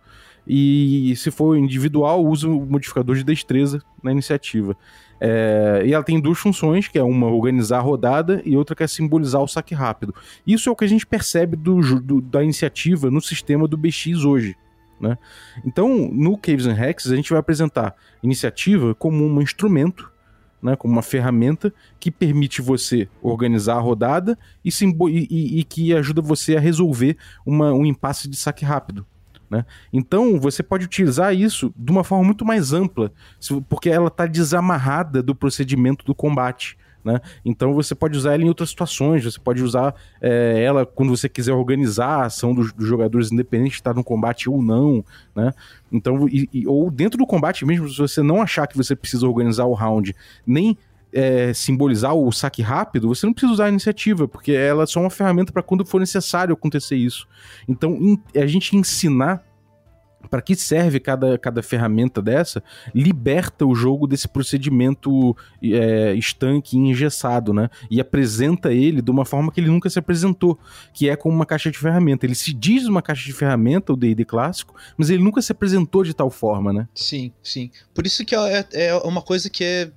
e 0.48 1.16
se 1.16 1.30
for 1.30 1.56
individual, 1.56 2.26
usa 2.26 2.50
o 2.50 2.66
modificador 2.66 3.16
de 3.16 3.24
destreza 3.24 3.82
na 4.02 4.12
iniciativa. 4.12 4.76
É, 5.22 5.84
e 5.86 5.94
ela 5.94 6.04
tem 6.04 6.20
duas 6.20 6.40
funções, 6.40 6.88
que 6.88 6.98
é 6.98 7.04
uma 7.04 7.28
organizar 7.28 7.78
a 7.78 7.82
rodada 7.82 8.42
e 8.46 8.56
outra 8.58 8.76
que 8.76 8.82
é 8.82 8.88
simbolizar 8.88 9.42
o 9.42 9.48
saque 9.48 9.76
rápido. 9.76 10.16
Isso 10.48 10.70
é 10.70 10.72
o 10.72 10.76
que 10.76 10.86
a 10.86 10.88
gente 10.88 11.06
percebe 11.06 11.56
do, 11.56 12.00
do, 12.00 12.22
da 12.22 12.44
iniciativa 12.44 13.12
no 13.12 13.22
sistema 13.22 13.68
do 13.68 13.78
BX 13.78 14.24
hoje. 14.26 14.56
Né? 15.00 15.18
Então, 15.66 16.10
no 16.12 16.38
Caves 16.38 16.66
and 16.66 16.78
Hexes, 16.78 17.12
a 17.12 17.16
gente 17.16 17.30
vai 17.30 17.40
apresentar 17.40 17.96
iniciativa 18.24 18.96
como 18.96 19.26
um 19.26 19.42
instrumento, 19.42 20.12
né, 20.62 20.76
como 20.76 20.94
uma 20.94 21.02
ferramenta 21.02 21.74
que 22.00 22.12
permite 22.12 22.62
você 22.62 23.08
organizar 23.22 23.76
a 23.76 23.80
rodada 23.80 24.38
e, 24.64 24.70
e, 25.10 25.60
e 25.60 25.64
que 25.64 25.94
ajuda 25.94 26.22
você 26.22 26.58
a 26.58 26.60
resolver 26.60 27.18
uma, 27.46 27.74
um 27.74 27.86
impasse 27.86 28.28
de 28.28 28.36
saque 28.36 28.66
rápido. 28.66 29.06
Né? 29.50 29.66
Então 29.92 30.40
você 30.40 30.62
pode 30.62 30.86
utilizar 30.86 31.34
isso 31.34 31.74
de 31.76 31.92
uma 31.92 32.04
forma 32.04 32.24
muito 32.24 32.46
mais 32.46 32.72
ampla, 32.72 33.12
porque 33.68 33.90
ela 33.90 34.08
está 34.08 34.28
desamarrada 34.28 35.24
do 35.24 35.34
procedimento 35.34 36.06
do 36.06 36.14
combate. 36.14 36.78
Né? 37.04 37.22
Então 37.46 37.74
você 37.74 37.96
pode 37.96 38.18
usar 38.18 38.34
ela 38.34 38.44
em 38.44 38.50
outras 38.50 38.70
situações, 38.70 39.24
você 39.24 39.40
pode 39.40 39.64
usar 39.64 39.96
é, 40.22 40.62
ela 40.62 40.86
quando 40.86 41.16
você 41.16 41.30
quiser 41.30 41.54
organizar 41.54 42.24
a 42.24 42.26
ação 42.26 42.54
dos, 42.54 42.74
dos 42.74 42.88
jogadores 42.88 43.32
independente 43.32 43.72
de 43.72 43.78
estar 43.78 43.94
no 43.94 44.04
combate 44.04 44.50
ou 44.50 44.62
não, 44.62 45.04
né? 45.34 45.54
Então, 45.92 46.28
e, 46.28 46.50
e, 46.54 46.68
ou 46.68 46.92
dentro 46.92 47.18
do 47.18 47.26
combate 47.26 47.66
mesmo, 47.66 47.88
se 47.88 47.98
você 47.98 48.22
não 48.22 48.42
achar 48.42 48.68
que 48.68 48.76
você 48.76 48.96
precisa 48.96 49.26
organizar 49.26 49.66
o 49.66 49.74
round, 49.74 50.14
nem 50.46 50.78
é, 51.12 51.54
simbolizar 51.54 52.14
o 52.14 52.32
saque 52.32 52.62
rápido, 52.62 53.08
você 53.08 53.26
não 53.26 53.34
precisa 53.34 53.54
usar 53.54 53.66
a 53.66 53.70
iniciativa, 53.70 54.28
porque 54.28 54.52
ela 54.52 54.84
é 54.84 54.86
só 54.86 55.00
uma 55.00 55.10
ferramenta 55.10 55.52
para 55.52 55.64
quando 55.64 55.86
for 55.86 56.00
necessário 56.00 56.54
acontecer 56.54 56.96
isso. 56.96 57.28
Então, 57.68 57.96
in, 57.96 58.20
a 58.36 58.46
gente 58.46 58.76
ensinar 58.76 59.44
para 60.30 60.42
que 60.42 60.56
serve 60.56 61.00
cada, 61.00 61.38
cada 61.38 61.64
ferramenta 61.64 62.22
dessa, 62.22 62.64
liberta 62.94 63.66
o 63.66 63.74
jogo 63.74 64.08
desse 64.08 64.28
procedimento 64.28 65.36
é, 65.62 66.14
estanque 66.14 66.78
e 66.78 66.80
engessado, 66.80 67.54
né? 67.54 67.70
E 67.90 68.00
apresenta 68.00 68.72
ele 68.72 69.02
de 69.02 69.12
uma 69.12 69.26
forma 69.26 69.52
que 69.52 69.60
ele 69.60 69.70
nunca 69.70 69.90
se 69.90 70.00
apresentou, 70.00 70.60
que 70.94 71.10
é 71.10 71.16
como 71.16 71.36
uma 71.36 71.46
caixa 71.46 71.72
de 71.72 71.78
ferramenta. 71.78 72.26
Ele 72.26 72.36
se 72.36 72.54
diz 72.54 72.86
uma 72.86 73.02
caixa 73.02 73.26
de 73.26 73.34
ferramenta, 73.34 73.94
o 73.94 73.98
D&D 73.98 74.26
clássico, 74.26 74.76
mas 74.98 75.10
ele 75.10 75.24
nunca 75.24 75.42
se 75.42 75.52
apresentou 75.52 76.04
de 76.04 76.14
tal 76.14 76.30
forma, 76.30 76.72
né? 76.72 76.88
Sim, 76.94 77.32
sim. 77.42 77.72
Por 77.94 78.06
isso 78.06 78.24
que 78.26 78.36
é, 78.36 78.66
é 78.74 78.96
uma 78.98 79.22
coisa 79.22 79.50
que 79.50 79.64
é 79.64 79.92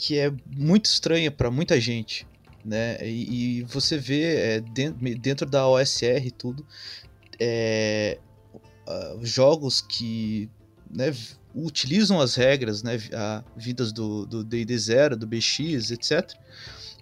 que 0.00 0.18
é 0.18 0.32
muito 0.56 0.86
estranha 0.86 1.30
para 1.30 1.50
muita 1.50 1.78
gente, 1.78 2.26
né? 2.64 2.96
E, 3.06 3.58
e 3.58 3.62
você 3.64 3.98
vê 3.98 4.36
é, 4.36 4.60
dentro, 4.60 5.18
dentro, 5.18 5.46
da 5.46 5.68
OSR 5.68 6.26
e 6.26 6.30
tudo, 6.30 6.66
é, 7.38 8.18
uh, 8.90 9.24
jogos 9.24 9.80
que 9.80 10.50
né, 10.90 11.14
utilizam 11.54 12.20
as 12.20 12.34
regras, 12.34 12.82
né, 12.82 12.98
a, 13.12 13.42
vidas 13.56 13.92
do 13.92 14.44
D&D 14.44 14.76
Zero, 14.78 15.16
do 15.16 15.26
BX, 15.26 15.90
etc. 15.90 16.32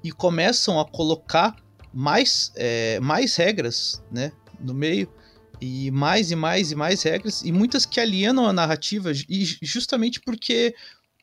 E 0.02 0.12
começam 0.12 0.78
a 0.78 0.84
colocar 0.84 1.56
mais, 1.92 2.52
é, 2.56 3.00
mais 3.00 3.34
regras 3.36 4.02
né, 4.10 4.32
no 4.60 4.74
meio 4.74 5.08
e 5.60 5.90
mais 5.90 6.30
e 6.30 6.36
mais 6.36 6.70
e 6.70 6.76
mais 6.76 7.02
regras 7.02 7.42
e 7.42 7.50
muitas 7.50 7.84
que 7.84 7.98
alienam 7.98 8.46
a 8.46 8.52
narrativa 8.52 9.10
e 9.28 9.44
justamente 9.60 10.20
porque 10.20 10.74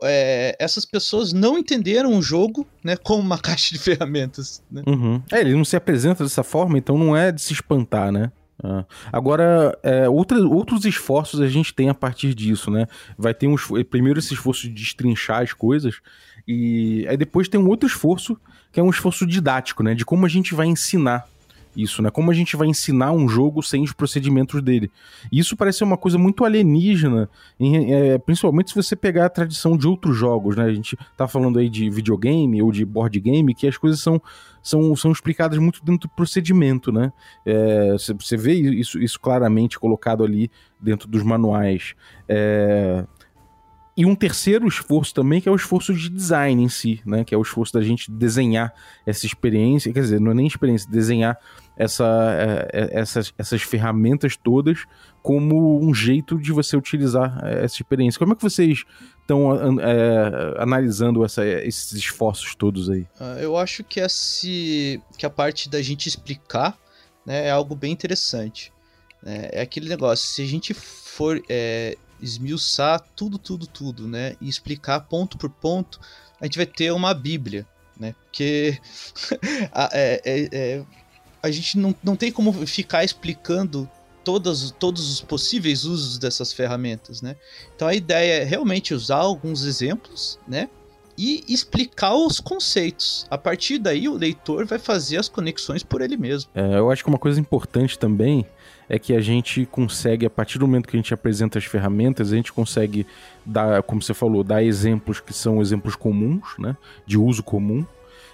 é, 0.03 0.55
essas 0.59 0.85
pessoas 0.85 1.31
não 1.31 1.57
entenderam 1.57 2.17
o 2.17 2.21
jogo 2.21 2.67
né, 2.83 2.97
como 2.97 3.21
uma 3.21 3.37
caixa 3.39 3.73
de 3.73 3.79
ferramentas. 3.79 4.61
Né? 4.69 4.83
Uhum. 4.85 5.21
É, 5.31 5.39
ele 5.39 5.53
não 5.53 5.65
se 5.65 5.75
apresenta 5.75 6.23
dessa 6.23 6.43
forma, 6.43 6.77
então 6.77 6.97
não 6.97 7.15
é 7.15 7.31
de 7.31 7.41
se 7.41 7.53
espantar, 7.53 8.11
né? 8.11 8.31
Ah. 8.63 8.85
Agora, 9.11 9.77
é, 9.83 10.07
outra, 10.07 10.39
outros 10.39 10.85
esforços 10.85 11.41
a 11.41 11.47
gente 11.47 11.73
tem 11.73 11.89
a 11.89 11.93
partir 11.93 12.33
disso, 12.33 12.71
né? 12.71 12.87
Vai 13.17 13.33
ter 13.33 13.47
um 13.47 13.55
primeiro 13.89 14.19
esse 14.19 14.33
esforço 14.33 14.63
de 14.63 14.73
destrinchar 14.73 15.41
as 15.41 15.53
coisas, 15.53 15.99
e 16.47 17.05
aí 17.07 17.17
depois 17.17 17.47
tem 17.47 17.59
um 17.59 17.67
outro 17.67 17.87
esforço, 17.87 18.39
que 18.71 18.79
é 18.79 18.83
um 18.83 18.89
esforço 18.89 19.25
didático, 19.25 19.83
né? 19.83 19.93
De 19.93 20.05
como 20.05 20.25
a 20.25 20.29
gente 20.29 20.53
vai 20.53 20.67
ensinar 20.67 21.27
isso, 21.75 22.01
né? 22.01 22.09
Como 22.09 22.31
a 22.31 22.33
gente 22.33 22.55
vai 22.55 22.67
ensinar 22.67 23.11
um 23.11 23.27
jogo 23.27 23.61
sem 23.61 23.83
os 23.83 23.93
procedimentos 23.93 24.61
dele. 24.61 24.91
Isso 25.31 25.55
parece 25.55 25.79
ser 25.79 25.83
uma 25.83 25.97
coisa 25.97 26.17
muito 26.17 26.45
alienígena, 26.45 27.29
em, 27.59 27.93
é, 27.93 28.17
principalmente 28.17 28.69
se 28.69 28.75
você 28.75 28.95
pegar 28.95 29.25
a 29.25 29.29
tradição 29.29 29.77
de 29.77 29.87
outros 29.87 30.15
jogos, 30.15 30.55
né? 30.55 30.63
A 30.63 30.73
gente 30.73 30.97
tá 31.17 31.27
falando 31.27 31.59
aí 31.59 31.69
de 31.69 31.89
videogame 31.89 32.61
ou 32.61 32.71
de 32.71 32.85
board 32.85 33.19
game, 33.19 33.53
que 33.53 33.67
as 33.67 33.77
coisas 33.77 33.99
são, 33.99 34.21
são, 34.61 34.95
são 34.95 35.11
explicadas 35.11 35.57
muito 35.57 35.83
dentro 35.83 36.07
do 36.07 36.15
procedimento, 36.15 36.91
né? 36.91 37.11
É, 37.45 37.93
você 37.93 38.37
vê 38.37 38.53
isso, 38.53 38.99
isso 38.99 39.19
claramente 39.19 39.79
colocado 39.79 40.23
ali 40.23 40.49
dentro 40.79 41.07
dos 41.07 41.23
manuais. 41.23 41.95
É, 42.27 43.05
e 43.97 44.05
um 44.05 44.13
terceiro 44.13 44.67
esforço 44.67 45.13
também, 45.13 45.39
que 45.39 45.47
é 45.47 45.51
o 45.51 45.55
esforço 45.55 45.93
de 45.93 46.09
design 46.09 46.61
em 46.61 46.67
si, 46.67 47.01
né? 47.05 47.23
Que 47.23 47.33
é 47.33 47.37
o 47.37 47.41
esforço 47.41 47.73
da 47.73 47.81
gente 47.81 48.11
desenhar 48.11 48.73
essa 49.05 49.25
experiência, 49.25 49.93
quer 49.93 50.01
dizer, 50.01 50.19
não 50.19 50.31
é 50.31 50.33
nem 50.33 50.47
experiência, 50.47 50.89
desenhar 50.89 51.39
essa, 51.77 52.03
é, 52.03 52.69
é, 52.73 52.99
essas, 52.99 53.33
essas 53.37 53.61
ferramentas 53.61 54.35
todas 54.35 54.85
como 55.21 55.81
um 55.81 55.93
jeito 55.93 56.37
de 56.37 56.51
você 56.51 56.75
utilizar 56.75 57.39
é, 57.43 57.63
essa 57.63 57.75
experiência. 57.75 58.19
Como 58.19 58.33
é 58.33 58.35
que 58.35 58.43
vocês 58.43 58.83
estão 59.21 59.79
é, 59.79 60.61
analisando 60.61 61.23
essa, 61.23 61.45
esses 61.45 61.93
esforços 61.93 62.53
todos 62.53 62.89
aí? 62.89 63.07
Ah, 63.19 63.37
eu 63.39 63.57
acho 63.57 63.81
que, 63.83 64.01
esse, 64.01 65.01
que 65.17 65.25
a 65.25 65.29
parte 65.29 65.69
da 65.69 65.81
gente 65.81 66.07
explicar 66.07 66.77
né, 67.25 67.47
é 67.47 67.51
algo 67.51 67.75
bem 67.75 67.93
interessante. 67.93 68.73
Né? 69.23 69.49
É 69.53 69.61
aquele 69.61 69.87
negócio, 69.87 70.27
se 70.27 70.41
a 70.41 70.45
gente 70.45 70.73
for 70.73 71.41
é, 71.49 71.97
esmiuçar 72.21 72.99
tudo, 73.15 73.37
tudo, 73.37 73.67
tudo, 73.67 74.07
né? 74.07 74.35
E 74.41 74.49
explicar 74.49 75.01
ponto 75.01 75.37
por 75.37 75.49
ponto, 75.49 75.99
a 76.39 76.45
gente 76.45 76.57
vai 76.57 76.65
ter 76.65 76.91
uma 76.91 77.13
bíblia, 77.13 77.65
né? 77.99 78.15
Porque 78.23 78.79
a, 79.71 79.89
é, 79.93 80.21
é, 80.25 80.49
é, 80.51 80.83
a 81.41 81.51
gente 81.51 81.77
não, 81.77 81.95
não 82.03 82.15
tem 82.15 82.31
como 82.31 82.51
ficar 82.65 83.03
explicando 83.03 83.89
todas, 84.23 84.71
todos 84.71 85.11
os 85.11 85.21
possíveis 85.21 85.85
usos 85.85 86.17
dessas 86.17 86.51
ferramentas, 86.51 87.21
né? 87.21 87.35
Então 87.75 87.87
a 87.87 87.93
ideia 87.93 88.41
é 88.41 88.43
realmente 88.43 88.93
usar 88.93 89.17
alguns 89.17 89.63
exemplos, 89.63 90.39
né? 90.47 90.69
E 91.17 91.45
explicar 91.47 92.13
os 92.13 92.41
conceitos. 92.41 93.25
A 93.29 93.37
partir 93.37 93.77
daí, 93.77 94.09
o 94.09 94.15
leitor 94.15 94.65
vai 94.65 94.77
fazer 94.77 95.17
as 95.17 95.29
conexões 95.29 95.81
por 95.81 96.01
ele 96.01 96.17
mesmo. 96.17 96.51
É, 96.53 96.77
eu 96.77 96.91
acho 96.91 97.03
que 97.03 97.09
uma 97.09 97.17
coisa 97.17 97.39
importante 97.39 97.97
também 97.97 98.45
é 98.87 98.99
que 98.99 99.15
a 99.15 99.21
gente 99.21 99.65
consegue, 99.65 100.25
a 100.25 100.29
partir 100.29 100.59
do 100.59 100.67
momento 100.67 100.87
que 100.87 100.95
a 100.95 100.99
gente 100.99 101.13
apresenta 101.13 101.57
as 101.57 101.65
ferramentas, 101.65 102.31
a 102.31 102.35
gente 102.35 102.53
consegue 102.53 103.05
dar, 103.45 103.81
como 103.83 104.01
você 104.01 104.13
falou, 104.13 104.43
dar 104.43 104.63
exemplos 104.63 105.19
que 105.19 105.33
são 105.33 105.61
exemplos 105.61 105.95
comuns, 105.95 106.55
né? 106.59 106.77
De 107.05 107.17
uso 107.17 107.41
comum. 107.41 107.85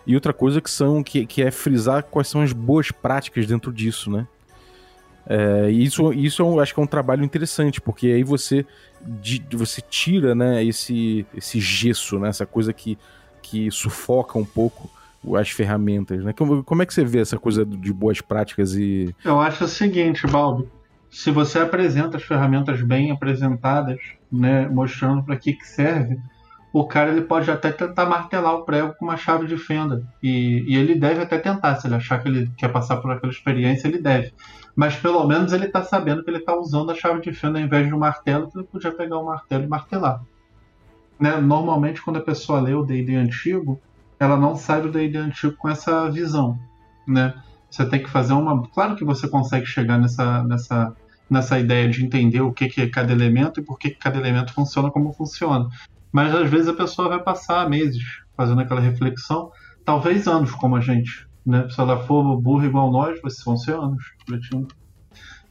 E 0.06 0.16
outra 0.16 0.34
coisa 0.34 0.60
que 0.60 0.70
são 0.70 1.04
que, 1.04 1.26
que 1.26 1.42
é 1.42 1.52
frisar 1.52 2.04
quais 2.04 2.28
são 2.28 2.42
as 2.42 2.52
boas 2.52 2.92
práticas 2.92 3.46
dentro 3.48 3.72
disso, 3.72 4.12
né? 4.12 4.28
É, 5.26 5.70
isso, 5.70 6.12
isso 6.14 6.42
eu 6.42 6.60
acho 6.60 6.74
que 6.74 6.80
é 6.80 6.84
um 6.84 6.88
trabalho 6.88 7.24
interessante, 7.24 7.80
porque 7.80 8.08
aí 8.08 8.24
você, 8.24 8.66
de, 9.02 9.42
você 9.52 9.80
tira 9.82 10.34
né, 10.34 10.64
esse, 10.64 11.26
esse 11.36 11.60
gesso, 11.60 12.18
né, 12.20 12.30
essa 12.30 12.46
coisa 12.46 12.74
que, 12.74 12.98
que 13.42 13.70
sufoca 13.70 14.38
um 14.40 14.46
pouco 14.46 14.90
as 15.36 15.50
ferramentas, 15.50 16.24
né? 16.24 16.34
Como, 16.34 16.64
como 16.64 16.82
é 16.82 16.86
que 16.86 16.94
você 16.94 17.06
vê 17.06 17.20
essa 17.20 17.38
coisa 17.38 17.66
de 17.66 17.94
boas 17.94 18.22
práticas 18.22 18.76
e. 18.76 19.14
Eu 19.24 19.40
acho 19.40 19.66
o 19.66 19.68
seguinte, 19.68 20.26
Balbi. 20.28 20.68
Se 21.10 21.30
você 21.30 21.60
apresenta 21.60 22.18
as 22.18 22.24
ferramentas 22.24 22.82
bem 22.82 23.12
apresentadas, 23.12 24.00
né, 24.32 24.68
mostrando 24.70 25.22
para 25.24 25.36
que, 25.36 25.52
que 25.52 25.68
serve, 25.68 26.18
o 26.72 26.86
cara 26.86 27.12
ele 27.12 27.22
pode 27.22 27.52
até 27.52 27.70
tentar 27.72 28.06
martelar 28.06 28.56
o 28.56 28.64
prego 28.64 28.94
com 28.98 29.06
uma 29.06 29.18
chave 29.18 29.46
de 29.46 29.58
fenda. 29.58 30.06
E, 30.24 30.64
e, 30.68 30.78
ele 30.78 30.96
deve 30.96 31.22
até 31.22 31.38
tentar, 31.38 31.76
se 31.76 31.88
ele 31.88 31.96
achar 31.96 32.22
que 32.22 32.30
ele 32.30 32.50
quer 32.58 32.70
passar 32.70 32.98
por 32.98 33.12
aquela 33.12 33.32
experiência, 33.32 33.88
ele 33.88 33.98
deve. 33.98 34.34
Mas 34.74 34.96
pelo 34.96 35.28
menos 35.28 35.52
ele 35.52 35.66
está 35.66 35.84
sabendo 35.84 36.24
que 36.24 36.30
ele 36.30 36.38
está 36.38 36.58
usando 36.58 36.92
a 36.92 36.96
chave 36.96 37.20
de 37.20 37.34
fenda 37.34 37.60
ao 37.60 37.66
invés 37.66 37.86
de 37.88 37.94
um 37.94 38.00
martelo, 38.00 38.50
que 38.50 38.58
ele 38.58 38.68
podia 38.68 38.92
pegar 38.92 39.18
o 39.18 39.24
um 39.24 39.26
martelo 39.26 39.66
e 39.66 39.68
martelar. 39.68 40.24
Né? 41.20 41.36
Normalmente, 41.42 42.02
quando 42.02 42.18
a 42.18 42.22
pessoa 42.22 42.62
lê 42.62 42.74
o 42.74 42.84
D&D 42.84 43.16
antigo, 43.16 43.82
ela 44.22 44.38
não 44.38 44.56
sai 44.56 44.84
do 44.84 44.92
D&D 44.92 45.18
antigo 45.18 45.56
com 45.58 45.68
essa 45.68 46.08
visão, 46.12 46.60
né? 47.08 47.34
Você 47.68 47.84
tem 47.90 48.04
que 48.04 48.10
fazer 48.10 48.34
uma... 48.34 48.62
Claro 48.70 48.96
que 48.96 49.04
você 49.04 49.28
consegue 49.28 49.66
chegar 49.66 49.98
nessa, 49.98 50.44
nessa, 50.44 50.96
nessa 51.28 51.58
ideia 51.58 51.90
de 51.90 52.06
entender 52.06 52.40
o 52.40 52.54
que, 52.54 52.70
que 52.70 52.82
é 52.82 52.88
cada 52.88 53.12
elemento 53.12 53.60
e 53.60 53.64
por 53.64 53.80
que, 53.80 53.90
que 53.90 53.98
cada 53.98 54.20
elemento 54.20 54.54
funciona 54.54 54.92
como 54.92 55.12
funciona. 55.12 55.68
Mas 56.12 56.36
às 56.36 56.48
vezes 56.48 56.68
a 56.68 56.74
pessoa 56.76 57.10
vai 57.10 57.24
passar 57.24 57.68
meses 57.68 58.04
fazendo 58.38 58.62
aquela 58.62 58.80
reflexão, 58.80 59.50
talvez 59.84 60.28
anos 60.28 60.52
como 60.52 60.76
a 60.76 60.82
gente, 60.82 61.28
né? 61.44 61.68
Se 61.72 61.82
ela 61.82 62.06
for 62.06 62.40
burra 62.40 62.68
igual 62.68 62.92
nós, 62.92 63.20
vão 63.44 63.58
ser 63.58 63.74
anos, 63.74 64.04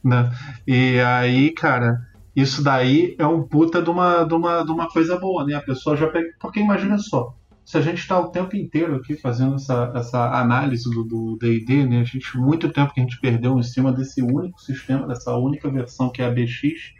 né? 0.01 0.31
E 0.65 0.97
aí, 1.01 1.51
cara, 1.51 2.07
isso 2.33 2.63
daí 2.63 3.17
é 3.19 3.27
um 3.27 3.43
puta 3.43 3.81
de 3.81 3.89
uma, 3.89 4.23
de 4.23 4.33
uma, 4.33 4.63
de 4.63 4.71
uma 4.71 4.87
coisa 4.87 5.19
boa, 5.19 5.45
né? 5.45 5.55
A 5.55 5.61
pessoa 5.61 5.97
já 5.97 6.07
pega. 6.07 6.29
Porque 6.39 6.61
imagina 6.61 6.97
só, 6.97 7.35
se 7.71 7.77
a 7.77 7.81
gente 7.81 7.99
está 7.99 8.19
o 8.19 8.27
tempo 8.27 8.53
inteiro 8.53 8.97
aqui 8.97 9.15
fazendo 9.15 9.55
essa, 9.55 9.93
essa 9.95 10.37
análise 10.37 10.89
do 10.89 11.37
D&D, 11.39 11.85
né, 11.85 12.01
a 12.01 12.03
gente 12.03 12.37
muito 12.37 12.67
tempo 12.69 12.93
que 12.93 12.99
a 12.99 13.03
gente 13.03 13.17
perdeu 13.21 13.57
em 13.57 13.63
cima 13.63 13.93
desse 13.93 14.21
único 14.21 14.61
sistema, 14.61 15.07
dessa 15.07 15.33
única 15.37 15.71
versão 15.71 16.09
que 16.09 16.21
é 16.21 16.25
a 16.25 16.29
BX, 16.29 16.93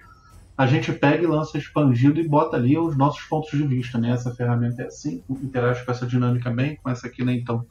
a 0.58 0.66
gente 0.66 0.94
pega 0.94 1.26
e 1.26 1.28
lança 1.28 1.58
expandido 1.58 2.22
e 2.22 2.28
bota 2.28 2.56
ali 2.56 2.78
os 2.78 2.98
nossos 2.98 3.22
pontos 3.24 3.52
de 3.52 3.68
vista, 3.68 3.98
né? 3.98 4.12
Essa 4.12 4.34
ferramenta 4.34 4.84
é 4.84 4.86
assim, 4.86 5.22
interage 5.30 5.84
com 5.84 5.92
essa 5.92 6.08
dinâmica 6.08 6.50
bem, 6.50 6.78
com 6.78 6.90
essa 6.90 7.06
aqui, 7.06 7.22
né? 7.22 7.34
Então 7.34 7.66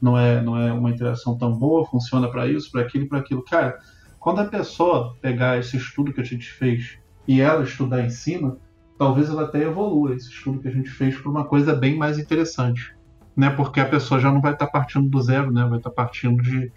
não 0.00 0.16
é 0.16 0.40
não 0.40 0.56
é 0.56 0.72
uma 0.72 0.90
interação 0.90 1.36
tão 1.36 1.52
boa, 1.52 1.84
funciona 1.84 2.30
para 2.30 2.46
isso, 2.46 2.70
para 2.70 2.82
aquilo, 2.82 3.08
para 3.08 3.18
aquilo. 3.18 3.42
Cara, 3.42 3.76
quando 4.20 4.38
a 4.38 4.44
pessoa 4.44 5.16
pegar 5.20 5.58
esse 5.58 5.76
estudo 5.76 6.12
que 6.12 6.20
a 6.20 6.24
gente 6.24 6.48
fez 6.48 6.96
e 7.26 7.40
ela 7.40 7.64
estudar 7.64 8.04
em 8.04 8.10
cima, 8.10 8.56
talvez 8.98 9.28
ela 9.28 9.42
até 9.44 9.62
evolua 9.62 10.14
esse 10.14 10.28
estudo 10.28 10.60
que 10.60 10.68
a 10.68 10.72
gente 10.72 10.90
fez 10.90 11.16
para 11.16 11.30
uma 11.30 11.44
coisa 11.44 11.74
bem 11.74 11.96
mais 11.96 12.18
interessante, 12.18 12.94
né? 13.36 13.50
Porque 13.50 13.80
a 13.80 13.88
pessoa 13.88 14.20
já 14.20 14.32
não 14.32 14.40
vai 14.40 14.52
estar 14.52 14.66
tá 14.66 14.72
partindo 14.72 15.08
do 15.08 15.20
zero, 15.20 15.52
né? 15.52 15.64
Vai 15.66 15.78
estar 15.78 15.90
tá 15.90 15.96
partindo 15.96 16.42
de, 16.42 16.72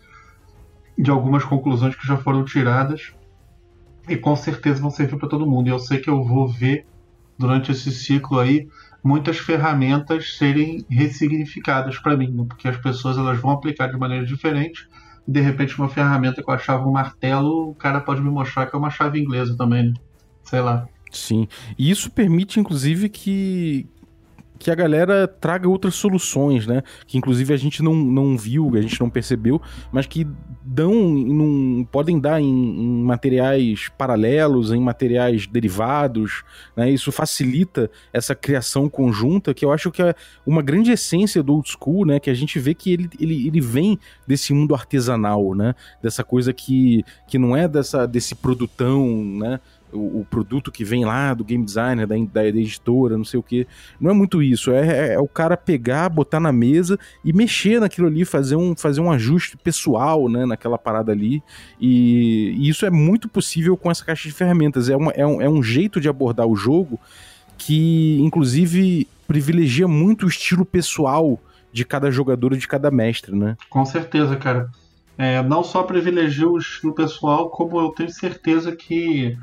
de 0.98 1.10
algumas 1.10 1.44
conclusões 1.44 1.96
que 1.96 2.06
já 2.06 2.18
foram 2.18 2.44
tiradas 2.44 3.14
e 4.08 4.18
com 4.18 4.36
certeza 4.36 4.82
vão 4.82 4.90
servir 4.90 5.18
para 5.18 5.30
todo 5.30 5.48
mundo. 5.48 5.68
E 5.68 5.72
eu 5.72 5.80
sei 5.80 6.00
que 6.00 6.10
eu 6.10 6.24
vou 6.24 6.48
ver 6.48 6.86
durante 7.38 7.72
esse 7.72 7.92
ciclo 7.92 8.40
aí 8.40 8.68
muitas 9.04 9.38
ferramentas 9.38 10.38
serem 10.38 10.86
ressignificadas 10.90 11.98
para 12.00 12.18
mim, 12.18 12.32
né? 12.32 12.46
porque 12.48 12.68
as 12.68 12.78
pessoas 12.78 13.18
elas 13.18 13.40
vão 13.40 13.52
aplicar 13.52 13.88
de 13.88 13.98
maneira 13.98 14.26
diferente. 14.26 14.90
E 15.28 15.32
de 15.32 15.40
repente 15.40 15.78
uma 15.78 15.88
ferramenta 15.88 16.44
que 16.44 16.50
eu 16.50 16.54
achava 16.54 16.86
um 16.88 16.92
martelo, 16.92 17.70
o 17.70 17.76
cara 17.76 18.02
pode 18.02 18.22
me 18.22 18.30
mostrar 18.30 18.66
que 18.66 18.76
é 18.76 18.80
uma 18.80 18.90
chave 18.90 19.20
inglesa 19.20 19.56
também, 19.56 19.90
né? 19.90 19.94
sei 20.44 20.60
lá. 20.60 20.88
Sim. 21.12 21.48
E 21.78 21.90
isso 21.90 22.12
permite, 22.12 22.60
inclusive, 22.60 23.10
que, 23.10 23.88
que 24.60 24.70
a 24.70 24.76
galera 24.76 25.28
traga 25.28 25.68
outras 25.70 25.96
soluções, 25.96 26.68
né? 26.68 26.84
Que 27.08 27.18
inclusive 27.18 27.54
a 27.54 27.58
gente 27.58 27.82
não, 27.82 27.96
não 27.96 28.38
viu, 28.38 28.76
a 28.76 28.82
gente 28.82 29.00
não 29.00 29.10
percebeu, 29.10 29.62
mas 29.92 30.06
que 30.06 30.28
dão, 30.62 30.94
num, 30.94 31.88
podem 31.90 32.20
dar 32.20 32.42
em, 32.42 32.46
em, 32.46 33.04
materiais 33.04 33.90
paralelos, 33.98 34.72
em 34.72 34.82
materiais 34.82 35.48
derivados, 35.48 36.44
né? 36.76 36.92
Isso 36.92 37.12
facilita 37.12 37.90
essa 38.12 38.36
criação 38.36 38.90
conjunta, 38.90 39.54
que 39.54 39.64
eu 39.64 39.72
acho 39.72 39.90
que 39.90 40.02
é 40.02 40.14
uma 40.46 40.62
grande 40.62 40.92
essência 40.92 41.42
do 41.42 41.54
old 41.54 41.70
school, 41.70 42.06
né? 42.06 42.20
Que 42.20 42.30
a 42.30 42.36
gente 42.36 42.60
vê 42.60 42.76
que 42.76 42.92
ele, 42.92 43.10
ele, 43.18 43.48
ele 43.48 43.62
vem 43.62 43.98
desse 44.28 44.54
mundo 44.54 44.76
artesanal, 44.76 45.56
né? 45.56 45.74
Dessa 46.04 46.24
coisa 46.24 46.52
que, 46.52 47.04
que 47.28 47.40
não 47.40 47.56
é 47.56 47.68
dessa, 47.68 48.06
desse 48.06 48.36
produtão, 48.36 49.24
né? 49.24 49.60
O, 49.92 50.22
o, 50.22 50.26
produto 50.30 50.72
que 50.72 50.84
vem 50.84 51.06
lá 51.06 51.34
do 51.34 51.44
game 51.44 51.64
designer, 51.64 52.06
da, 52.06 52.16
da, 52.32 52.46
editora, 52.46 53.18
não 53.18 53.26
sei 53.26 53.40
o 53.40 53.44
que. 53.44 53.68
Não 54.00 54.12
é 54.12 54.14
muito 54.14 54.42
isso. 54.42 54.72
É, 54.72 54.88
é, 54.88 55.14
é, 55.14 55.20
o 55.20 55.28
cara 55.28 55.58
pegar, 55.58 56.10
botar 56.10 56.40
na 56.40 56.52
mesa 56.52 56.98
e 57.24 57.34
mexer 57.34 57.80
naquilo 57.80 58.08
ali, 58.08 58.26
fazer 58.26 58.56
um, 58.56 58.76
fazer 58.76 59.02
um 59.02 59.12
ajuste 59.12 59.58
pessoal 59.58 60.30
né, 60.30 60.46
naquela 60.46 60.78
parada 60.78 61.12
ali. 61.12 61.42
E, 61.80 62.56
e 62.58 62.70
isso 62.70 62.86
é 62.86 62.90
muito 62.90 63.28
possível 63.28 63.76
com 63.76 63.90
essa 63.90 64.04
caixa 64.04 64.28
de 64.28 64.34
ferramentas. 64.34 64.90
É, 64.90 64.96
uma, 64.96 65.12
é, 65.12 65.26
um, 65.26 65.42
é 65.42 65.50
um 65.50 65.62
jeito 65.64 66.00
de 66.00 66.10
abordar 66.10 66.48
o 66.48 66.56
jogo 66.56 67.00
que, 67.58 68.20
inclusive, 68.22 69.08
privilegia 69.28 69.88
muito 69.88 70.26
o 70.26 70.30
estilo 70.30 70.66
pessoal 70.66 71.40
de 71.72 71.86
cada 71.86 72.10
jogador 72.10 72.54
e 72.54 72.58
de 72.58 72.68
cada 72.68 72.90
mestre, 72.90 73.36
né? 73.36 73.56
Com 73.70 73.86
certeza, 73.86 74.36
cara. 74.36 74.70
É, 75.18 75.44
não 75.44 75.64
só 75.64 75.84
privilegia 75.84 76.48
o 76.48 76.58
estilo 76.58 76.94
pessoal, 76.94 77.50
como 77.50 77.78
eu 77.78 77.90
tenho 77.90 78.10
certeza 78.10 78.74
que 78.74 79.38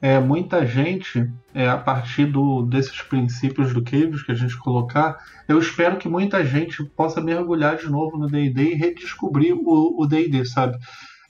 é, 0.00 0.18
muita 0.20 0.64
gente, 0.64 1.28
é, 1.54 1.68
a 1.68 1.76
partir 1.76 2.26
do, 2.26 2.62
desses 2.62 3.02
princípios 3.02 3.74
do 3.74 3.82
Caves 3.82 4.22
que 4.22 4.32
a 4.32 4.34
gente 4.34 4.56
colocar, 4.58 5.18
eu 5.48 5.58
espero 5.58 5.96
que 5.96 6.08
muita 6.08 6.44
gente 6.44 6.84
possa 6.84 7.20
mergulhar 7.20 7.76
de 7.76 7.88
novo 7.90 8.16
no 8.16 8.28
D&D 8.28 8.62
e 8.62 8.74
redescobrir 8.74 9.54
o 9.56 10.06
D&D, 10.06 10.44
sabe? 10.44 10.78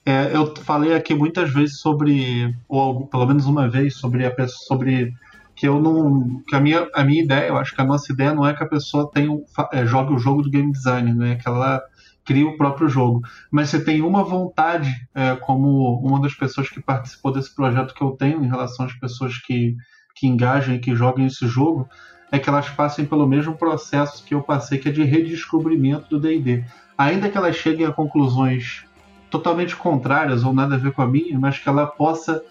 É, 0.05 0.35
eu 0.35 0.55
falei 0.64 0.95
aqui 0.95 1.14
muitas 1.14 1.53
vezes 1.53 1.81
sobre, 1.81 2.55
ou 2.66 3.07
pelo 3.09 3.27
menos 3.27 3.45
uma 3.45 3.69
vez, 3.69 3.97
sobre 3.97 4.25
a 4.25 4.31
pessoa, 4.31 4.66
sobre 4.66 5.12
que 5.55 5.69
eu 5.69 5.81
não, 5.81 6.43
que 6.49 6.57
a 6.57 6.61
minha, 6.61 6.89
a 6.95 7.05
minha 7.05 7.23
ideia, 7.23 7.49
eu 7.49 7.59
acho 7.59 7.75
que 7.75 7.81
a 7.83 7.85
nossa 7.85 8.12
ideia 8.12 8.33
não 8.33 8.47
é 8.47 8.55
que 8.55 8.62
a 8.62 8.69
pessoa 8.69 9.11
tenha, 9.12 9.29
é, 9.73 9.85
jogue 9.85 10.14
o 10.14 10.19
jogo 10.19 10.41
do 10.41 10.51
game 10.51 10.73
design, 10.73 11.12
né? 11.14 11.35
Que 11.37 11.49
ela 11.49 11.83
cria 12.29 12.47
o 12.47 12.59
próprio 12.59 12.91
jogo. 12.91 13.22
Mas 13.51 13.70
você 13.70 13.83
tem 13.83 14.03
uma 14.03 14.22
vontade, 14.22 14.93
é, 15.14 15.35
como 15.37 15.99
uma 16.07 16.20
das 16.20 16.35
pessoas 16.35 16.68
que 16.68 16.79
participou 16.79 17.33
desse 17.33 17.55
projeto 17.55 17.95
que 17.95 18.03
eu 18.03 18.11
tenho 18.11 18.45
em 18.45 18.47
relação 18.47 18.85
às 18.85 18.93
pessoas 18.93 19.39
que, 19.39 19.74
que 20.14 20.26
engajam 20.26 20.74
e 20.74 20.79
que 20.79 20.95
jogam 20.95 21.24
esse 21.24 21.49
jogo, 21.49 21.89
é 22.31 22.39
que 22.39 22.47
elas 22.47 22.68
passem 22.68 23.07
pelo 23.07 23.26
mesmo 23.26 23.57
processo 23.57 24.22
que 24.22 24.35
eu 24.35 24.43
passei, 24.43 24.76
que 24.76 24.91
é 24.91 24.93
de 24.93 25.03
redescobrimento 25.05 26.11
do 26.11 26.20
D&D. 26.20 26.64
Ainda 26.99 27.31
que 27.31 27.39
elas 27.39 27.57
cheguem 27.57 27.87
a 27.87 27.93
conclusões 27.93 28.85
totalmente 29.31 29.74
contrárias 29.74 30.45
ou 30.45 30.53
nada 30.53 30.74
a 30.74 30.79
ver 30.79 30.93
com 30.93 31.01
a 31.01 31.09
minha, 31.09 31.39
mas 31.39 31.59
que 31.59 31.66
ela 31.66 31.87
possa 31.87 32.43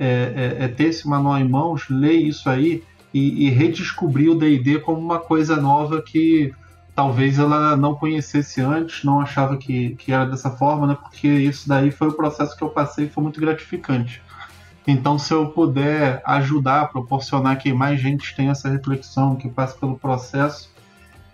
é, 0.00 0.56
é, 0.58 0.64
é 0.64 0.68
ter 0.68 0.84
esse 0.84 1.06
manual 1.06 1.36
em 1.36 1.46
mãos, 1.46 1.86
ler 1.90 2.16
isso 2.16 2.48
aí 2.48 2.82
e, 3.12 3.46
e 3.46 3.50
redescobrir 3.50 4.30
o 4.30 4.34
D&D 4.34 4.78
como 4.78 4.98
uma 4.98 5.18
coisa 5.18 5.56
nova 5.56 6.00
que 6.00 6.50
talvez 6.98 7.38
ela 7.38 7.76
não 7.76 7.94
conhecesse 7.94 8.60
antes, 8.60 9.04
não 9.04 9.20
achava 9.20 9.56
que, 9.56 9.90
que 9.90 10.10
era 10.10 10.26
dessa 10.26 10.50
forma, 10.50 10.84
né? 10.84 10.98
Porque 11.00 11.28
isso 11.28 11.68
daí 11.68 11.92
foi 11.92 12.08
o 12.08 12.12
processo 12.12 12.56
que 12.56 12.64
eu 12.64 12.70
passei 12.70 13.04
e 13.04 13.08
foi 13.08 13.22
muito 13.22 13.40
gratificante. 13.40 14.20
Então, 14.84 15.16
se 15.16 15.32
eu 15.32 15.46
puder 15.46 16.20
ajudar, 16.24 16.88
proporcionar 16.88 17.56
que 17.56 17.72
mais 17.72 18.00
gente 18.00 18.34
tenha 18.34 18.50
essa 18.50 18.68
reflexão, 18.68 19.36
que 19.36 19.48
passe 19.48 19.78
pelo 19.78 19.96
processo, 19.96 20.74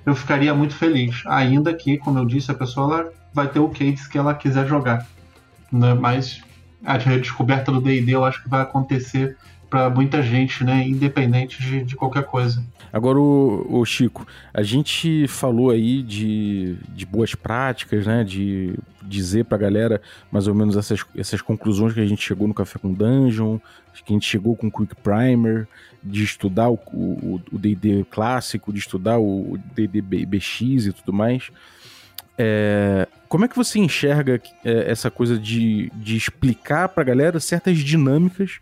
eu 0.04 0.14
ficaria 0.14 0.52
muito 0.54 0.74
feliz. 0.74 1.22
Ainda 1.24 1.72
que, 1.72 1.96
como 1.96 2.18
eu 2.18 2.26
disse, 2.26 2.50
a 2.50 2.54
pessoa 2.54 3.00
ela 3.00 3.12
vai 3.32 3.48
ter 3.48 3.60
o 3.60 3.70
case 3.70 4.06
que 4.06 4.18
ela 4.18 4.34
quiser 4.34 4.68
jogar. 4.68 5.06
Né? 5.72 5.94
Mas 5.94 6.42
a 6.84 6.98
redescoberta 6.98 7.72
do 7.72 7.80
D&D 7.80 8.14
eu 8.14 8.22
acho 8.22 8.42
que 8.42 8.50
vai 8.50 8.60
acontecer 8.60 9.38
para 9.74 9.90
muita 9.90 10.22
gente, 10.22 10.62
né, 10.62 10.86
independente 10.86 11.60
de, 11.60 11.82
de 11.82 11.96
qualquer 11.96 12.22
coisa. 12.22 12.62
Agora, 12.92 13.18
o, 13.18 13.80
o, 13.80 13.84
Chico, 13.84 14.24
a 14.52 14.62
gente 14.62 15.26
falou 15.26 15.70
aí 15.70 16.00
de, 16.00 16.76
de 16.90 17.04
boas 17.04 17.34
práticas, 17.34 18.06
né, 18.06 18.22
de 18.22 18.78
dizer 19.02 19.46
para 19.46 19.56
a 19.56 19.60
galera 19.60 20.00
mais 20.30 20.46
ou 20.46 20.54
menos 20.54 20.76
essas, 20.76 21.04
essas 21.16 21.42
conclusões 21.42 21.92
que 21.92 21.98
a 21.98 22.06
gente 22.06 22.22
chegou 22.22 22.46
no 22.46 22.54
Café 22.54 22.78
com 22.78 22.92
Dungeon, 22.92 23.58
que 24.04 24.12
a 24.12 24.14
gente 24.14 24.28
chegou 24.28 24.54
com 24.54 24.70
Quick 24.70 24.94
Primer, 25.02 25.66
de 26.00 26.22
estudar 26.22 26.70
o 26.70 27.40
D&D 27.50 28.06
clássico, 28.08 28.72
de 28.72 28.78
estudar 28.78 29.18
o 29.18 29.58
D&D 29.74 30.00
BX 30.24 30.86
e 30.86 30.92
tudo 30.92 31.12
mais. 31.12 31.50
É, 32.38 33.08
como 33.28 33.44
é 33.44 33.48
que 33.48 33.56
você 33.56 33.80
enxerga 33.80 34.40
é, 34.64 34.88
essa 34.88 35.10
coisa 35.10 35.36
de, 35.36 35.90
de 35.96 36.16
explicar 36.16 36.88
para 36.90 37.02
a 37.02 37.06
galera 37.06 37.40
certas 37.40 37.78
dinâmicas 37.78 38.60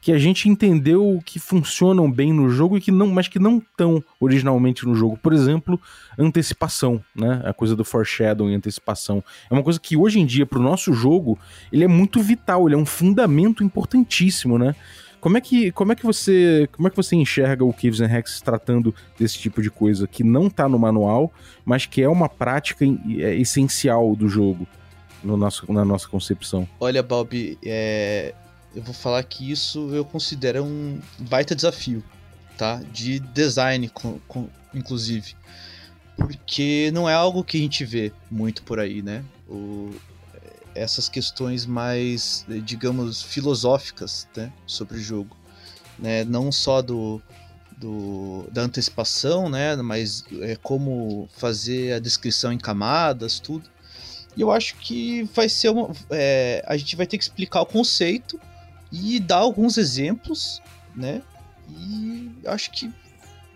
que 0.00 0.12
a 0.12 0.18
gente 0.18 0.48
entendeu 0.48 1.20
que 1.24 1.38
funcionam 1.38 2.10
bem 2.10 2.32
no 2.32 2.48
jogo 2.48 2.76
e 2.76 2.80
que 2.80 2.90
não, 2.90 3.08
mas 3.08 3.28
que 3.28 3.38
não 3.38 3.58
estão 3.58 4.02
originalmente 4.20 4.86
no 4.86 4.94
jogo. 4.94 5.18
Por 5.20 5.32
exemplo, 5.32 5.80
antecipação, 6.18 7.02
né? 7.14 7.42
A 7.44 7.52
coisa 7.52 7.74
do 7.74 7.84
foreshadowing, 7.84 8.54
antecipação. 8.54 9.22
É 9.50 9.54
uma 9.54 9.62
coisa 9.62 9.80
que 9.80 9.96
hoje 9.96 10.20
em 10.20 10.26
dia 10.26 10.46
para 10.46 10.58
o 10.58 10.62
nosso 10.62 10.92
jogo, 10.92 11.38
ele 11.72 11.84
é 11.84 11.88
muito 11.88 12.20
vital, 12.22 12.66
ele 12.66 12.74
é 12.74 12.78
um 12.78 12.86
fundamento 12.86 13.64
importantíssimo, 13.64 14.58
né? 14.58 14.74
Como 15.20 15.36
é 15.36 15.40
que, 15.40 15.72
como 15.72 15.92
é 15.92 15.96
que 15.96 16.06
você, 16.06 16.68
como 16.72 16.86
é 16.86 16.90
que 16.90 16.96
você 16.96 17.16
enxerga 17.16 17.64
o 17.64 17.72
Caves 17.72 18.00
and 18.00 18.06
Hexes 18.06 18.40
tratando 18.40 18.94
desse 19.18 19.36
tipo 19.38 19.60
de 19.60 19.68
coisa 19.68 20.06
que 20.06 20.22
não 20.22 20.46
está 20.46 20.68
no 20.68 20.78
manual, 20.78 21.32
mas 21.64 21.86
que 21.86 22.00
é 22.00 22.08
uma 22.08 22.28
prática 22.28 22.84
é, 22.84 23.34
essencial 23.34 24.14
do 24.14 24.28
jogo 24.28 24.66
no 25.22 25.36
nosso, 25.36 25.70
na 25.72 25.84
nossa 25.84 26.06
concepção? 26.06 26.68
Olha, 26.78 27.02
Bob, 27.02 27.58
é, 27.64 28.32
eu 28.74 28.82
vou 28.82 28.94
falar 28.94 29.22
que 29.22 29.50
isso 29.50 29.94
eu 29.94 30.04
considero 30.04 30.64
um 30.64 31.00
baita 31.18 31.54
desafio, 31.54 32.02
tá? 32.56 32.82
De 32.92 33.18
design, 33.18 33.88
com, 33.88 34.18
com, 34.28 34.48
inclusive. 34.74 35.34
Porque 36.16 36.90
não 36.92 37.08
é 37.08 37.14
algo 37.14 37.44
que 37.44 37.56
a 37.56 37.60
gente 37.60 37.84
vê 37.84 38.12
muito 38.30 38.62
por 38.62 38.78
aí, 38.80 39.02
né? 39.02 39.24
O, 39.48 39.94
essas 40.74 41.08
questões 41.08 41.66
mais, 41.66 42.44
digamos, 42.64 43.22
filosóficas 43.22 44.28
né? 44.36 44.52
sobre 44.66 44.98
o 44.98 45.00
jogo. 45.00 45.36
Né? 45.98 46.24
Não 46.24 46.52
só 46.52 46.80
do, 46.80 47.20
do, 47.76 48.48
da 48.52 48.62
antecipação, 48.62 49.48
né? 49.48 49.76
mas 49.76 50.24
é, 50.40 50.56
como 50.56 51.28
fazer 51.36 51.94
a 51.94 51.98
descrição 51.98 52.52
em 52.52 52.58
camadas, 52.58 53.40
tudo. 53.40 53.68
E 54.36 54.40
eu 54.40 54.52
acho 54.52 54.76
que 54.76 55.24
vai 55.34 55.48
ser 55.48 55.70
uma. 55.70 55.90
É, 56.10 56.64
a 56.66 56.76
gente 56.76 56.94
vai 56.94 57.06
ter 57.06 57.18
que 57.18 57.24
explicar 57.24 57.60
o 57.60 57.66
conceito 57.66 58.40
e 58.90 59.20
dar 59.20 59.36
alguns 59.36 59.76
exemplos, 59.76 60.62
né? 60.94 61.22
E 61.68 62.30
acho 62.46 62.70
que 62.70 62.90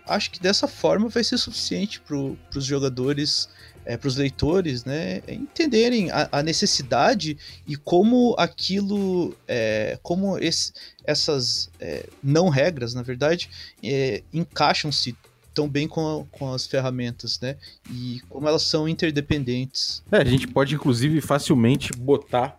acho 0.05 0.31
que 0.31 0.39
dessa 0.39 0.67
forma 0.67 1.07
vai 1.07 1.23
ser 1.23 1.37
suficiente 1.37 2.01
para 2.01 2.17
os 2.17 2.65
jogadores, 2.65 3.47
é, 3.85 3.95
para 3.95 4.07
os 4.07 4.17
leitores, 4.17 4.83
né, 4.83 5.21
entenderem 5.27 6.11
a, 6.11 6.27
a, 6.31 6.43
necessidade 6.43 7.37
e 7.65 7.75
como 7.75 8.35
aquilo, 8.37 9.35
é, 9.47 9.97
como 10.03 10.37
esse, 10.37 10.73
essas 11.05 11.69
é, 11.79 12.07
não 12.21 12.49
regras, 12.49 12.93
na 12.93 13.01
verdade, 13.01 13.49
encaixam-se 14.33 15.15
tão 15.53 15.69
bem 15.69 15.87
com, 15.87 16.21
a, 16.21 16.37
com 16.37 16.51
as 16.51 16.65
ferramentas, 16.65 17.39
né? 17.39 17.55
E 17.91 18.21
como 18.27 18.47
elas 18.47 18.63
são 18.63 18.89
interdependentes. 18.89 20.03
É, 20.11 20.17
a 20.17 20.25
gente 20.25 20.47
pode 20.47 20.73
inclusive 20.73 21.21
facilmente 21.21 21.93
botar 21.93 22.57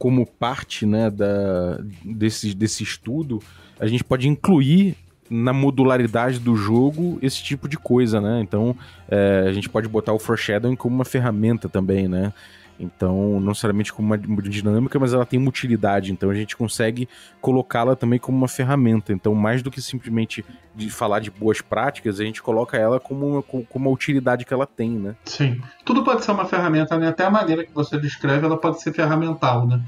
como 0.00 0.24
parte 0.24 0.86
né, 0.86 1.10
da, 1.10 1.78
desse, 2.02 2.54
desse 2.54 2.82
estudo, 2.82 3.38
a 3.78 3.86
gente 3.86 4.02
pode 4.02 4.26
incluir 4.26 4.96
na 5.28 5.52
modularidade 5.52 6.38
do 6.38 6.56
jogo 6.56 7.18
esse 7.20 7.42
tipo 7.44 7.68
de 7.68 7.76
coisa, 7.76 8.18
né? 8.18 8.40
Então 8.40 8.74
é, 9.06 9.44
a 9.46 9.52
gente 9.52 9.68
pode 9.68 9.86
botar 9.88 10.14
o 10.14 10.18
foreshadowing 10.18 10.74
como 10.74 10.94
uma 10.94 11.04
ferramenta 11.04 11.68
também, 11.68 12.08
né? 12.08 12.32
Então, 12.80 13.38
não 13.38 13.48
necessariamente 13.48 13.92
como 13.92 14.14
uma 14.14 14.42
dinâmica, 14.42 14.98
mas 14.98 15.12
ela 15.12 15.26
tem 15.26 15.38
uma 15.38 15.50
utilidade. 15.50 16.10
Então, 16.10 16.30
a 16.30 16.34
gente 16.34 16.56
consegue 16.56 17.06
colocá-la 17.38 17.94
também 17.94 18.18
como 18.18 18.38
uma 18.38 18.48
ferramenta. 18.48 19.12
Então, 19.12 19.34
mais 19.34 19.62
do 19.62 19.70
que 19.70 19.82
simplesmente 19.82 20.42
de 20.74 20.88
falar 20.88 21.20
de 21.20 21.30
boas 21.30 21.60
práticas, 21.60 22.18
a 22.18 22.24
gente 22.24 22.42
coloca 22.42 22.78
ela 22.78 22.98
como 22.98 23.26
uma, 23.26 23.42
como 23.42 23.66
uma 23.74 23.90
utilidade 23.90 24.46
que 24.46 24.54
ela 24.54 24.66
tem, 24.66 24.92
né? 24.92 25.14
Sim. 25.26 25.60
Tudo 25.84 26.02
pode 26.02 26.24
ser 26.24 26.32
uma 26.32 26.46
ferramenta, 26.46 26.96
né? 26.96 27.08
Até 27.08 27.24
a 27.24 27.30
maneira 27.30 27.64
que 27.64 27.74
você 27.74 28.00
descreve, 28.00 28.46
ela 28.46 28.56
pode 28.56 28.80
ser 28.80 28.94
ferramental, 28.94 29.66
né? 29.66 29.82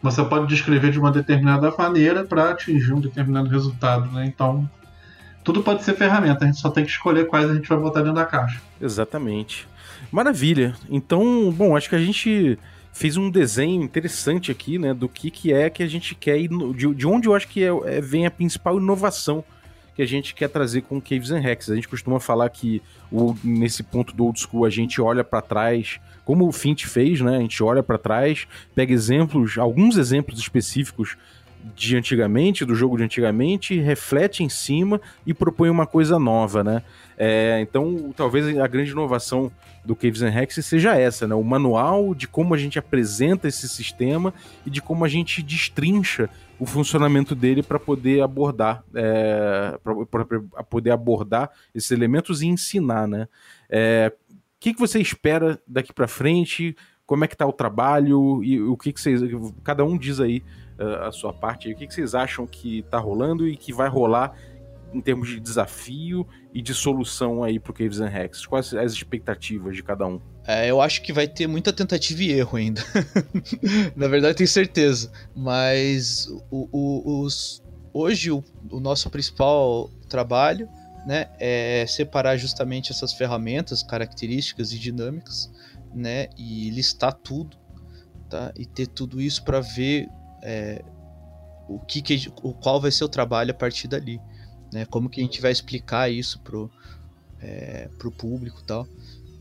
Você 0.00 0.24
pode 0.24 0.46
descrever 0.46 0.92
de 0.92 1.00
uma 1.00 1.10
determinada 1.10 1.74
maneira 1.76 2.24
para 2.24 2.50
atingir 2.50 2.92
um 2.92 3.00
determinado 3.00 3.48
resultado, 3.48 4.12
né? 4.12 4.24
Então, 4.26 4.68
tudo 5.48 5.62
pode 5.62 5.82
ser 5.82 5.94
ferramenta, 5.94 6.44
a 6.44 6.46
gente 6.46 6.60
só 6.60 6.68
tem 6.68 6.84
que 6.84 6.90
escolher 6.90 7.26
quais 7.26 7.48
a 7.48 7.54
gente 7.54 7.66
vai 7.66 7.78
botar 7.78 8.00
dentro 8.00 8.16
da 8.16 8.26
caixa. 8.26 8.60
Exatamente. 8.78 9.66
Maravilha. 10.12 10.76
Então, 10.90 11.50
bom, 11.50 11.74
acho 11.74 11.88
que 11.88 11.94
a 11.94 11.98
gente 11.98 12.58
fez 12.92 13.16
um 13.16 13.30
desenho 13.30 13.82
interessante 13.82 14.52
aqui, 14.52 14.78
né, 14.78 14.92
do 14.92 15.08
que, 15.08 15.30
que 15.30 15.50
é 15.50 15.70
que 15.70 15.82
a 15.82 15.86
gente 15.86 16.14
quer 16.14 16.36
de, 16.36 16.94
de 16.94 17.06
onde 17.06 17.28
eu 17.28 17.34
acho 17.34 17.48
que 17.48 17.64
é, 17.64 17.70
é, 17.86 17.98
vem 17.98 18.26
a 18.26 18.30
principal 18.30 18.76
inovação 18.76 19.42
que 19.96 20.02
a 20.02 20.06
gente 20.06 20.34
quer 20.34 20.50
trazer 20.50 20.82
com 20.82 21.00
Caves 21.00 21.30
and 21.30 21.40
Hexes. 21.40 21.70
A 21.70 21.74
gente 21.76 21.88
costuma 21.88 22.20
falar 22.20 22.50
que 22.50 22.82
o, 23.10 23.34
nesse 23.42 23.82
ponto 23.82 24.14
do 24.14 24.26
old 24.26 24.38
school 24.38 24.66
a 24.66 24.70
gente 24.70 25.00
olha 25.00 25.24
para 25.24 25.40
trás, 25.40 25.98
como 26.26 26.46
o 26.46 26.52
Fint 26.52 26.84
fez, 26.84 27.22
né? 27.22 27.38
A 27.38 27.40
gente 27.40 27.62
olha 27.62 27.82
para 27.82 27.96
trás, 27.96 28.46
pega 28.74 28.92
exemplos, 28.92 29.56
alguns 29.56 29.96
exemplos 29.96 30.38
específicos 30.38 31.16
de 31.74 31.96
antigamente, 31.96 32.64
do 32.64 32.74
jogo 32.74 32.96
de 32.96 33.04
antigamente, 33.04 33.78
reflete 33.78 34.42
em 34.42 34.48
cima 34.48 35.00
e 35.26 35.34
propõe 35.34 35.70
uma 35.70 35.86
coisa 35.86 36.18
nova, 36.18 36.62
né? 36.62 36.82
É, 37.16 37.58
então, 37.60 38.12
talvez 38.16 38.56
a 38.58 38.66
grande 38.66 38.92
inovação 38.92 39.50
do 39.84 39.96
Caves 39.96 40.22
and 40.22 40.32
Hexes 40.32 40.66
seja 40.66 40.96
essa, 40.96 41.26
né? 41.26 41.34
O 41.34 41.42
manual 41.42 42.14
de 42.14 42.28
como 42.28 42.54
a 42.54 42.58
gente 42.58 42.78
apresenta 42.78 43.48
esse 43.48 43.68
sistema 43.68 44.32
e 44.64 44.70
de 44.70 44.80
como 44.80 45.04
a 45.04 45.08
gente 45.08 45.42
destrincha 45.42 46.28
o 46.58 46.66
funcionamento 46.66 47.34
dele 47.34 47.62
para 47.62 47.78
poder 47.78 48.22
abordar, 48.22 48.82
é, 48.94 49.78
para 50.10 50.64
poder 50.64 50.90
abordar 50.90 51.50
esses 51.74 51.90
elementos 51.90 52.42
e 52.42 52.46
ensinar, 52.46 53.06
né? 53.06 53.28
É, 53.70 54.12
o 54.30 54.60
que, 54.60 54.74
que 54.74 54.80
você 54.80 55.00
espera 55.00 55.60
daqui 55.66 55.92
para 55.92 56.08
frente? 56.08 56.76
Como 57.06 57.24
é 57.24 57.28
que 57.28 57.36
tá 57.36 57.46
o 57.46 57.52
trabalho 57.52 58.42
e 58.44 58.60
o 58.60 58.76
que, 58.76 58.92
que 58.92 59.00
vocês, 59.00 59.22
cada 59.62 59.84
um 59.84 59.96
diz 59.96 60.20
aí 60.20 60.42
a 60.78 61.10
sua 61.10 61.32
parte, 61.32 61.72
o 61.72 61.76
que, 61.76 61.86
que 61.86 61.94
vocês 61.94 62.14
acham 62.14 62.46
que 62.46 62.82
tá 62.90 62.98
rolando 62.98 63.46
e 63.48 63.56
que 63.56 63.72
vai 63.72 63.88
rolar 63.88 64.34
em 64.92 65.00
termos 65.00 65.28
de 65.28 65.40
desafio 65.40 66.26
e 66.52 66.62
de 66.62 66.72
solução 66.72 67.42
aí 67.42 67.58
pro 67.58 67.72
Caves 67.72 68.00
and 68.00 68.10
Hexes? 68.10 68.46
Quais 68.46 68.72
as 68.74 68.92
expectativas 68.92 69.76
de 69.76 69.82
cada 69.82 70.06
um? 70.06 70.20
É, 70.46 70.70
eu 70.70 70.80
acho 70.80 71.02
que 71.02 71.12
vai 71.12 71.28
ter 71.28 71.46
muita 71.46 71.72
tentativa 71.72 72.22
e 72.22 72.32
erro 72.32 72.56
ainda. 72.56 72.82
Na 73.94 74.08
verdade, 74.08 74.38
tenho 74.38 74.48
certeza. 74.48 75.10
Mas 75.36 76.26
o, 76.50 76.68
o, 76.72 77.20
os, 77.20 77.62
hoje 77.92 78.30
o, 78.30 78.42
o, 78.70 78.80
nosso 78.80 79.10
principal 79.10 79.90
trabalho 80.08 80.68
né, 81.06 81.28
é 81.38 81.84
separar 81.86 82.36
justamente 82.36 82.92
essas 82.92 83.12
ferramentas, 83.12 83.82
características 83.82 84.72
e 84.72 84.78
dinâmicas, 84.78 85.50
né, 85.94 86.28
e 86.36 86.70
listar 86.70 87.12
tudo, 87.12 87.56
tá, 88.30 88.52
e 88.56 88.64
ter 88.64 88.86
tudo 88.86 89.20
isso 89.20 89.44
para 89.44 89.60
ver 89.60 90.08
é, 90.42 90.84
o 91.68 91.78
que, 91.78 92.02
que 92.02 92.32
o 92.42 92.52
qual 92.52 92.80
vai 92.80 92.90
ser 92.90 93.04
o 93.04 93.08
trabalho 93.08 93.50
a 93.50 93.54
partir 93.54 93.88
dali 93.88 94.20
né? 94.72 94.84
Como 94.86 95.08
que 95.08 95.20
a 95.20 95.24
gente 95.24 95.40
vai 95.40 95.52
explicar 95.52 96.10
isso 96.10 96.38
pro, 96.40 96.70
é, 97.40 97.88
pro 97.98 98.10
público 98.10 98.62
tal. 98.64 98.86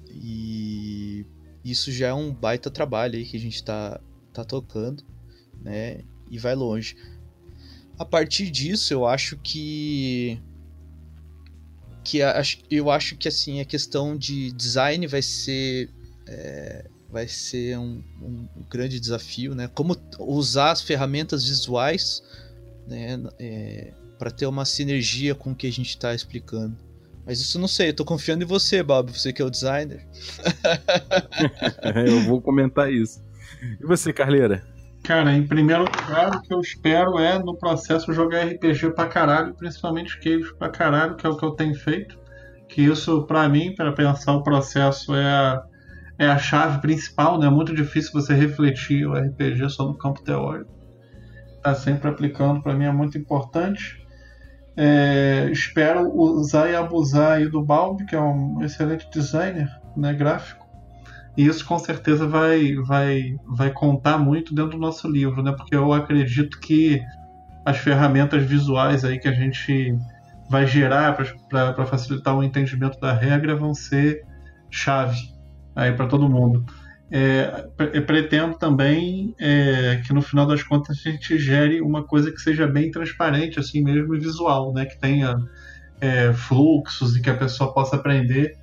E 0.10 1.26
isso 1.64 1.92
já 1.92 2.08
é 2.08 2.14
um 2.14 2.34
baita 2.34 2.72
trabalho 2.72 3.16
aí 3.16 3.26
que 3.26 3.38
a 3.38 3.40
gente 3.40 3.64
tá, 3.64 4.00
tá 4.34 4.44
tocando, 4.44 5.04
né? 5.62 6.02
E 6.30 6.38
vai 6.38 6.56
longe. 6.56 6.96
A 7.98 8.06
partir 8.06 8.50
disso, 8.50 8.94
eu 8.94 9.06
acho 9.06 9.38
que 9.38 10.42
que 12.04 12.20
eu 12.72 12.90
acho 12.90 13.18
que 13.18 13.28
assim 13.28 13.60
a 13.60 13.66
questão 13.66 14.16
de 14.16 14.54
design 14.54 15.06
vai 15.08 15.22
ser 15.22 15.90
é, 16.26 16.90
vai 17.18 17.28
ser 17.28 17.80
um, 17.80 18.04
um, 18.22 18.48
grande 18.70 19.00
desafio, 19.00 19.56
né? 19.56 19.68
Como 19.74 19.98
usar 20.20 20.70
as 20.70 20.84
ferramentas 20.84 21.48
visuais, 21.48 22.22
né? 22.88 23.20
É, 23.40 23.92
para 24.20 24.30
ter 24.30 24.46
uma 24.46 24.66
sinergia 24.66 25.34
com 25.34 25.50
o 25.50 25.56
que 25.56 25.66
a 25.66 25.72
gente 25.72 25.90
está 25.90 26.14
explicando. 26.14 26.78
Mas 27.26 27.42
isso 27.42 27.58
não 27.58 27.68
sei, 27.68 27.90
eu 27.90 27.96
tô 27.96 28.06
confiando 28.06 28.44
em 28.44 28.48
você, 28.48 28.84
Bob, 28.84 29.12
você 29.12 29.34
que 29.34 29.42
é 29.42 29.46
o 29.46 29.50
designer. 29.50 30.06
eu 32.08 32.22
vou 32.22 32.40
comentar 32.40 32.94
isso. 32.94 33.20
E 33.82 33.84
você, 33.84 34.14
Carleira? 34.14 34.64
Cara, 35.04 35.34
em 35.34 35.46
primeiro 35.46 35.86
lugar, 35.86 36.36
o 36.36 36.42
que 36.42 36.54
eu 36.54 36.62
espero 36.62 37.18
é 37.18 37.40
no 37.40 37.58
processo 37.58 38.14
jogar 38.14 38.46
RPG 38.46 38.92
pra 38.92 39.08
caralho, 39.08 39.56
principalmente 39.56 40.20
Caves 40.20 40.52
pra 40.52 40.70
caralho, 40.70 41.16
que 41.16 41.26
é 41.26 41.30
o 41.30 41.36
que 41.36 41.46
eu 41.46 41.52
tenho 41.52 41.74
feito. 41.74 42.16
Que 42.70 42.84
isso, 42.84 43.24
para 43.24 43.50
mim, 43.50 43.74
para 43.76 43.92
pensar 43.92 44.34
o 44.34 44.44
processo, 44.44 45.16
é 45.16 45.60
é 46.20 46.28
a 46.28 46.38
chave 46.38 46.82
principal, 46.82 47.40
né? 47.40 47.48
É 47.48 47.50
muito 47.50 47.74
difícil 47.74 48.12
você 48.12 48.34
refletir 48.34 49.06
o 49.06 49.14
RPG 49.14 49.70
só 49.70 49.86
no 49.86 49.98
campo 49.98 50.24
teórico. 50.24 50.72
Tá 51.62 51.76
sempre 51.76 52.10
aplicando, 52.10 52.62
para 52.62 52.74
mim 52.74 52.86
é 52.86 52.92
muito 52.92 53.18
importante. 53.18 54.06
É, 54.76 55.50
espero 55.52 56.12
usar 56.16 56.70
e 56.70 56.76
abusar 56.76 57.38
aí 57.38 57.50
do 57.50 57.64
Balbi, 57.64 58.06
que 58.06 58.16
é 58.16 58.22
um 58.22 58.64
excelente 58.64 59.10
designer 59.12 59.70
né, 59.96 60.14
gráfico. 60.14 60.66
E 61.36 61.46
isso 61.46 61.66
com 61.66 61.78
certeza 61.78 62.28
vai, 62.28 62.76
vai, 62.76 63.36
vai 63.46 63.72
contar 63.72 64.18
muito 64.18 64.56
dentro 64.56 64.72
do 64.72 64.78
nosso 64.78 65.08
livro, 65.08 65.44
né? 65.44 65.54
Porque 65.56 65.76
eu 65.76 65.94
acredito 65.94 66.60
que 66.60 67.00
as 67.64 67.78
ferramentas 67.78 68.44
visuais 68.44 69.04
aí 69.06 69.20
que 69.20 69.28
a 69.28 69.34
gente 69.34 69.96
vai 70.50 70.66
gerar 70.66 71.16
para 71.50 71.86
facilitar 71.86 72.36
o 72.36 72.44
entendimento 72.44 73.00
da 73.00 73.14
regra 73.14 73.56
vão 73.56 73.74
ser 73.74 74.26
chave 74.70 75.37
aí 75.78 75.94
para 75.94 76.08
todo 76.08 76.28
mundo. 76.28 76.66
É, 77.10 77.70
pretendo 78.06 78.58
também 78.58 79.34
é, 79.40 80.02
que 80.06 80.12
no 80.12 80.22
final 80.22 80.46
das 80.46 80.62
contas 80.62 80.98
a 81.06 81.10
gente 81.10 81.38
gere 81.38 81.80
uma 81.80 82.04
coisa 82.04 82.30
que 82.32 82.40
seja 82.40 82.68
bem 82.68 82.92
transparente, 82.92 83.60
assim 83.60 83.82
mesmo, 83.82 84.14
e 84.14 84.20
visual, 84.20 84.74
né? 84.74 84.86
Que 84.86 85.00
tenha 85.00 85.38
é, 86.02 86.34
fluxos 86.34 87.16
e 87.16 87.22
que 87.22 87.30
a 87.30 87.38
pessoa 87.38 87.74
possa 87.74 87.96
aprender 87.96 88.58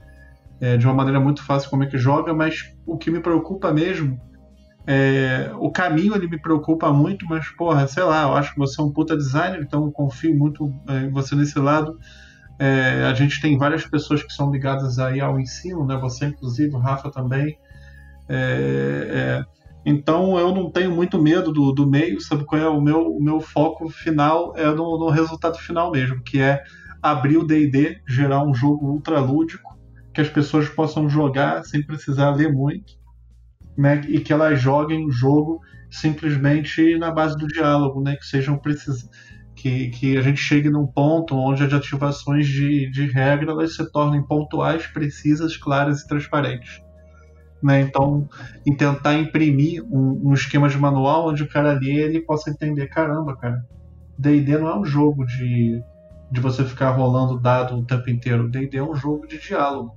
é, 0.60 0.76
de 0.76 0.84
uma 0.84 0.94
maneira 0.94 1.18
muito 1.18 1.42
fácil 1.42 1.70
como 1.70 1.84
é 1.84 1.86
que 1.86 1.96
joga, 1.96 2.34
mas 2.34 2.70
o 2.86 2.98
que 2.98 3.10
me 3.10 3.20
preocupa 3.20 3.72
mesmo 3.72 4.20
é, 4.86 5.50
o 5.58 5.70
caminho 5.70 6.14
ele 6.14 6.28
me 6.28 6.38
preocupa 6.38 6.92
muito, 6.92 7.24
mas 7.26 7.48
porra, 7.56 7.86
sei 7.86 8.02
lá, 8.02 8.24
eu 8.24 8.34
acho 8.34 8.52
que 8.52 8.58
você 8.58 8.80
é 8.80 8.84
um 8.84 8.92
puta 8.92 9.16
designer, 9.16 9.60
então 9.62 9.90
confio 9.90 10.36
muito 10.36 10.72
é, 10.88 11.04
em 11.04 11.10
você 11.10 11.34
nesse 11.34 11.58
lado. 11.58 11.98
É, 12.58 13.04
a 13.04 13.14
gente 13.14 13.40
tem 13.40 13.58
várias 13.58 13.84
pessoas 13.86 14.22
que 14.22 14.32
são 14.32 14.50
ligadas 14.50 14.98
aí 14.98 15.20
ao 15.20 15.40
ensino, 15.40 15.84
né? 15.84 15.96
Você 15.96 16.26
inclusive, 16.26 16.74
o 16.74 16.78
Rafa 16.78 17.10
também. 17.10 17.58
É, 18.28 19.08
é, 19.10 19.44
então 19.84 20.38
eu 20.38 20.54
não 20.54 20.70
tenho 20.70 20.90
muito 20.90 21.20
medo 21.20 21.52
do, 21.52 21.72
do 21.72 21.86
meio, 21.86 22.20
sabe 22.20 22.44
qual 22.44 22.60
é? 22.60 22.68
O 22.68 22.80
meu, 22.80 23.08
o 23.08 23.22
meu 23.22 23.40
foco 23.40 23.88
final 23.88 24.54
é 24.56 24.66
no, 24.66 24.98
no 24.98 25.10
resultado 25.10 25.58
final 25.58 25.90
mesmo, 25.90 26.22
que 26.22 26.40
é 26.40 26.62
abrir 27.02 27.36
o 27.36 27.46
DD, 27.46 28.00
gerar 28.08 28.42
um 28.42 28.54
jogo 28.54 28.86
ultra 28.86 29.20
lúdico, 29.20 29.78
que 30.12 30.20
as 30.20 30.28
pessoas 30.28 30.68
possam 30.68 31.08
jogar 31.08 31.64
sem 31.64 31.84
precisar 31.84 32.30
ler 32.30 32.52
muito, 32.52 32.94
né? 33.76 34.00
E 34.08 34.20
que 34.20 34.32
elas 34.32 34.60
joguem 34.60 35.04
o 35.06 35.10
jogo 35.10 35.60
simplesmente 35.90 36.96
na 36.98 37.10
base 37.10 37.36
do 37.36 37.46
diálogo, 37.46 38.00
né? 38.00 38.16
Que 38.16 38.24
sejam 38.24 38.56
precis... 38.56 39.08
que, 39.64 39.88
que 39.88 40.18
a 40.18 40.20
gente 40.20 40.42
chegue 40.42 40.68
num 40.68 40.86
ponto 40.86 41.34
onde 41.34 41.64
as 41.64 41.72
ativações 41.72 42.46
de, 42.46 42.90
de 42.90 43.06
regra 43.06 43.50
elas 43.50 43.74
se 43.74 43.90
tornem 43.90 44.22
pontuais, 44.22 44.86
precisas, 44.86 45.56
claras 45.56 46.02
e 46.02 46.06
transparentes. 46.06 46.82
Né? 47.62 47.80
Então, 47.80 48.28
em 48.66 48.76
tentar 48.76 49.14
imprimir 49.14 49.82
um, 49.84 50.28
um, 50.28 50.34
esquema 50.34 50.68
de 50.68 50.76
manual 50.76 51.30
onde 51.30 51.44
o 51.44 51.48
cara 51.48 51.70
ali 51.70 51.98
ele 51.98 52.20
possa 52.20 52.50
entender, 52.50 52.88
caramba, 52.88 53.38
cara, 53.38 53.64
D&D 54.18 54.58
não 54.58 54.68
é 54.68 54.78
um 54.78 54.84
jogo 54.84 55.24
de, 55.24 55.80
de 56.30 56.40
você 56.42 56.62
ficar 56.62 56.90
rolando 56.90 57.40
dado 57.40 57.74
o 57.78 57.86
tempo 57.86 58.10
inteiro. 58.10 58.50
D&D 58.50 58.76
é 58.76 58.82
um 58.82 58.94
jogo 58.94 59.26
de 59.26 59.40
diálogo, 59.40 59.96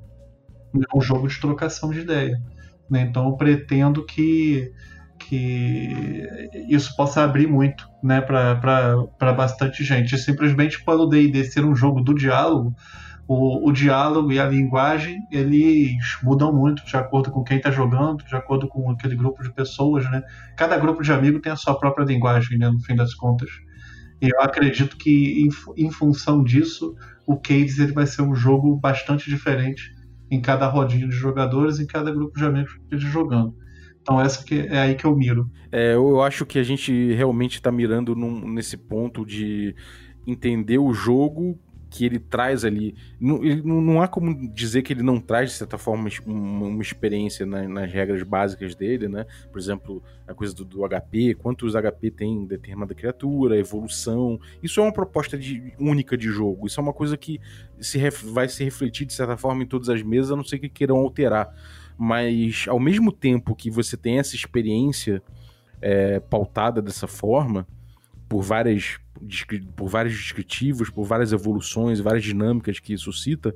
é 0.76 0.98
um 0.98 1.02
jogo 1.02 1.28
de 1.28 1.42
trocação 1.42 1.90
de 1.90 2.00
ideia. 2.00 2.42
Né? 2.90 3.02
Então, 3.02 3.28
eu 3.28 3.36
pretendo 3.36 4.06
que 4.06 4.72
que 5.28 6.50
isso 6.70 6.96
possa 6.96 7.24
abrir 7.24 7.48
muito 7.48 7.88
né, 8.02 8.22
para 8.22 9.34
bastante 9.34 9.84
gente. 9.84 10.18
Simplesmente 10.18 10.84
pelo 10.86 11.06
D&D 11.06 11.44
ser 11.44 11.66
um 11.66 11.76
jogo 11.76 12.02
do 12.02 12.14
diálogo, 12.14 12.74
o, 13.28 13.68
o, 13.68 13.74
diálogo 13.74 14.32
e 14.32 14.40
a 14.40 14.48
linguagem 14.48 15.20
eles 15.30 15.98
mudam 16.24 16.54
muito 16.54 16.86
de 16.86 16.96
acordo 16.96 17.30
com 17.30 17.44
quem 17.44 17.58
está 17.58 17.70
jogando, 17.70 18.24
de 18.24 18.36
acordo 18.38 18.70
com 18.70 18.90
aquele 18.90 19.18
grupo 19.18 19.44
de 19.44 19.54
pessoas, 19.54 20.10
né? 20.10 20.24
Cada 20.56 20.78
grupo 20.78 21.04
de 21.04 21.12
amigos 21.12 21.42
tem 21.42 21.52
a 21.52 21.58
sua 21.58 21.78
própria 21.78 22.06
linguagem, 22.06 22.58
né? 22.58 22.70
No 22.70 22.80
fim 22.80 22.96
das 22.96 23.14
contas. 23.14 23.50
E 24.22 24.30
eu 24.30 24.42
acredito 24.42 24.96
que 24.96 25.46
em, 25.46 25.86
em 25.86 25.92
função 25.92 26.42
disso, 26.42 26.96
o 27.26 27.36
Caves 27.36 27.80
ele 27.80 27.92
vai 27.92 28.08
ser 28.08 28.22
um 28.22 28.34
jogo 28.34 28.78
bastante 28.78 29.30
diferente 29.30 29.92
em 30.32 30.42
cada 30.42 30.68
rodinha 30.68 31.08
de 31.08 31.16
jogadores, 31.16 31.80
em 31.82 31.86
cada 31.86 32.12
grupo 32.12 32.38
de 32.38 32.46
amigos 32.46 32.72
que 32.74 32.84
esteja 32.84 33.10
jogando. 33.10 33.54
Então 34.08 34.22
essa 34.22 34.42
que 34.42 34.62
é 34.62 34.80
aí 34.80 34.96
que 34.96 35.04
eu 35.04 35.14
miro. 35.14 35.52
É, 35.70 35.94
eu 35.94 36.22
acho 36.22 36.46
que 36.46 36.58
a 36.58 36.64
gente 36.64 37.12
realmente 37.12 37.56
está 37.56 37.70
mirando 37.70 38.16
num, 38.16 38.48
nesse 38.48 38.78
ponto 38.78 39.26
de 39.26 39.76
entender 40.26 40.78
o 40.78 40.94
jogo 40.94 41.60
que 41.90 42.06
ele 42.06 42.18
traz 42.18 42.64
ali. 42.64 42.96
Não, 43.20 43.44
ele, 43.44 43.62
não 43.62 44.02
há 44.02 44.08
como 44.08 44.50
dizer 44.54 44.82
que 44.82 44.94
ele 44.94 45.04
não 45.04 45.20
traz, 45.20 45.52
de 45.52 45.58
certa 45.58 45.78
forma, 45.78 46.10
uma, 46.26 46.68
uma 46.68 46.82
experiência 46.82 47.46
na, 47.46 47.68
nas 47.68 47.92
regras 47.92 48.24
básicas 48.24 48.76
dele, 48.76 49.10
né? 49.10 49.26
Por 49.52 49.60
exemplo, 49.60 50.02
a 50.26 50.34
coisa 50.34 50.56
do, 50.56 50.64
do, 50.64 50.88
HP, 50.88 51.36
quantos 51.36 51.74
HP 51.76 52.10
tem 52.12 52.46
determinada 52.46 52.96
criatura, 52.96 53.60
evolução. 53.60 54.40
Isso 54.64 54.80
é 54.80 54.84
uma 54.84 54.94
proposta 54.94 55.38
de, 55.38 55.74
única 55.78 56.18
de 56.18 56.30
jogo. 56.30 56.68
Isso 56.68 56.80
é 56.80 56.84
uma 56.84 56.94
coisa 56.94 57.18
que 57.18 57.42
se 57.82 58.00
vai 58.32 58.48
se 58.48 58.64
refletir, 58.64 59.06
de 59.06 59.12
certa 59.12 59.36
forma, 59.36 59.64
em 59.64 59.68
todas 59.68 59.90
as 59.90 60.02
mesas, 60.02 60.32
a 60.32 60.36
não 60.38 60.46
ser 60.46 60.60
que 60.60 60.70
queiram 60.70 60.96
alterar. 60.96 61.54
Mas, 61.98 62.66
ao 62.68 62.80
mesmo 62.80 63.12
tempo 63.12 63.56
que 63.56 63.70
você 63.70 63.98
tem 63.98 64.20
essa 64.20 64.36
experiência 64.36 65.22
é, 65.82 66.20
pautada 66.20 66.82
dessa 66.82 67.08
forma, 67.08 67.68
por 68.30 68.42
várias 68.42 69.00
por 69.76 69.88
vários 69.88 70.16
descritivos, 70.16 70.92
por 70.92 71.04
várias 71.04 71.34
evoluções, 71.34 72.00
várias 72.00 72.24
dinâmicas 72.24 72.80
que 72.80 72.96
suscita, 72.98 73.56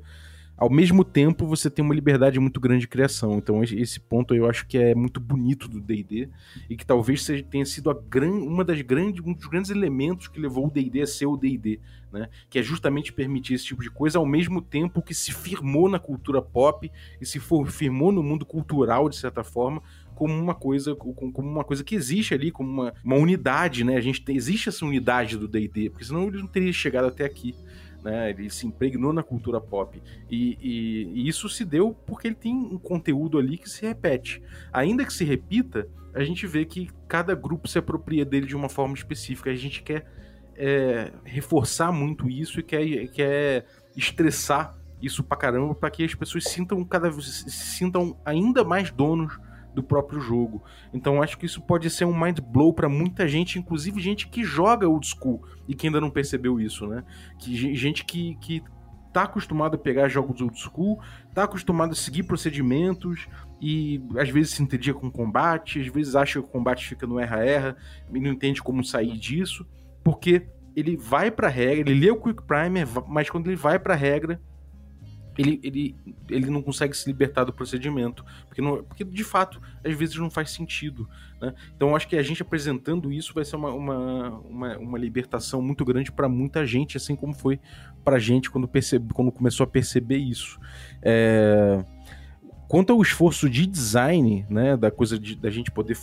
ao 0.58 0.70
mesmo 0.70 1.04
tempo 1.04 1.48
você 1.48 1.70
tem 1.70 1.84
uma 1.84 1.96
liberdade 1.96 2.40
muito 2.40 2.60
grande 2.60 2.82
de 2.82 2.88
criação. 2.88 3.38
Então 3.38 3.64
esse 3.64 4.00
ponto 4.00 4.36
eu 4.36 4.50
acho 4.50 4.68
que 4.68 4.78
é 4.78 4.94
muito 4.94 5.20
bonito 5.20 5.68
do 5.68 5.80
D&D 5.80 6.30
e 6.70 6.76
que 6.76 6.86
talvez 6.86 7.24
seja, 7.24 7.44
tenha 7.44 7.66
sido 7.66 7.94
gran, 8.08 8.32
uma 8.32 8.64
das 8.64 8.82
grandes, 8.82 9.26
um 9.26 9.34
dos 9.34 9.48
grandes 9.48 9.72
elementos 9.72 10.28
que 10.28 10.40
levou 10.40 10.68
o 10.68 10.72
D&D 10.72 11.02
a 11.02 11.08
ser 11.08 11.26
o 11.26 11.36
D&D, 11.36 11.80
né? 12.12 12.30
Que 12.50 12.60
é 12.60 12.64
justamente 12.64 13.12
permitir 13.12 13.56
esse 13.56 13.66
tipo 13.66 13.82
de 13.82 13.90
coisa 13.90 14.20
ao 14.20 14.26
mesmo 14.26 14.62
tempo 14.62 15.02
que 15.02 15.14
se 15.14 15.32
firmou 15.32 15.90
na 15.90 16.00
cultura 16.00 16.42
pop 16.42 16.92
e 17.20 17.26
se 17.26 17.40
for, 17.40 17.68
firmou 17.68 18.12
no 18.12 18.22
mundo 18.22 18.46
cultural 18.46 19.10
de 19.10 19.16
certa 19.16 19.44
forma 19.44 19.82
como 20.14 20.40
uma 20.40 20.54
coisa 20.54 20.96
como 20.96 21.50
uma 21.50 21.64
coisa 21.64 21.84
que 21.84 21.96
existe 21.96 22.36
ali 22.36 22.52
como 22.52 22.70
uma, 22.70 22.94
uma 23.04 23.16
unidade, 23.16 23.84
né? 23.84 23.98
A 23.98 24.02
gente 24.02 24.22
tem, 24.22 24.36
existe 24.36 24.70
essa 24.70 24.86
unidade 24.86 25.38
do 25.38 25.48
D&D, 25.48 25.90
porque 25.90 26.06
senão 26.06 26.28
ele 26.28 26.38
não 26.38 26.48
teria 26.48 26.72
chegado 26.72 27.08
até 27.08 27.26
aqui 27.26 27.56
né? 28.04 28.30
Ele 28.30 28.50
se 28.50 28.68
impregnou 28.68 29.14
na 29.14 29.24
cultura 29.24 29.60
pop. 29.60 30.02
E, 30.30 30.58
e, 30.62 31.04
e, 31.14 31.28
isso 31.28 31.48
se 31.50 31.64
deu 31.64 31.96
porque 32.06 32.28
ele 32.28 32.36
tem 32.36 32.54
um 32.54 32.78
conteúdo 32.78 33.38
ali 33.38 33.58
que 33.58 33.70
se 33.70 33.86
repete. 33.86 34.42
Ainda 34.72 35.06
que 35.06 35.14
se 35.14 35.24
repita, 35.24 35.88
a 36.14 36.24
gente 36.24 36.46
vê 36.46 36.66
que 36.66 36.90
cada 37.08 37.36
grupo 37.36 37.68
se 37.68 37.78
apropria 37.78 38.26
dele 38.26 38.46
de 38.46 38.56
uma 38.56 38.70
forma 38.70 38.94
específica. 38.94 39.50
A 39.50 39.56
gente 39.56 39.84
quer 39.84 40.06
é, 40.56 41.12
reforçar 41.24 41.92
muito 41.92 42.30
isso 42.30 42.60
e 42.60 42.64
quer, 42.64 43.08
quer 43.08 43.66
estressar 43.96 44.78
isso 45.02 45.24
pra 45.24 45.38
caramba 45.38 45.74
para 45.74 45.90
que 45.90 46.04
as 46.04 46.14
pessoas 46.14 46.44
sintam 46.44 46.84
cada 46.86 47.12
se 47.12 47.50
sintam 47.50 48.16
ainda 48.24 48.64
mais 48.64 48.92
donos 48.92 49.40
do 49.74 49.82
próprio 49.82 50.20
jogo. 50.20 50.64
Então 50.94 51.22
acho 51.22 51.38
que 51.38 51.46
isso 51.46 51.62
pode 51.62 51.90
ser 51.90 52.06
um 52.06 52.20
mind 52.20 52.40
blow 52.40 52.74
para 52.74 52.90
muita 52.90 53.28
gente, 53.28 53.58
inclusive 53.58 54.00
gente 54.02 54.28
que 54.28 54.44
joga 54.44 54.88
old 54.88 55.08
school 55.08 55.42
e 55.68 55.74
que 55.74 55.88
ainda 55.88 56.02
não 56.02 56.10
percebeu 56.10 56.60
isso, 56.60 56.88
né? 56.88 57.04
Que 57.40 57.76
gente 57.76 58.06
que, 58.06 58.36
que 58.42 58.64
tá 59.14 59.24
acostumado 59.24 59.76
a 59.76 59.78
pegar 59.78 60.08
jogos 60.08 60.42
old 60.42 60.60
school, 60.60 61.00
tá 61.34 61.44
acostumado 61.44 61.92
a 61.92 61.96
seguir 61.96 62.24
procedimentos 62.24 63.28
e 63.62 64.02
às 64.18 64.30
vezes 64.30 64.54
se 64.54 64.64
entendia 64.64 64.94
com 64.94 65.12
combate, 65.12 65.80
às 65.80 65.88
vezes 65.88 66.16
acha 66.16 66.42
que 66.42 66.48
o 66.48 66.50
combate 66.50 66.88
fica 66.88 67.06
no 67.06 67.20
erra-erra 67.20 67.76
e 68.14 68.20
não 68.20 68.32
entende 68.32 68.62
como 68.62 68.84
sair 68.84 69.18
disso, 69.18 69.66
porque 70.04 70.48
ele 70.76 70.96
vai 70.96 71.30
pra 71.30 71.50
regra, 71.50 71.90
ele 71.90 72.06
lê 72.06 72.12
o 72.12 72.20
Quick 72.20 72.44
Primer, 72.44 72.88
mas 73.08 73.30
quando 73.30 73.48
ele 73.48 73.58
vai 73.58 73.78
pra 73.78 73.94
regra, 73.94 74.42
ele, 75.38 75.60
ele, 75.64 75.96
ele 76.30 76.50
não 76.50 76.62
consegue 76.62 76.96
se 76.96 77.08
libertar 77.08 77.44
do 77.44 77.54
procedimento, 77.54 78.26
porque, 78.48 78.62
não, 78.62 78.84
porque 78.84 79.04
de 79.04 79.24
fato, 79.24 79.62
às 79.84 79.96
vezes 79.96 80.16
não 80.16 80.30
faz 80.30 80.52
sentido. 80.52 81.10
Né? 81.40 81.54
Então, 81.76 81.96
acho 81.96 82.08
que 82.08 82.16
a 82.16 82.24
gente 82.24 82.42
apresentando 82.42 83.12
isso 83.12 83.34
vai 83.34 83.46
ser 83.46 83.56
uma, 83.56 83.72
uma, 83.72 84.30
uma, 84.40 84.78
uma 84.78 84.98
libertação 84.98 85.62
muito 85.62 85.86
grande 85.86 86.12
para 86.12 86.28
muita 86.28 86.66
gente, 86.66 86.98
assim 86.98 87.16
como 87.16 87.34
foi 87.34 87.60
para 88.04 88.20
gente 88.20 88.50
quando, 88.50 88.68
percebe, 88.68 89.14
quando 89.14 89.32
começou 89.32 89.64
a 89.64 89.68
perceber 89.68 90.18
isso. 90.18 90.60
É... 91.02 91.84
Quanto 92.68 92.94
ao 92.94 93.02
esforço 93.02 93.50
de 93.50 93.66
design, 93.66 94.46
né, 94.50 94.78
da 94.78 94.90
coisa 94.90 95.20
de, 95.20 95.36
da 95.36 95.50
gente 95.50 95.70
poder 95.70 95.98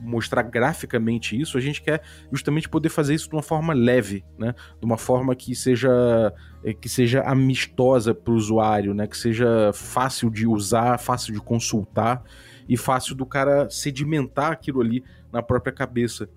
mostrar 0.00 0.42
graficamente 0.42 1.38
isso, 1.38 1.58
a 1.58 1.60
gente 1.60 1.82
quer 1.82 2.02
justamente 2.32 2.68
poder 2.68 2.88
fazer 2.88 3.14
isso 3.14 3.28
de 3.28 3.34
uma 3.34 3.42
forma 3.42 3.72
leve, 3.72 4.24
né? 4.38 4.54
De 4.78 4.84
uma 4.84 4.96
forma 4.96 5.34
que 5.34 5.54
seja 5.54 6.32
é, 6.64 6.72
que 6.72 6.88
seja 6.88 7.22
amistosa 7.22 8.14
para 8.14 8.32
o 8.32 8.36
usuário, 8.36 8.94
né? 8.94 9.06
Que 9.06 9.16
seja 9.16 9.70
fácil 9.74 10.30
de 10.30 10.46
usar, 10.46 10.98
fácil 10.98 11.32
de 11.32 11.40
consultar 11.40 12.22
e 12.68 12.76
fácil 12.76 13.14
do 13.14 13.26
cara 13.26 13.68
sedimentar 13.68 14.52
aquilo 14.52 14.80
ali 14.80 15.04
na 15.32 15.42
própria 15.42 15.72
cabeça. 15.72 16.28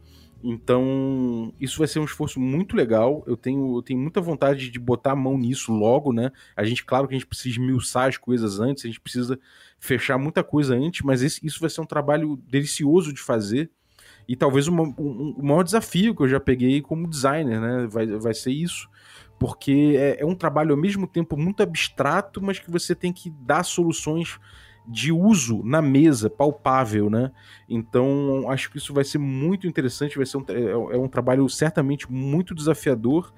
Então, 0.44 1.54
isso 1.60 1.80
vai 1.80 1.88
ser 1.88 2.00
um 2.00 2.06
esforço 2.06 2.40
muito 2.40 2.76
legal. 2.76 3.24
Eu 3.26 3.36
tenho, 3.36 3.78
eu 3.78 3.82
tenho 3.82 4.00
muita 4.00 4.22
vontade 4.22 4.70
de 4.70 4.80
botar 4.80 5.12
a 5.12 5.16
mão 5.16 5.38
nisso 5.38 5.72
logo, 5.72 6.14
né? 6.14 6.32
A 6.56 6.64
gente, 6.64 6.86
claro 6.86 7.08
que 7.08 7.16
a 7.16 7.18
gente 7.18 7.28
precisa 7.28 7.50
esmiuçar 7.50 8.08
as 8.08 8.18
coisas 8.18 8.60
antes, 8.60 8.86
a 8.86 8.88
gente 8.88 9.02
precisa 9.02 9.40
fechar 9.80 10.18
muita 10.18 10.44
coisa 10.44 10.76
antes, 10.76 11.02
mas 11.02 11.22
esse, 11.24 11.46
isso 11.46 11.60
vai 11.60 11.70
ser 11.70 11.82
um 11.82 11.86
trabalho 11.86 12.40
delicioso 12.48 13.12
de 13.12 13.22
fazer. 13.22 13.70
E 14.28 14.36
talvez 14.36 14.68
uma, 14.68 14.84
um, 14.84 15.36
o 15.38 15.46
maior 15.46 15.64
desafio 15.64 16.14
que 16.14 16.22
eu 16.22 16.28
já 16.28 16.40
peguei 16.40 16.82
como 16.82 17.08
designer, 17.08 17.60
né? 17.60 17.88
Vai, 17.90 18.06
vai 18.06 18.34
ser 18.34 18.52
isso. 18.52 18.88
Porque 19.40 19.96
é, 19.98 20.22
é 20.22 20.26
um 20.26 20.36
trabalho 20.36 20.72
ao 20.72 20.78
mesmo 20.78 21.08
tempo 21.08 21.38
muito 21.38 21.64
abstrato, 21.64 22.42
mas 22.42 22.60
que 22.60 22.70
você 22.70 22.94
tem 22.94 23.14
que 23.14 23.30
dar 23.30 23.64
soluções 23.64 24.40
de 24.88 25.12
uso 25.12 25.62
na 25.64 25.82
mesa, 25.82 26.30
palpável, 26.30 27.10
né? 27.10 27.32
Então, 27.68 28.50
acho 28.50 28.72
que 28.72 28.78
isso 28.78 28.94
vai 28.94 29.04
ser 29.04 29.18
muito 29.18 29.68
interessante, 29.68 30.16
vai 30.16 30.26
ser 30.26 30.38
um, 30.38 30.46
é, 30.48 30.96
é 30.96 30.98
um 30.98 31.08
trabalho 31.08 31.48
certamente 31.50 32.12
muito 32.12 32.56
desafiador, 32.56 33.34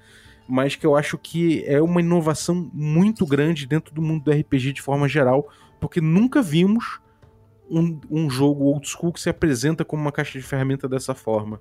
mas 0.48 0.76
que 0.76 0.86
eu 0.86 0.96
acho 0.96 1.18
que 1.18 1.64
é 1.66 1.80
uma 1.82 2.00
inovação 2.00 2.70
muito 2.72 3.26
grande 3.26 3.66
dentro 3.66 3.94
do 3.94 4.00
mundo 4.00 4.24
do 4.24 4.30
RPG 4.30 4.72
de 4.74 4.82
forma 4.82 5.08
geral, 5.08 5.48
porque 5.80 6.00
nunca 6.00 6.40
vimos 6.40 7.00
um, 7.68 8.00
um 8.10 8.30
jogo 8.30 8.64
old 8.64 8.88
school 8.88 9.12
que 9.12 9.20
se 9.20 9.28
apresenta 9.28 9.84
como 9.84 10.02
uma 10.02 10.12
caixa 10.12 10.38
de 10.38 10.44
ferramenta 10.44 10.88
dessa 10.88 11.14
forma. 11.14 11.60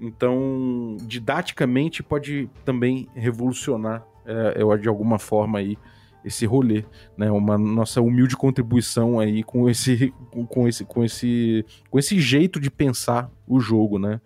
Então, 0.00 0.96
didaticamente, 1.02 2.02
pode 2.02 2.50
também 2.64 3.08
revolucionar 3.14 4.04
é, 4.24 4.54
eu, 4.56 4.76
de 4.76 4.88
alguma 4.88 5.18
forma 5.18 5.58
aí 5.58 5.76
esse 6.24 6.46
rolê, 6.46 6.84
né? 7.16 7.30
Uma 7.30 7.58
nossa 7.58 8.00
humilde 8.00 8.36
contribuição 8.36 9.18
aí 9.18 9.42
com 9.42 9.68
esse, 9.68 10.12
com 10.48 10.68
esse, 10.68 10.84
com 10.84 11.04
esse, 11.04 11.64
com 11.90 11.98
esse 11.98 12.20
jeito 12.20 12.60
de 12.60 12.70
pensar 12.70 13.30
o 13.46 13.60
jogo, 13.60 13.98
né? 13.98 14.20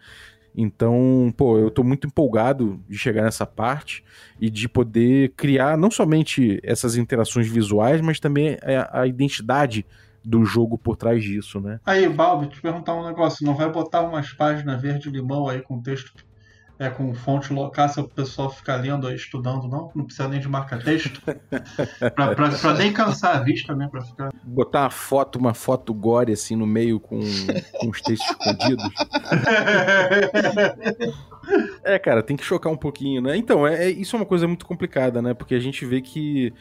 Então, 0.56 1.32
pô, 1.36 1.58
eu 1.58 1.70
tô 1.70 1.84
muito 1.84 2.06
empolgado 2.06 2.80
de 2.88 2.96
chegar 2.96 3.22
nessa 3.22 3.44
parte 3.44 4.02
e 4.40 4.48
de 4.48 4.68
poder 4.68 5.34
criar 5.36 5.76
não 5.76 5.90
somente 5.90 6.58
essas 6.62 6.96
interações 6.96 7.46
visuais, 7.46 8.00
mas 8.00 8.18
também 8.18 8.56
a, 8.62 9.02
a 9.02 9.06
identidade 9.06 9.84
do 10.24 10.44
jogo 10.44 10.78
por 10.78 10.96
trás 10.96 11.22
disso, 11.22 11.60
né? 11.60 11.78
Aí, 11.84 12.08
Balbi, 12.08 12.48
te 12.48 12.60
perguntar 12.60 12.94
um 12.94 13.06
negócio, 13.06 13.46
não 13.46 13.54
vai 13.54 13.70
botar 13.70 14.00
umas 14.00 14.32
páginas 14.32 14.80
verde 14.80 15.10
limão 15.10 15.46
aí 15.46 15.60
com 15.60 15.80
texto 15.80 16.12
é, 16.78 16.90
com 16.90 17.14
fonte 17.14 17.52
local 17.52 17.88
para 17.92 18.02
o 18.02 18.08
pessoal 18.08 18.50
ficar 18.50 18.76
lendo 18.76 19.10
estudando, 19.12 19.68
não? 19.68 19.90
Não 19.94 20.04
precisa 20.04 20.28
nem 20.28 20.40
de 20.40 20.48
marca-texto. 20.48 21.22
para 22.14 22.74
nem 22.74 22.92
cansar 22.92 23.36
a 23.36 23.40
vista, 23.40 23.74
né? 23.74 23.88
Pra 23.90 24.02
ficar... 24.02 24.30
Botar 24.44 24.82
uma 24.82 24.90
foto, 24.90 25.38
uma 25.38 25.54
foto 25.54 25.94
gore 25.94 26.32
assim 26.32 26.56
no 26.56 26.66
meio 26.66 27.00
com, 27.00 27.20
com 27.78 27.88
os 27.88 28.00
textos 28.00 28.30
escondidos. 28.30 28.84
é, 31.82 31.98
cara, 31.98 32.22
tem 32.22 32.36
que 32.36 32.44
chocar 32.44 32.72
um 32.72 32.76
pouquinho, 32.76 33.22
né? 33.22 33.36
Então, 33.36 33.66
é, 33.66 33.86
é, 33.86 33.90
isso 33.90 34.16
é 34.16 34.18
uma 34.18 34.26
coisa 34.26 34.46
muito 34.46 34.66
complicada, 34.66 35.22
né? 35.22 35.32
Porque 35.32 35.54
a 35.54 35.60
gente 35.60 35.86
vê 35.86 36.00
que 36.00 36.52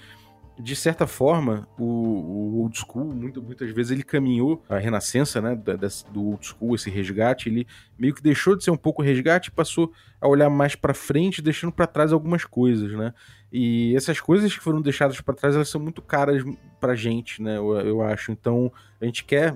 de 0.58 0.76
certa 0.76 1.06
forma, 1.06 1.68
o, 1.78 1.84
o 1.84 2.62
old 2.62 2.78
school, 2.78 3.06
muito, 3.14 3.42
muitas 3.42 3.70
vezes, 3.72 3.92
ele 3.92 4.04
caminhou, 4.04 4.64
a 4.70 4.78
renascença 4.78 5.42
né, 5.42 5.56
da, 5.56 5.76
do 6.12 6.30
old 6.30 6.46
school, 6.46 6.76
esse 6.76 6.90
resgate, 6.90 7.50
ele 7.50 7.68
meio 8.00 8.14
que 8.14 8.22
deixou 8.22 8.56
de 8.56 8.64
ser 8.64 8.72
um 8.72 8.78
pouco 8.78 9.02
resgate 9.02 9.50
e 9.50 9.52
passou 9.52 9.92
a 10.20 10.28
olhar 10.28 10.50
mais 10.50 10.76
para 10.76 10.94
frente, 10.94 11.42
deixando 11.42 11.74
para 11.74 11.86
trás 11.86 12.14
algumas 12.14 12.46
coisas, 12.46 12.92
né? 12.94 13.14
E 13.52 13.96
essas 13.96 14.20
coisas 14.20 14.54
que 14.54 14.64
foram 14.64 14.82
deixadas 14.82 15.20
para 15.22 15.34
trás, 15.34 15.56
elas 15.56 15.70
são 15.70 15.80
muito 15.80 16.02
caras 16.02 16.44
pra 16.80 16.96
gente, 16.96 17.42
né? 17.42 17.58
Eu, 17.58 17.74
eu 17.80 18.02
acho. 18.02 18.32
Então, 18.32 18.72
a 19.00 19.06
gente 19.06 19.24
quer 19.24 19.56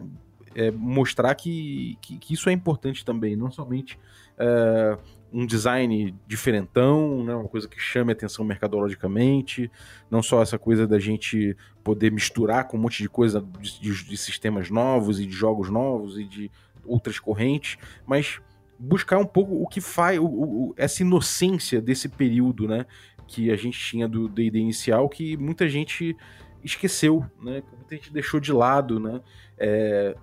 é, 0.55 0.71
mostrar 0.71 1.33
que, 1.35 1.97
que, 2.01 2.17
que, 2.17 2.33
isso 2.33 2.49
é 2.49 2.53
importante 2.53 3.05
também, 3.05 3.35
não 3.35 3.51
somente. 3.51 3.99
É, 4.37 4.97
um 5.31 5.45
design 5.45 6.15
diferentão, 6.27 7.23
né, 7.23 7.35
uma 7.35 7.47
coisa 7.47 7.67
que 7.67 7.79
chame 7.79 8.11
atenção 8.11 8.43
mercadologicamente, 8.43 9.71
não 10.09 10.23
só 10.23 10.41
essa 10.41 10.57
coisa 10.57 10.87
da 10.87 10.99
gente 10.99 11.55
poder 11.83 12.11
misturar 12.11 12.67
com 12.67 12.77
um 12.77 12.81
monte 12.81 13.01
de 13.01 13.09
coisa 13.09 13.45
de, 13.59 13.79
de, 13.79 14.03
de 14.05 14.17
sistemas 14.17 14.69
novos 14.69 15.19
e 15.19 15.25
de 15.25 15.31
jogos 15.31 15.69
novos 15.69 16.17
e 16.17 16.23
de 16.23 16.51
outras 16.85 17.19
correntes, 17.19 17.77
mas 18.05 18.41
buscar 18.77 19.17
um 19.17 19.25
pouco 19.25 19.61
o 19.61 19.67
que 19.67 19.81
faz 19.81 20.17
o, 20.17 20.25
o, 20.25 20.73
essa 20.77 21.03
inocência 21.03 21.81
desse 21.81 22.09
período, 22.09 22.67
né, 22.67 22.85
que 23.27 23.51
a 23.51 23.55
gente 23.55 23.77
tinha 23.77 24.07
do 24.07 24.27
D&D 24.27 24.57
inicial, 24.57 25.07
que 25.07 25.37
muita 25.37 25.69
gente 25.69 26.15
esqueceu, 26.63 27.25
né, 27.41 27.61
muita 27.75 27.95
gente 27.95 28.11
deixou 28.11 28.39
de 28.39 28.51
lado, 28.51 28.99
né, 28.99 29.21
é, 29.57 30.15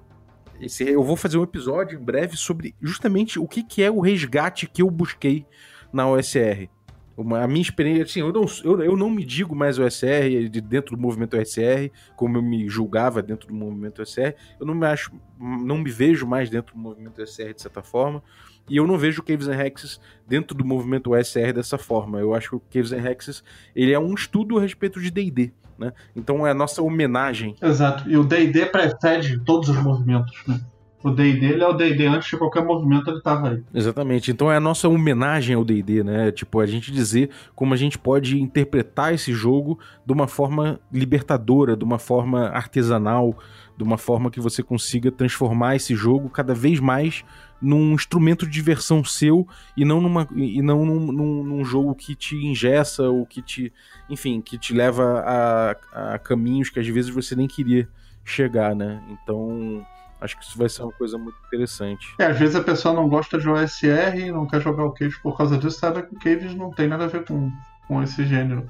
esse, 0.60 0.84
eu 0.84 1.02
vou 1.02 1.16
fazer 1.16 1.38
um 1.38 1.42
episódio 1.42 1.98
em 1.98 2.02
breve 2.02 2.36
sobre 2.36 2.74
justamente 2.80 3.38
o 3.38 3.46
que, 3.46 3.62
que 3.62 3.82
é 3.82 3.90
o 3.90 4.00
resgate 4.00 4.66
que 4.66 4.82
eu 4.82 4.90
busquei 4.90 5.46
na 5.92 6.08
OSR. 6.08 6.68
Uma, 7.16 7.42
a 7.42 7.48
minha 7.48 7.62
experiência, 7.62 8.02
assim, 8.02 8.20
eu 8.20 8.30
não, 8.30 8.44
eu, 8.62 8.82
eu 8.82 8.96
não 8.96 9.08
me 9.08 9.24
digo 9.24 9.56
mais 9.56 9.78
OSR 9.78 10.50
de 10.50 10.60
dentro 10.60 10.94
do 10.94 11.00
movimento 11.00 11.36
OSR, 11.38 11.90
como 12.14 12.36
eu 12.36 12.42
me 12.42 12.68
julgava 12.68 13.22
dentro 13.22 13.48
do 13.48 13.54
movimento 13.54 14.02
OSR. 14.02 14.34
Eu 14.60 14.66
não 14.66 14.74
me 14.74 14.86
acho, 14.86 15.10
não 15.38 15.78
me 15.78 15.90
vejo 15.90 16.26
mais 16.26 16.50
dentro 16.50 16.74
do 16.74 16.80
movimento 16.80 17.22
OSR 17.22 17.54
de 17.54 17.62
certa 17.62 17.82
forma. 17.82 18.22
E 18.68 18.76
eu 18.76 18.86
não 18.86 18.98
vejo 18.98 19.22
Caves 19.22 19.48
and 19.48 19.58
Hexes 19.58 19.98
dentro 20.26 20.54
do 20.54 20.64
movimento 20.64 21.12
OSR 21.12 21.54
dessa 21.54 21.78
forma. 21.78 22.20
Eu 22.20 22.34
acho 22.34 22.50
que 22.50 22.56
o 22.56 22.60
Caves 22.60 22.92
and 22.92 23.08
Hexes 23.08 23.42
ele 23.74 23.92
é 23.92 23.98
um 23.98 24.12
estudo 24.12 24.58
a 24.58 24.60
respeito 24.60 25.00
de 25.00 25.10
D&D. 25.10 25.52
Né? 25.78 25.92
Então 26.14 26.46
é 26.46 26.50
a 26.50 26.54
nossa 26.54 26.82
homenagem. 26.82 27.54
Exato. 27.60 28.08
E 28.08 28.16
o 28.16 28.24
D&D 28.24 28.66
precede 28.66 29.38
todos 29.40 29.68
os 29.68 29.76
movimentos. 29.76 30.34
Né? 30.46 30.60
O 31.06 31.10
D&D 31.10 31.60
é 31.60 31.68
o 31.68 31.72
D&D 31.72 32.06
antes 32.06 32.28
de 32.28 32.36
qualquer 32.36 32.64
movimento 32.64 33.08
ele 33.08 33.20
tava 33.20 33.50
aí. 33.50 33.62
Exatamente. 33.72 34.32
Então 34.32 34.50
é 34.50 34.56
a 34.56 34.60
nossa 34.60 34.88
homenagem 34.88 35.54
ao 35.54 35.64
D&D, 35.64 36.02
né? 36.02 36.32
Tipo, 36.32 36.58
a 36.58 36.66
gente 36.66 36.90
dizer 36.90 37.30
como 37.54 37.72
a 37.72 37.76
gente 37.76 37.96
pode 37.96 38.40
interpretar 38.40 39.14
esse 39.14 39.32
jogo 39.32 39.78
de 40.04 40.12
uma 40.12 40.26
forma 40.26 40.80
libertadora, 40.92 41.76
de 41.76 41.84
uma 41.84 41.98
forma 41.98 42.48
artesanal, 42.48 43.38
de 43.76 43.82
uma 43.82 43.98
forma 43.98 44.30
que 44.30 44.40
você 44.40 44.62
consiga 44.62 45.10
transformar 45.10 45.76
esse 45.76 45.94
jogo 45.94 46.30
cada 46.30 46.54
vez 46.54 46.80
mais 46.80 47.24
num 47.60 47.92
instrumento 47.92 48.46
de 48.46 48.52
diversão 48.52 49.04
seu 49.04 49.46
e 49.76 49.84
não, 49.84 50.00
numa, 50.00 50.28
e 50.34 50.60
não 50.62 50.84
num, 50.84 51.12
num, 51.12 51.44
num 51.44 51.64
jogo 51.64 51.94
que 51.94 52.14
te 52.14 52.36
ingessa 52.36 53.04
ou 53.04 53.26
que 53.26 53.42
te, 53.42 53.72
enfim, 54.08 54.40
que 54.40 54.58
te 54.58 54.74
leva 54.74 55.22
a, 55.26 56.14
a 56.14 56.18
caminhos 56.18 56.70
que 56.70 56.80
às 56.80 56.86
vezes 56.86 57.10
você 57.10 57.34
nem 57.34 57.46
queria 57.46 57.88
chegar, 58.24 58.74
né? 58.74 59.02
Então, 59.08 59.86
acho 60.20 60.38
que 60.38 60.44
isso 60.44 60.58
vai 60.58 60.68
ser 60.68 60.82
uma 60.82 60.92
coisa 60.92 61.16
muito 61.16 61.36
interessante. 61.46 62.14
É, 62.18 62.26
às 62.26 62.38
vezes 62.38 62.56
a 62.56 62.62
pessoa 62.62 62.94
não 62.94 63.08
gosta 63.08 63.38
de 63.38 63.48
OSR 63.48 64.18
e 64.18 64.32
não 64.32 64.46
quer 64.46 64.60
jogar 64.60 64.84
o 64.84 64.92
Caves 64.92 65.18
por 65.18 65.36
causa 65.36 65.56
disso, 65.56 65.78
sabe 65.78 66.02
que 66.02 66.14
o 66.14 66.18
Caves 66.18 66.54
não 66.54 66.70
tem 66.70 66.88
nada 66.88 67.04
a 67.04 67.08
ver 67.08 67.24
com, 67.24 67.50
com 67.86 68.02
esse 68.02 68.24
gênero. 68.24 68.66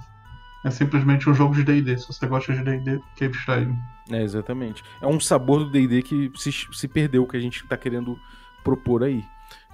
É 0.64 0.70
simplesmente 0.70 1.28
um 1.28 1.34
jogo 1.34 1.54
de 1.54 1.62
D&D. 1.62 1.98
Se 1.98 2.08
você 2.08 2.26
gosta 2.26 2.52
de 2.52 2.62
D&D, 2.62 3.00
Caves 3.18 3.46
tá 3.46 3.54
aí. 3.54 3.68
É, 4.10 4.22
exatamente. 4.22 4.82
É 5.00 5.06
um 5.06 5.20
sabor 5.20 5.64
do 5.64 5.70
D&D 5.70 6.02
que 6.02 6.32
se, 6.36 6.50
se 6.52 6.88
perdeu, 6.88 7.26
que 7.26 7.36
a 7.36 7.40
gente 7.40 7.66
tá 7.66 7.76
querendo 7.76 8.18
propor 8.64 9.04
aí. 9.04 9.24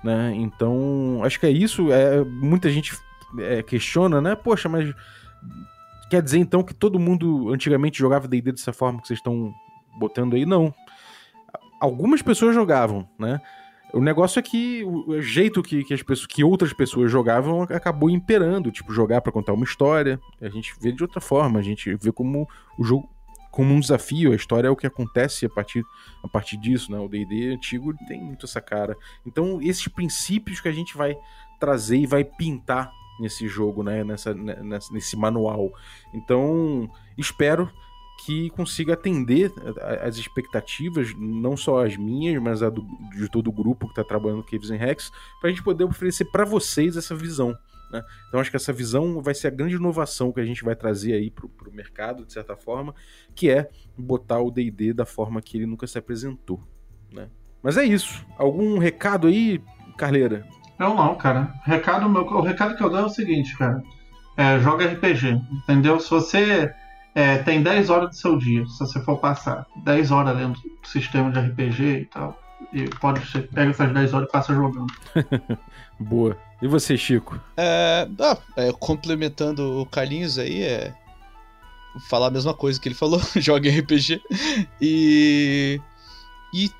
Né? 0.03 0.35
Então, 0.35 1.21
acho 1.25 1.39
que 1.41 1.47
é 1.47 1.51
isso. 1.51 1.93
É, 1.93 2.23
muita 2.25 2.71
gente 2.71 2.93
é, 3.39 3.63
questiona, 3.63 4.21
né? 4.21 4.35
Poxa, 4.35 4.69
mas 4.69 4.93
quer 6.11 6.23
dizer 6.23 6.39
então 6.39 6.63
que 6.63 6.75
todo 6.75 6.99
mundo 6.99 7.53
antigamente 7.53 7.99
jogava 7.99 8.29
D&D 8.29 8.53
dessa 8.53 8.73
forma 8.73 9.01
que 9.01 9.07
vocês 9.07 9.19
estão 9.19 9.55
botando 9.99 10.35
aí? 10.35 10.45
Não. 10.45 10.75
Algumas 11.81 12.21
pessoas 12.23 12.55
jogavam, 12.55 13.09
né? 13.19 13.41
O 13.93 14.01
negócio 14.01 14.39
é 14.39 14.43
que 14.43 14.83
o 14.85 15.21
jeito 15.21 15.63
que, 15.63 15.85
que, 15.85 15.93
as 15.93 16.03
pessoas, 16.03 16.27
que 16.27 16.43
outras 16.43 16.73
pessoas 16.73 17.11
jogavam 17.11 17.63
acabou 17.63 18.09
imperando, 18.09 18.71
tipo, 18.71 18.93
jogar 18.93 19.21
para 19.21 19.31
contar 19.31 19.53
uma 19.53 19.65
história. 19.65 20.19
A 20.41 20.49
gente 20.49 20.75
vê 20.81 20.91
de 20.93 21.03
outra 21.03 21.21
forma, 21.21 21.59
a 21.59 21.63
gente 21.63 21.95
vê 21.97 22.11
como 22.11 22.49
o 22.79 22.85
jogo 22.85 23.09
como 23.53 23.75
um 23.75 23.81
desafio, 23.81 24.33
a 24.33 24.35
história 24.35 24.67
é 24.67 24.71
o 24.71 24.77
que 24.77 24.87
acontece 24.87 25.45
a 25.45 25.51
partir, 25.51 25.85
a 26.25 26.27
partir 26.27 26.57
disso, 26.57 26.91
né? 26.91 26.99
O 26.99 27.07
D&D 27.07 27.53
antigo 27.53 27.95
tem 28.09 28.19
muito 28.19 28.47
essa 28.47 28.63
cara. 28.63 28.97
Então, 29.27 29.61
esses 29.61 29.87
princípios 29.89 30.59
que 30.59 30.69
a 30.69 30.73
gente 30.73 30.97
vai 30.97 31.15
trazer 31.61 31.99
e 31.99 32.07
vai 32.07 32.25
pintar 32.25 32.91
nesse 33.21 33.47
jogo, 33.47 33.83
né? 33.83 34.03
Nessa, 34.03 34.33
nessa, 34.33 34.91
nesse 34.95 35.17
manual. 35.17 35.71
Então, 36.15 36.91
espero 37.19 37.71
que 38.21 38.51
consiga 38.51 38.95
atender 38.95 39.53
as 40.01 40.17
expectativas, 40.17 41.13
não 41.17 41.57
só 41.57 41.85
as 41.85 41.97
minhas, 41.97 42.41
mas 42.41 42.63
a 42.63 42.71
do, 42.71 42.87
de 43.11 43.29
todo 43.29 43.49
o 43.49 43.53
grupo 43.53 43.87
que 43.87 43.93
está 43.93 44.05
trabalhando 44.05 44.45
Caves 44.45 44.71
and 44.71 44.77
Rex, 44.77 45.11
para 45.41 45.49
a 45.49 45.53
gente 45.53 45.63
poder 45.63 45.85
oferecer 45.85 46.27
para 46.27 46.45
vocês 46.45 46.97
essa 46.97 47.15
visão. 47.15 47.57
Né? 47.91 48.03
Então 48.29 48.41
acho 48.41 48.51
que 48.51 48.57
essa 48.57 48.73
visão 48.73 49.21
vai 49.21 49.35
ser 49.35 49.49
a 49.49 49.51
grande 49.51 49.75
inovação 49.75 50.33
que 50.33 50.41
a 50.41 50.45
gente 50.45 50.65
vai 50.65 50.75
trazer 50.75 51.13
aí 51.13 51.31
para 51.31 51.47
o 51.47 51.73
mercado, 51.73 52.25
de 52.25 52.33
certa 52.33 52.57
forma, 52.57 52.95
que 53.35 53.51
é 53.51 53.69
botar 53.99 54.41
o 54.41 54.51
D&D 54.51 54.93
da 54.93 55.05
forma 55.05 55.43
que 55.43 55.59
ele 55.59 55.67
nunca 55.67 55.87
se 55.87 55.99
apresentou. 55.99 56.63
Né? 57.13 57.29
Mas 57.63 57.77
é 57.77 57.85
isso. 57.85 58.25
Algum 58.39 58.79
recado 58.79 59.27
aí, 59.27 59.61
Carleira? 59.99 60.47
Não, 60.79 60.95
não, 60.97 61.15
cara. 61.15 61.55
Recado 61.65 62.09
meu, 62.09 62.23
o 62.23 62.41
recado 62.41 62.77
que 62.77 62.83
eu 62.83 62.89
dou 62.89 63.01
é 63.01 63.05
o 63.05 63.09
seguinte, 63.09 63.57
cara. 63.57 63.83
É, 64.37 64.59
joga 64.59 64.87
RPG, 64.87 65.41
entendeu? 65.53 66.01
Se 66.01 66.09
você 66.09 66.73
é, 67.15 67.39
tem 67.39 67.63
10 67.63 67.91
horas 67.91 68.11
do 68.11 68.17
seu 68.17 68.39
dia, 68.39 68.67
se 68.67 68.79
você 68.79 69.01
for 69.01 69.19
passar 69.19 69.67
10 69.85 70.11
horas 70.11 70.37
lendo 70.37 70.59
sistema 70.83 71.31
de 71.31 71.41
RPG 71.41 71.83
e 71.83 72.05
tal, 72.07 72.41
e 72.73 72.85
pode 73.01 73.27
ser, 73.31 73.49
pega 73.49 73.71
essas 73.71 73.93
10 73.93 74.15
horas 74.15 74.29
e 74.29 74.33
passa 74.33 74.55
jogando. 74.55 74.93
Boa. 76.01 76.37
E 76.61 76.67
você, 76.67 76.97
Chico? 76.97 77.39
É, 77.57 78.09
ah, 78.21 78.39
é, 78.57 78.73
complementando 78.73 79.81
o 79.81 79.87
Carlinhos 79.87 80.39
aí, 80.39 80.63
é 80.63 80.95
falar 82.09 82.29
a 82.29 82.31
mesma 82.31 82.55
coisa 82.55 82.81
que 82.81 82.89
ele 82.89 82.95
falou, 82.95 83.21
joga 83.37 83.71
RPG. 83.71 84.23
E, 84.81 85.81
e, 86.55 86.71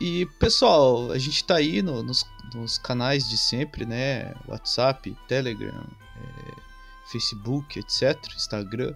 e, 0.00 0.26
pessoal, 0.38 1.10
a 1.12 1.18
gente 1.18 1.44
tá 1.44 1.56
aí 1.56 1.82
no, 1.82 2.02
nos, 2.02 2.24
nos, 2.54 2.78
canais 2.78 3.28
de 3.28 3.36
sempre, 3.36 3.84
né? 3.84 4.34
WhatsApp, 4.48 5.14
Telegram, 5.28 5.84
é, 6.16 7.10
Facebook, 7.10 7.78
etc. 7.78 8.16
Instagram. 8.34 8.94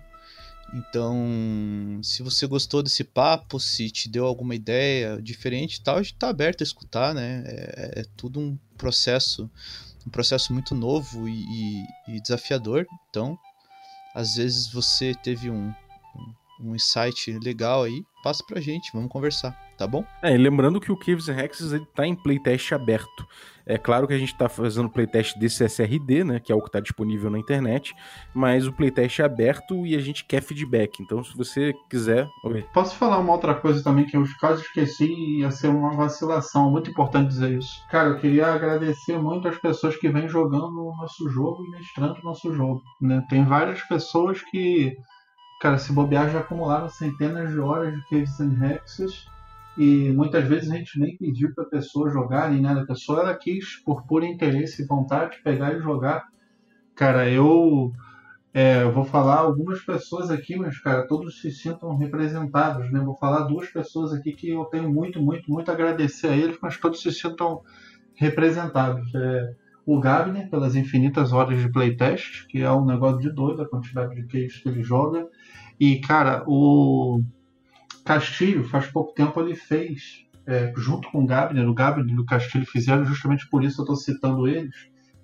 Então, 0.75 2.01
se 2.03 2.23
você 2.23 2.47
gostou 2.47 2.83
desse 2.83 3.03
papo, 3.03 3.59
se 3.59 3.91
te 3.91 4.09
deu 4.09 4.27
alguma 4.27 4.55
ideia 4.55 5.21
diferente 5.21 5.83
tal, 5.83 5.97
a 5.97 6.03
gente 6.03 6.15
tá 6.15 6.29
aberto 6.29 6.61
a 6.61 6.65
escutar, 6.65 7.15
né? 7.15 7.43
É, 7.47 8.01
é 8.01 8.05
tudo 8.17 8.39
um 8.39 8.59
processo, 8.77 9.51
um 10.07 10.11
processo 10.11 10.53
muito 10.53 10.75
novo 10.75 11.27
e, 11.29 11.87
e, 12.09 12.21
desafiador. 12.21 12.87
Então, 13.09 13.39
às 14.15 14.37
vezes 14.37 14.71
você 14.71 15.15
teve 15.15 15.51
um, 15.51 15.73
um, 16.61 16.69
um 16.69 16.75
insight 16.75 17.33
legal 17.39 17.85
aí, 17.85 18.03
passa 18.23 18.45
pra 18.47 18.61
gente, 18.61 18.91
vamos 18.93 19.11
conversar, 19.11 19.53
tá 19.79 19.87
bom? 19.87 20.05
É, 20.23 20.35
e 20.35 20.37
lembrando 20.37 20.81
que 20.81 20.93
o 20.93 20.97
Caves 20.97 21.31
and 21.31 21.39
Hexes 21.39 21.73
ele 21.73 21.87
tá 21.95 22.07
em 22.07 22.15
playtest 22.15 22.73
aberto. 22.73 23.27
É 23.69 23.77
claro 23.77 24.07
que 24.09 24.15
a 24.15 24.19
gente 24.19 24.33
está 24.33 24.49
fazendo 24.49 24.89
playtest 24.89 25.39
desse 25.39 25.63
SRD, 25.63 26.25
né, 26.25 26.41
que 26.41 26.51
é 26.51 26.55
o 26.55 26.61
que 26.63 26.71
está 26.71 26.81
disponível 26.81 27.31
na 27.31 27.39
internet, 27.39 27.95
mas 28.35 28.67
o 28.67 28.73
playtest 28.73 29.21
é 29.21 29.25
aberto 29.25 29.87
e 29.87 29.95
a 29.95 30.01
gente 30.01 30.25
quer 30.25 30.41
feedback. 30.41 31.03
Então, 31.03 31.23
se 31.23 31.37
você 31.37 31.75
quiser. 31.91 32.27
Oi. 32.45 32.65
Posso 32.73 32.97
falar 32.97 33.19
uma 33.19 33.35
outra 33.35 33.55
coisa 33.55 33.85
também 33.85 34.07
que 34.07 34.17
eu 34.17 34.25
quase 34.41 34.63
esqueci 34.63 35.05
e 35.05 35.41
ia 35.41 35.51
ser 35.51 35.69
uma 35.69 35.95
vacilação. 35.95 36.71
Muito 36.71 36.91
importante 36.91 37.29
dizer 37.29 37.59
isso. 37.59 37.71
Cara, 37.91 38.09
eu 38.09 38.19
queria 38.19 38.47
agradecer 38.47 39.19
muito 39.19 39.47
as 39.47 39.59
pessoas 39.59 39.95
que 39.97 40.09
vêm 40.09 40.27
jogando 40.27 40.87
o 40.87 40.97
nosso 40.97 41.29
jogo 41.29 41.63
e 41.67 41.71
mestrando 41.71 42.19
o 42.23 42.25
nosso 42.25 42.55
jogo. 42.55 42.83
Né? 43.03 43.23
Tem 43.29 43.45
várias 43.45 43.83
pessoas 43.83 44.41
que, 44.51 44.97
cara, 45.61 45.77
se 45.77 45.93
bobear 45.93 46.31
já 46.31 46.41
acumularam 46.41 46.89
centenas 46.89 47.51
de 47.51 47.59
horas 47.59 47.93
de 47.93 48.03
Caves 48.09 48.41
and 48.41 48.65
Hexes 48.65 49.27
e 49.79 50.11
muitas 50.11 50.45
vezes 50.45 50.69
a 50.73 50.77
gente 50.77 50.99
nem 50.99 51.17
pediu 51.17 51.55
para 51.55 51.63
a 51.63 51.69
pessoa 51.69 52.11
jogar 52.11 52.51
nem 52.51 52.61
nada, 52.61 52.81
a 52.81 52.87
pessoa 52.87 53.21
ela 53.21 53.35
quis 53.37 53.77
por 53.77 54.05
puro 54.05 54.25
interesse 54.25 54.83
e 54.83 54.87
vontade 54.87 55.41
pegar 55.45 55.73
e 55.73 55.81
jogar. 55.81 56.27
Cara, 56.97 57.31
eu, 57.31 57.93
é, 58.53 58.85
vou 58.87 59.05
falar 59.05 59.37
algumas 59.37 59.81
pessoas 59.81 60.33
aqui, 60.33 60.57
mas 60.57 60.81
cara, 60.81 61.07
todos 61.07 61.41
se 61.41 61.53
sintam 61.53 61.97
representados, 61.97 62.91
né? 62.91 62.99
Vou 62.99 63.15
falar 63.15 63.43
duas 63.45 63.69
pessoas 63.69 64.13
aqui 64.13 64.33
que 64.33 64.51
eu 64.51 64.65
tenho 64.65 64.93
muito, 64.93 65.23
muito, 65.23 65.49
muito 65.49 65.71
a 65.71 65.75
agradecer 65.75 66.27
a 66.27 66.37
eles, 66.37 66.59
mas 66.61 66.77
todos 66.77 67.01
se 67.01 67.13
sintam 67.13 67.63
representados. 68.17 69.15
É, 69.15 69.55
o 69.87 70.01
Gabner, 70.01 70.51
pelas 70.51 70.75
infinitas 70.75 71.33
horas 71.33 71.61
de 71.61 71.71
playtest, 71.71 72.49
que 72.49 72.63
é 72.63 72.73
um 72.73 72.85
negócio 72.85 73.21
de 73.21 73.33
doido 73.33 73.63
a 73.63 73.69
quantidade 73.69 74.13
de 74.17 74.27
queijos 74.27 74.61
que 74.61 74.69
ele 74.69 74.83
joga. 74.83 75.25
E, 75.79 76.01
cara, 76.01 76.43
o 76.49 77.23
Castilho, 78.09 78.65
faz 78.65 78.87
pouco 78.87 79.13
tempo, 79.13 79.39
ele 79.39 79.55
fez, 79.55 80.25
é, 80.47 80.73
junto 80.79 81.11
com 81.11 81.23
o 81.23 81.27
Gabner, 81.27 81.69
o 81.69 81.75
Gabner 81.75 82.09
e 82.09 82.19
o 82.19 82.25
Castilho 82.25 82.65
fizeram, 82.65 83.05
justamente 83.05 83.47
por 83.51 83.63
isso 83.63 83.83
eu 83.83 83.85
estou 83.85 83.97
citando 83.97 84.49
eles, 84.49 84.75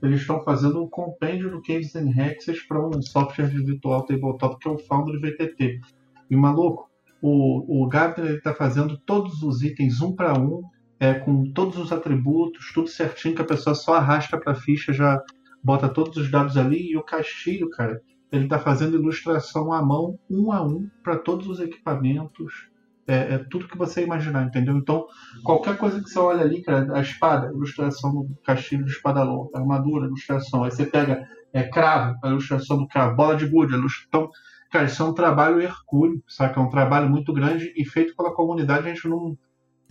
eles 0.02 0.20
estão 0.20 0.44
fazendo 0.44 0.84
um 0.84 0.86
compêndio 0.86 1.50
do 1.50 1.62
Caves 1.62 1.96
and 1.96 2.10
Hexes 2.14 2.62
para 2.68 2.86
um 2.86 3.00
software 3.00 3.48
de 3.48 3.64
virtual 3.64 4.04
tabletop 4.04 4.58
que 4.58 4.68
é 4.68 4.70
o 4.70 4.76
Foundry 4.76 5.18
VTT. 5.18 5.80
E 6.28 6.36
maluco, 6.36 6.90
o, 7.22 7.84
o 7.84 7.88
Gabner 7.88 8.34
está 8.34 8.52
fazendo 8.52 8.98
todos 8.98 9.42
os 9.42 9.62
itens 9.62 10.02
um 10.02 10.14
para 10.14 10.38
um, 10.38 10.60
é, 11.00 11.14
com 11.14 11.50
todos 11.52 11.78
os 11.78 11.90
atributos, 11.90 12.70
tudo 12.74 12.88
certinho, 12.88 13.34
que 13.34 13.40
a 13.40 13.46
pessoa 13.46 13.74
só 13.74 13.94
arrasta 13.94 14.38
para 14.38 14.52
a 14.52 14.56
ficha, 14.56 14.92
já 14.92 15.18
bota 15.62 15.88
todos 15.88 16.18
os 16.18 16.30
dados 16.30 16.58
ali. 16.58 16.90
E 16.90 16.98
o 16.98 17.02
Castilho, 17.02 17.70
cara, 17.70 17.98
ele 18.30 18.44
está 18.44 18.58
fazendo 18.58 18.98
ilustração 18.98 19.72
à 19.72 19.80
mão, 19.80 20.18
um 20.28 20.52
a 20.52 20.62
um, 20.62 20.86
para 21.02 21.16
todos 21.16 21.48
os 21.48 21.60
equipamentos, 21.60 22.73
é, 23.06 23.34
é, 23.34 23.38
tudo 23.50 23.68
que 23.68 23.76
você 23.76 24.02
imaginar, 24.02 24.44
entendeu? 24.44 24.76
Então, 24.76 25.06
qualquer 25.42 25.76
coisa 25.76 26.02
que 26.02 26.08
você 26.08 26.18
olha 26.18 26.42
ali, 26.42 26.62
cara, 26.62 26.96
a 26.96 27.00
espada, 27.00 27.48
ilustração 27.48 28.10
do 28.24 28.34
castilho 28.44 28.84
de 28.84 28.90
espada 28.90 29.22
longa, 29.22 29.50
a 29.54 29.60
armadura, 29.60 30.06
ilustração. 30.06 30.64
Aí 30.64 30.70
você 30.70 30.86
pega 30.86 31.26
é, 31.52 31.62
cravo, 31.64 32.18
a 32.22 32.28
ilustração 32.28 32.78
do 32.78 32.88
cravo, 32.88 33.16
bola 33.16 33.36
de 33.36 33.46
gude, 33.46 33.74
Então, 34.08 34.30
cara, 34.70 34.86
isso 34.86 35.02
é 35.02 35.06
um 35.06 35.14
trabalho 35.14 35.60
hercúleo, 35.60 36.22
sabe? 36.26 36.58
É 36.58 36.60
um 36.60 36.70
trabalho 36.70 37.08
muito 37.08 37.32
grande 37.32 37.72
e 37.76 37.84
feito 37.84 38.16
pela 38.16 38.34
comunidade, 38.34 38.88
a 38.88 38.94
gente 38.94 39.06
não, 39.06 39.36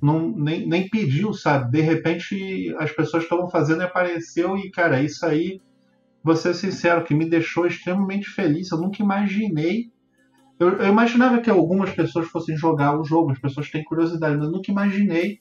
não 0.01 0.29
nem, 0.29 0.67
nem 0.67 0.89
pediu, 0.89 1.33
sabe? 1.33 1.71
De 1.71 1.81
repente, 1.81 2.75
as 2.79 2.91
pessoas 2.91 3.23
estavam 3.23 3.49
fazendo 3.49 3.81
e 3.81 3.85
apareceu 3.85 4.57
e, 4.57 4.71
cara, 4.71 5.01
isso 5.01 5.25
aí, 5.25 5.61
vou 6.23 6.35
ser 6.35 6.53
sincero, 6.53 7.03
que 7.03 7.13
me 7.13 7.29
deixou 7.29 7.67
extremamente 7.67 8.27
feliz. 8.27 8.71
Eu 8.71 8.79
nunca 8.79 9.03
imaginei 9.03 9.91
eu, 10.59 10.69
eu, 10.77 10.87
imaginava 10.87 11.41
que 11.41 11.49
algumas 11.49 11.91
pessoas 11.91 12.27
fossem 12.27 12.55
jogar 12.55 12.99
o 12.99 13.03
jogo, 13.03 13.31
as 13.31 13.39
pessoas 13.39 13.69
têm 13.69 13.83
curiosidade, 13.83 14.37
mas 14.37 14.51
nunca 14.51 14.71
imaginei 14.71 15.39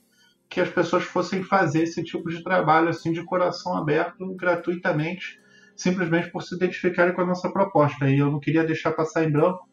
que 0.49 0.59
as 0.59 0.69
pessoas 0.69 1.03
fossem 1.03 1.43
fazer 1.43 1.83
esse 1.83 2.03
tipo 2.03 2.29
de 2.29 2.43
trabalho 2.43 2.89
assim 2.89 3.11
de 3.11 3.23
coração 3.23 3.75
aberto, 3.75 4.35
gratuitamente, 4.35 5.39
simplesmente 5.75 6.29
por 6.31 6.43
se 6.43 6.55
identificarem 6.55 7.13
com 7.13 7.21
a 7.21 7.25
nossa 7.25 7.51
proposta. 7.51 8.09
E 8.09 8.19
eu 8.19 8.31
não 8.31 8.39
queria 8.39 8.63
deixar 8.63 8.91
passar 8.91 9.23
em 9.23 9.31
branco 9.31 9.67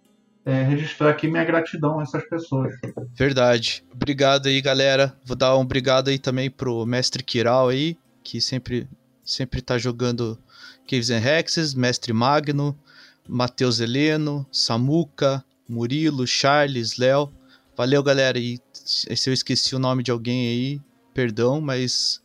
é, 0.44 0.62
registrar 0.62 1.10
aqui 1.10 1.28
minha 1.28 1.44
gratidão 1.44 2.00
a 2.00 2.02
essas 2.02 2.26
pessoas. 2.28 2.72
Verdade. 3.14 3.84
Obrigado 3.92 4.46
aí, 4.46 4.60
galera. 4.60 5.14
Vou 5.24 5.36
dar 5.36 5.56
um 5.56 5.60
obrigado 5.60 6.08
aí 6.08 6.18
também 6.18 6.50
pro 6.50 6.86
mestre 6.86 7.22
Kiral 7.22 7.68
aí, 7.68 7.96
que 8.22 8.40
sempre 8.40 8.88
sempre 9.22 9.60
tá 9.60 9.78
jogando 9.78 10.38
Caves 10.88 11.10
and 11.10 11.22
Hexes, 11.24 11.74
mestre 11.74 12.12
Magno, 12.12 12.76
Matheus 13.28 13.80
Heleno, 13.80 14.46
Samuca, 14.50 15.44
Murilo, 15.68 16.26
Charles, 16.26 16.96
Léo. 16.96 17.30
Valeu, 17.76 18.02
galera. 18.02 18.38
E 18.38 18.58
se 18.72 19.30
eu 19.30 19.34
esqueci 19.34 19.74
o 19.74 19.78
nome 19.78 20.02
de 20.02 20.10
alguém 20.10 20.48
aí, 20.48 20.80
perdão, 21.14 21.60
mas 21.60 22.20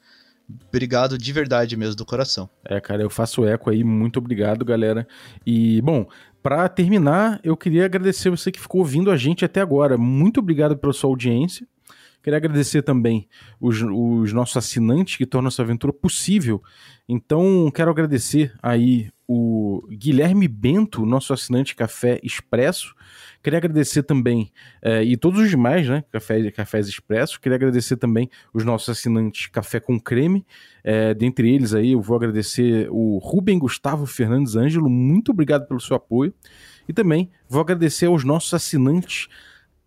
obrigado 0.68 1.18
de 1.18 1.32
verdade 1.32 1.78
mesmo, 1.78 1.96
do 1.96 2.06
coração. 2.06 2.50
É, 2.64 2.80
cara, 2.80 3.02
eu 3.02 3.10
faço 3.10 3.46
eco 3.46 3.70
aí. 3.70 3.84
Muito 3.84 4.18
obrigado, 4.18 4.66
galera. 4.66 5.08
E, 5.46 5.82
bom, 5.82 6.08
para 6.42 6.68
terminar, 6.70 7.40
eu 7.44 7.56
queria 7.56 7.86
agradecer 7.86 8.30
você 8.30 8.52
que 8.52 8.60
ficou 8.60 8.82
ouvindo 8.82 9.10
a 9.10 9.18
gente 9.18 9.46
até 9.46 9.62
agora. 9.62 9.98
Muito 9.98 10.40
obrigado 10.40 10.78
pela 10.78 10.94
sua 10.94 11.10
audiência. 11.10 11.68
Queria 12.22 12.38
agradecer 12.38 12.82
também 12.82 13.28
os, 13.62 13.82
os 13.82 14.34
nossos 14.34 14.58
assinantes 14.58 15.16
que 15.16 15.28
tornam 15.28 15.48
essa 15.48 15.62
aventura 15.62 15.94
possível. 15.94 16.62
Então, 17.08 17.72
quero 17.74 17.92
agradecer 17.92 18.52
aí 18.64 19.12
o 19.28 19.88
Guilherme 19.90 20.48
Bento, 20.48 21.06
nosso 21.06 21.34
assinante 21.34 21.76
Café 21.76 22.20
Expresso. 22.22 22.94
Queria 23.42 23.58
agradecer 23.58 24.04
também, 24.04 24.52
eh, 24.82 25.04
e 25.04 25.18
todos 25.18 25.40
os 25.40 25.50
demais, 25.50 25.88
né, 25.88 26.04
Café, 26.12 26.50
Cafés 26.52 26.88
Expresso. 26.88 27.40
Queria 27.40 27.56
agradecer 27.56 27.98
também 27.98 28.30
os 28.54 28.64
nossos 28.64 28.90
assinantes 28.90 29.48
Café 29.48 29.80
com 29.80 30.00
Creme. 30.00 30.46
Eh, 30.84 31.14
dentre 31.14 31.54
eles 31.54 31.74
aí, 31.74 31.92
eu 31.92 32.02
vou 32.02 32.16
agradecer 32.16 32.88
o 32.92 33.18
Rubem 33.18 33.60
Gustavo 33.60 34.06
Fernandes 34.06 34.56
Ângelo. 34.56 34.90
Muito 34.90 35.32
obrigado 35.32 35.68
pelo 35.68 35.80
seu 35.80 35.96
apoio. 35.96 36.34
E 36.88 36.94
também 36.94 37.30
vou 37.50 37.62
agradecer 37.62 38.06
aos 38.08 38.24
nossos 38.24 38.54
assinantes 38.54 39.28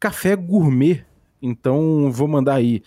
Café 0.01 0.36
Gourmet. 0.36 1.05
Então, 1.41 2.11
vou 2.11 2.26
mandar 2.26 2.55
aí 2.55 2.82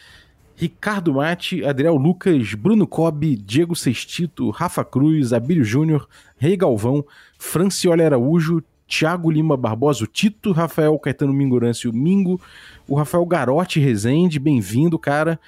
Ricardo 0.62 1.16
Mate, 1.16 1.66
Adriel 1.66 1.96
Lucas, 1.96 2.54
Bruno 2.54 2.86
Cobb, 2.86 3.36
Diego 3.36 3.76
Sextito, 3.76 4.52
Rafa 4.52 4.86
Cruz, 4.86 5.34
Abílio 5.34 5.64
Júnior, 5.64 6.08
Rei 6.38 6.56
Galvão, 6.56 7.04
Franciola 7.40 8.04
Araújo, 8.04 8.62
Thiago 8.88 9.32
Lima 9.32 9.58
Barbosa, 9.58 10.04
o 10.04 10.08
Tito, 10.08 10.52
Rafael 10.52 11.00
Caetano 11.00 11.34
Mingurance, 11.34 11.88
o 11.88 11.92
Mingo, 11.92 12.40
o 12.88 12.94
Rafael 12.94 13.26
Garotti 13.26 13.80
Rezende, 13.80 14.38
bem-vindo, 14.38 15.00
cara, 15.00 15.40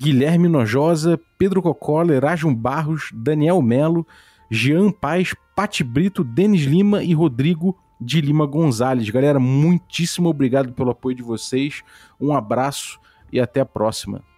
Guilherme 0.00 0.48
Nojosa, 0.48 1.20
Pedro 1.36 1.60
Cocola, 1.60 2.14
Erasmo 2.14 2.56
Barros, 2.56 3.10
Daniel 3.12 3.60
Melo, 3.60 4.06
Jean 4.50 4.90
Paz, 4.90 5.34
Pati 5.54 5.84
Brito, 5.84 6.24
Denis 6.24 6.62
Lima 6.62 7.04
e 7.04 7.12
Rodrigo 7.12 7.76
de 8.00 8.22
Lima 8.22 8.46
Gonzalez. 8.46 9.10
Galera, 9.10 9.38
muitíssimo 9.38 10.30
obrigado 10.30 10.72
pelo 10.72 10.92
apoio 10.92 11.14
de 11.14 11.22
vocês, 11.22 11.82
um 12.18 12.32
abraço 12.32 12.98
e 13.30 13.38
até 13.38 13.60
a 13.60 13.66
próxima. 13.66 14.31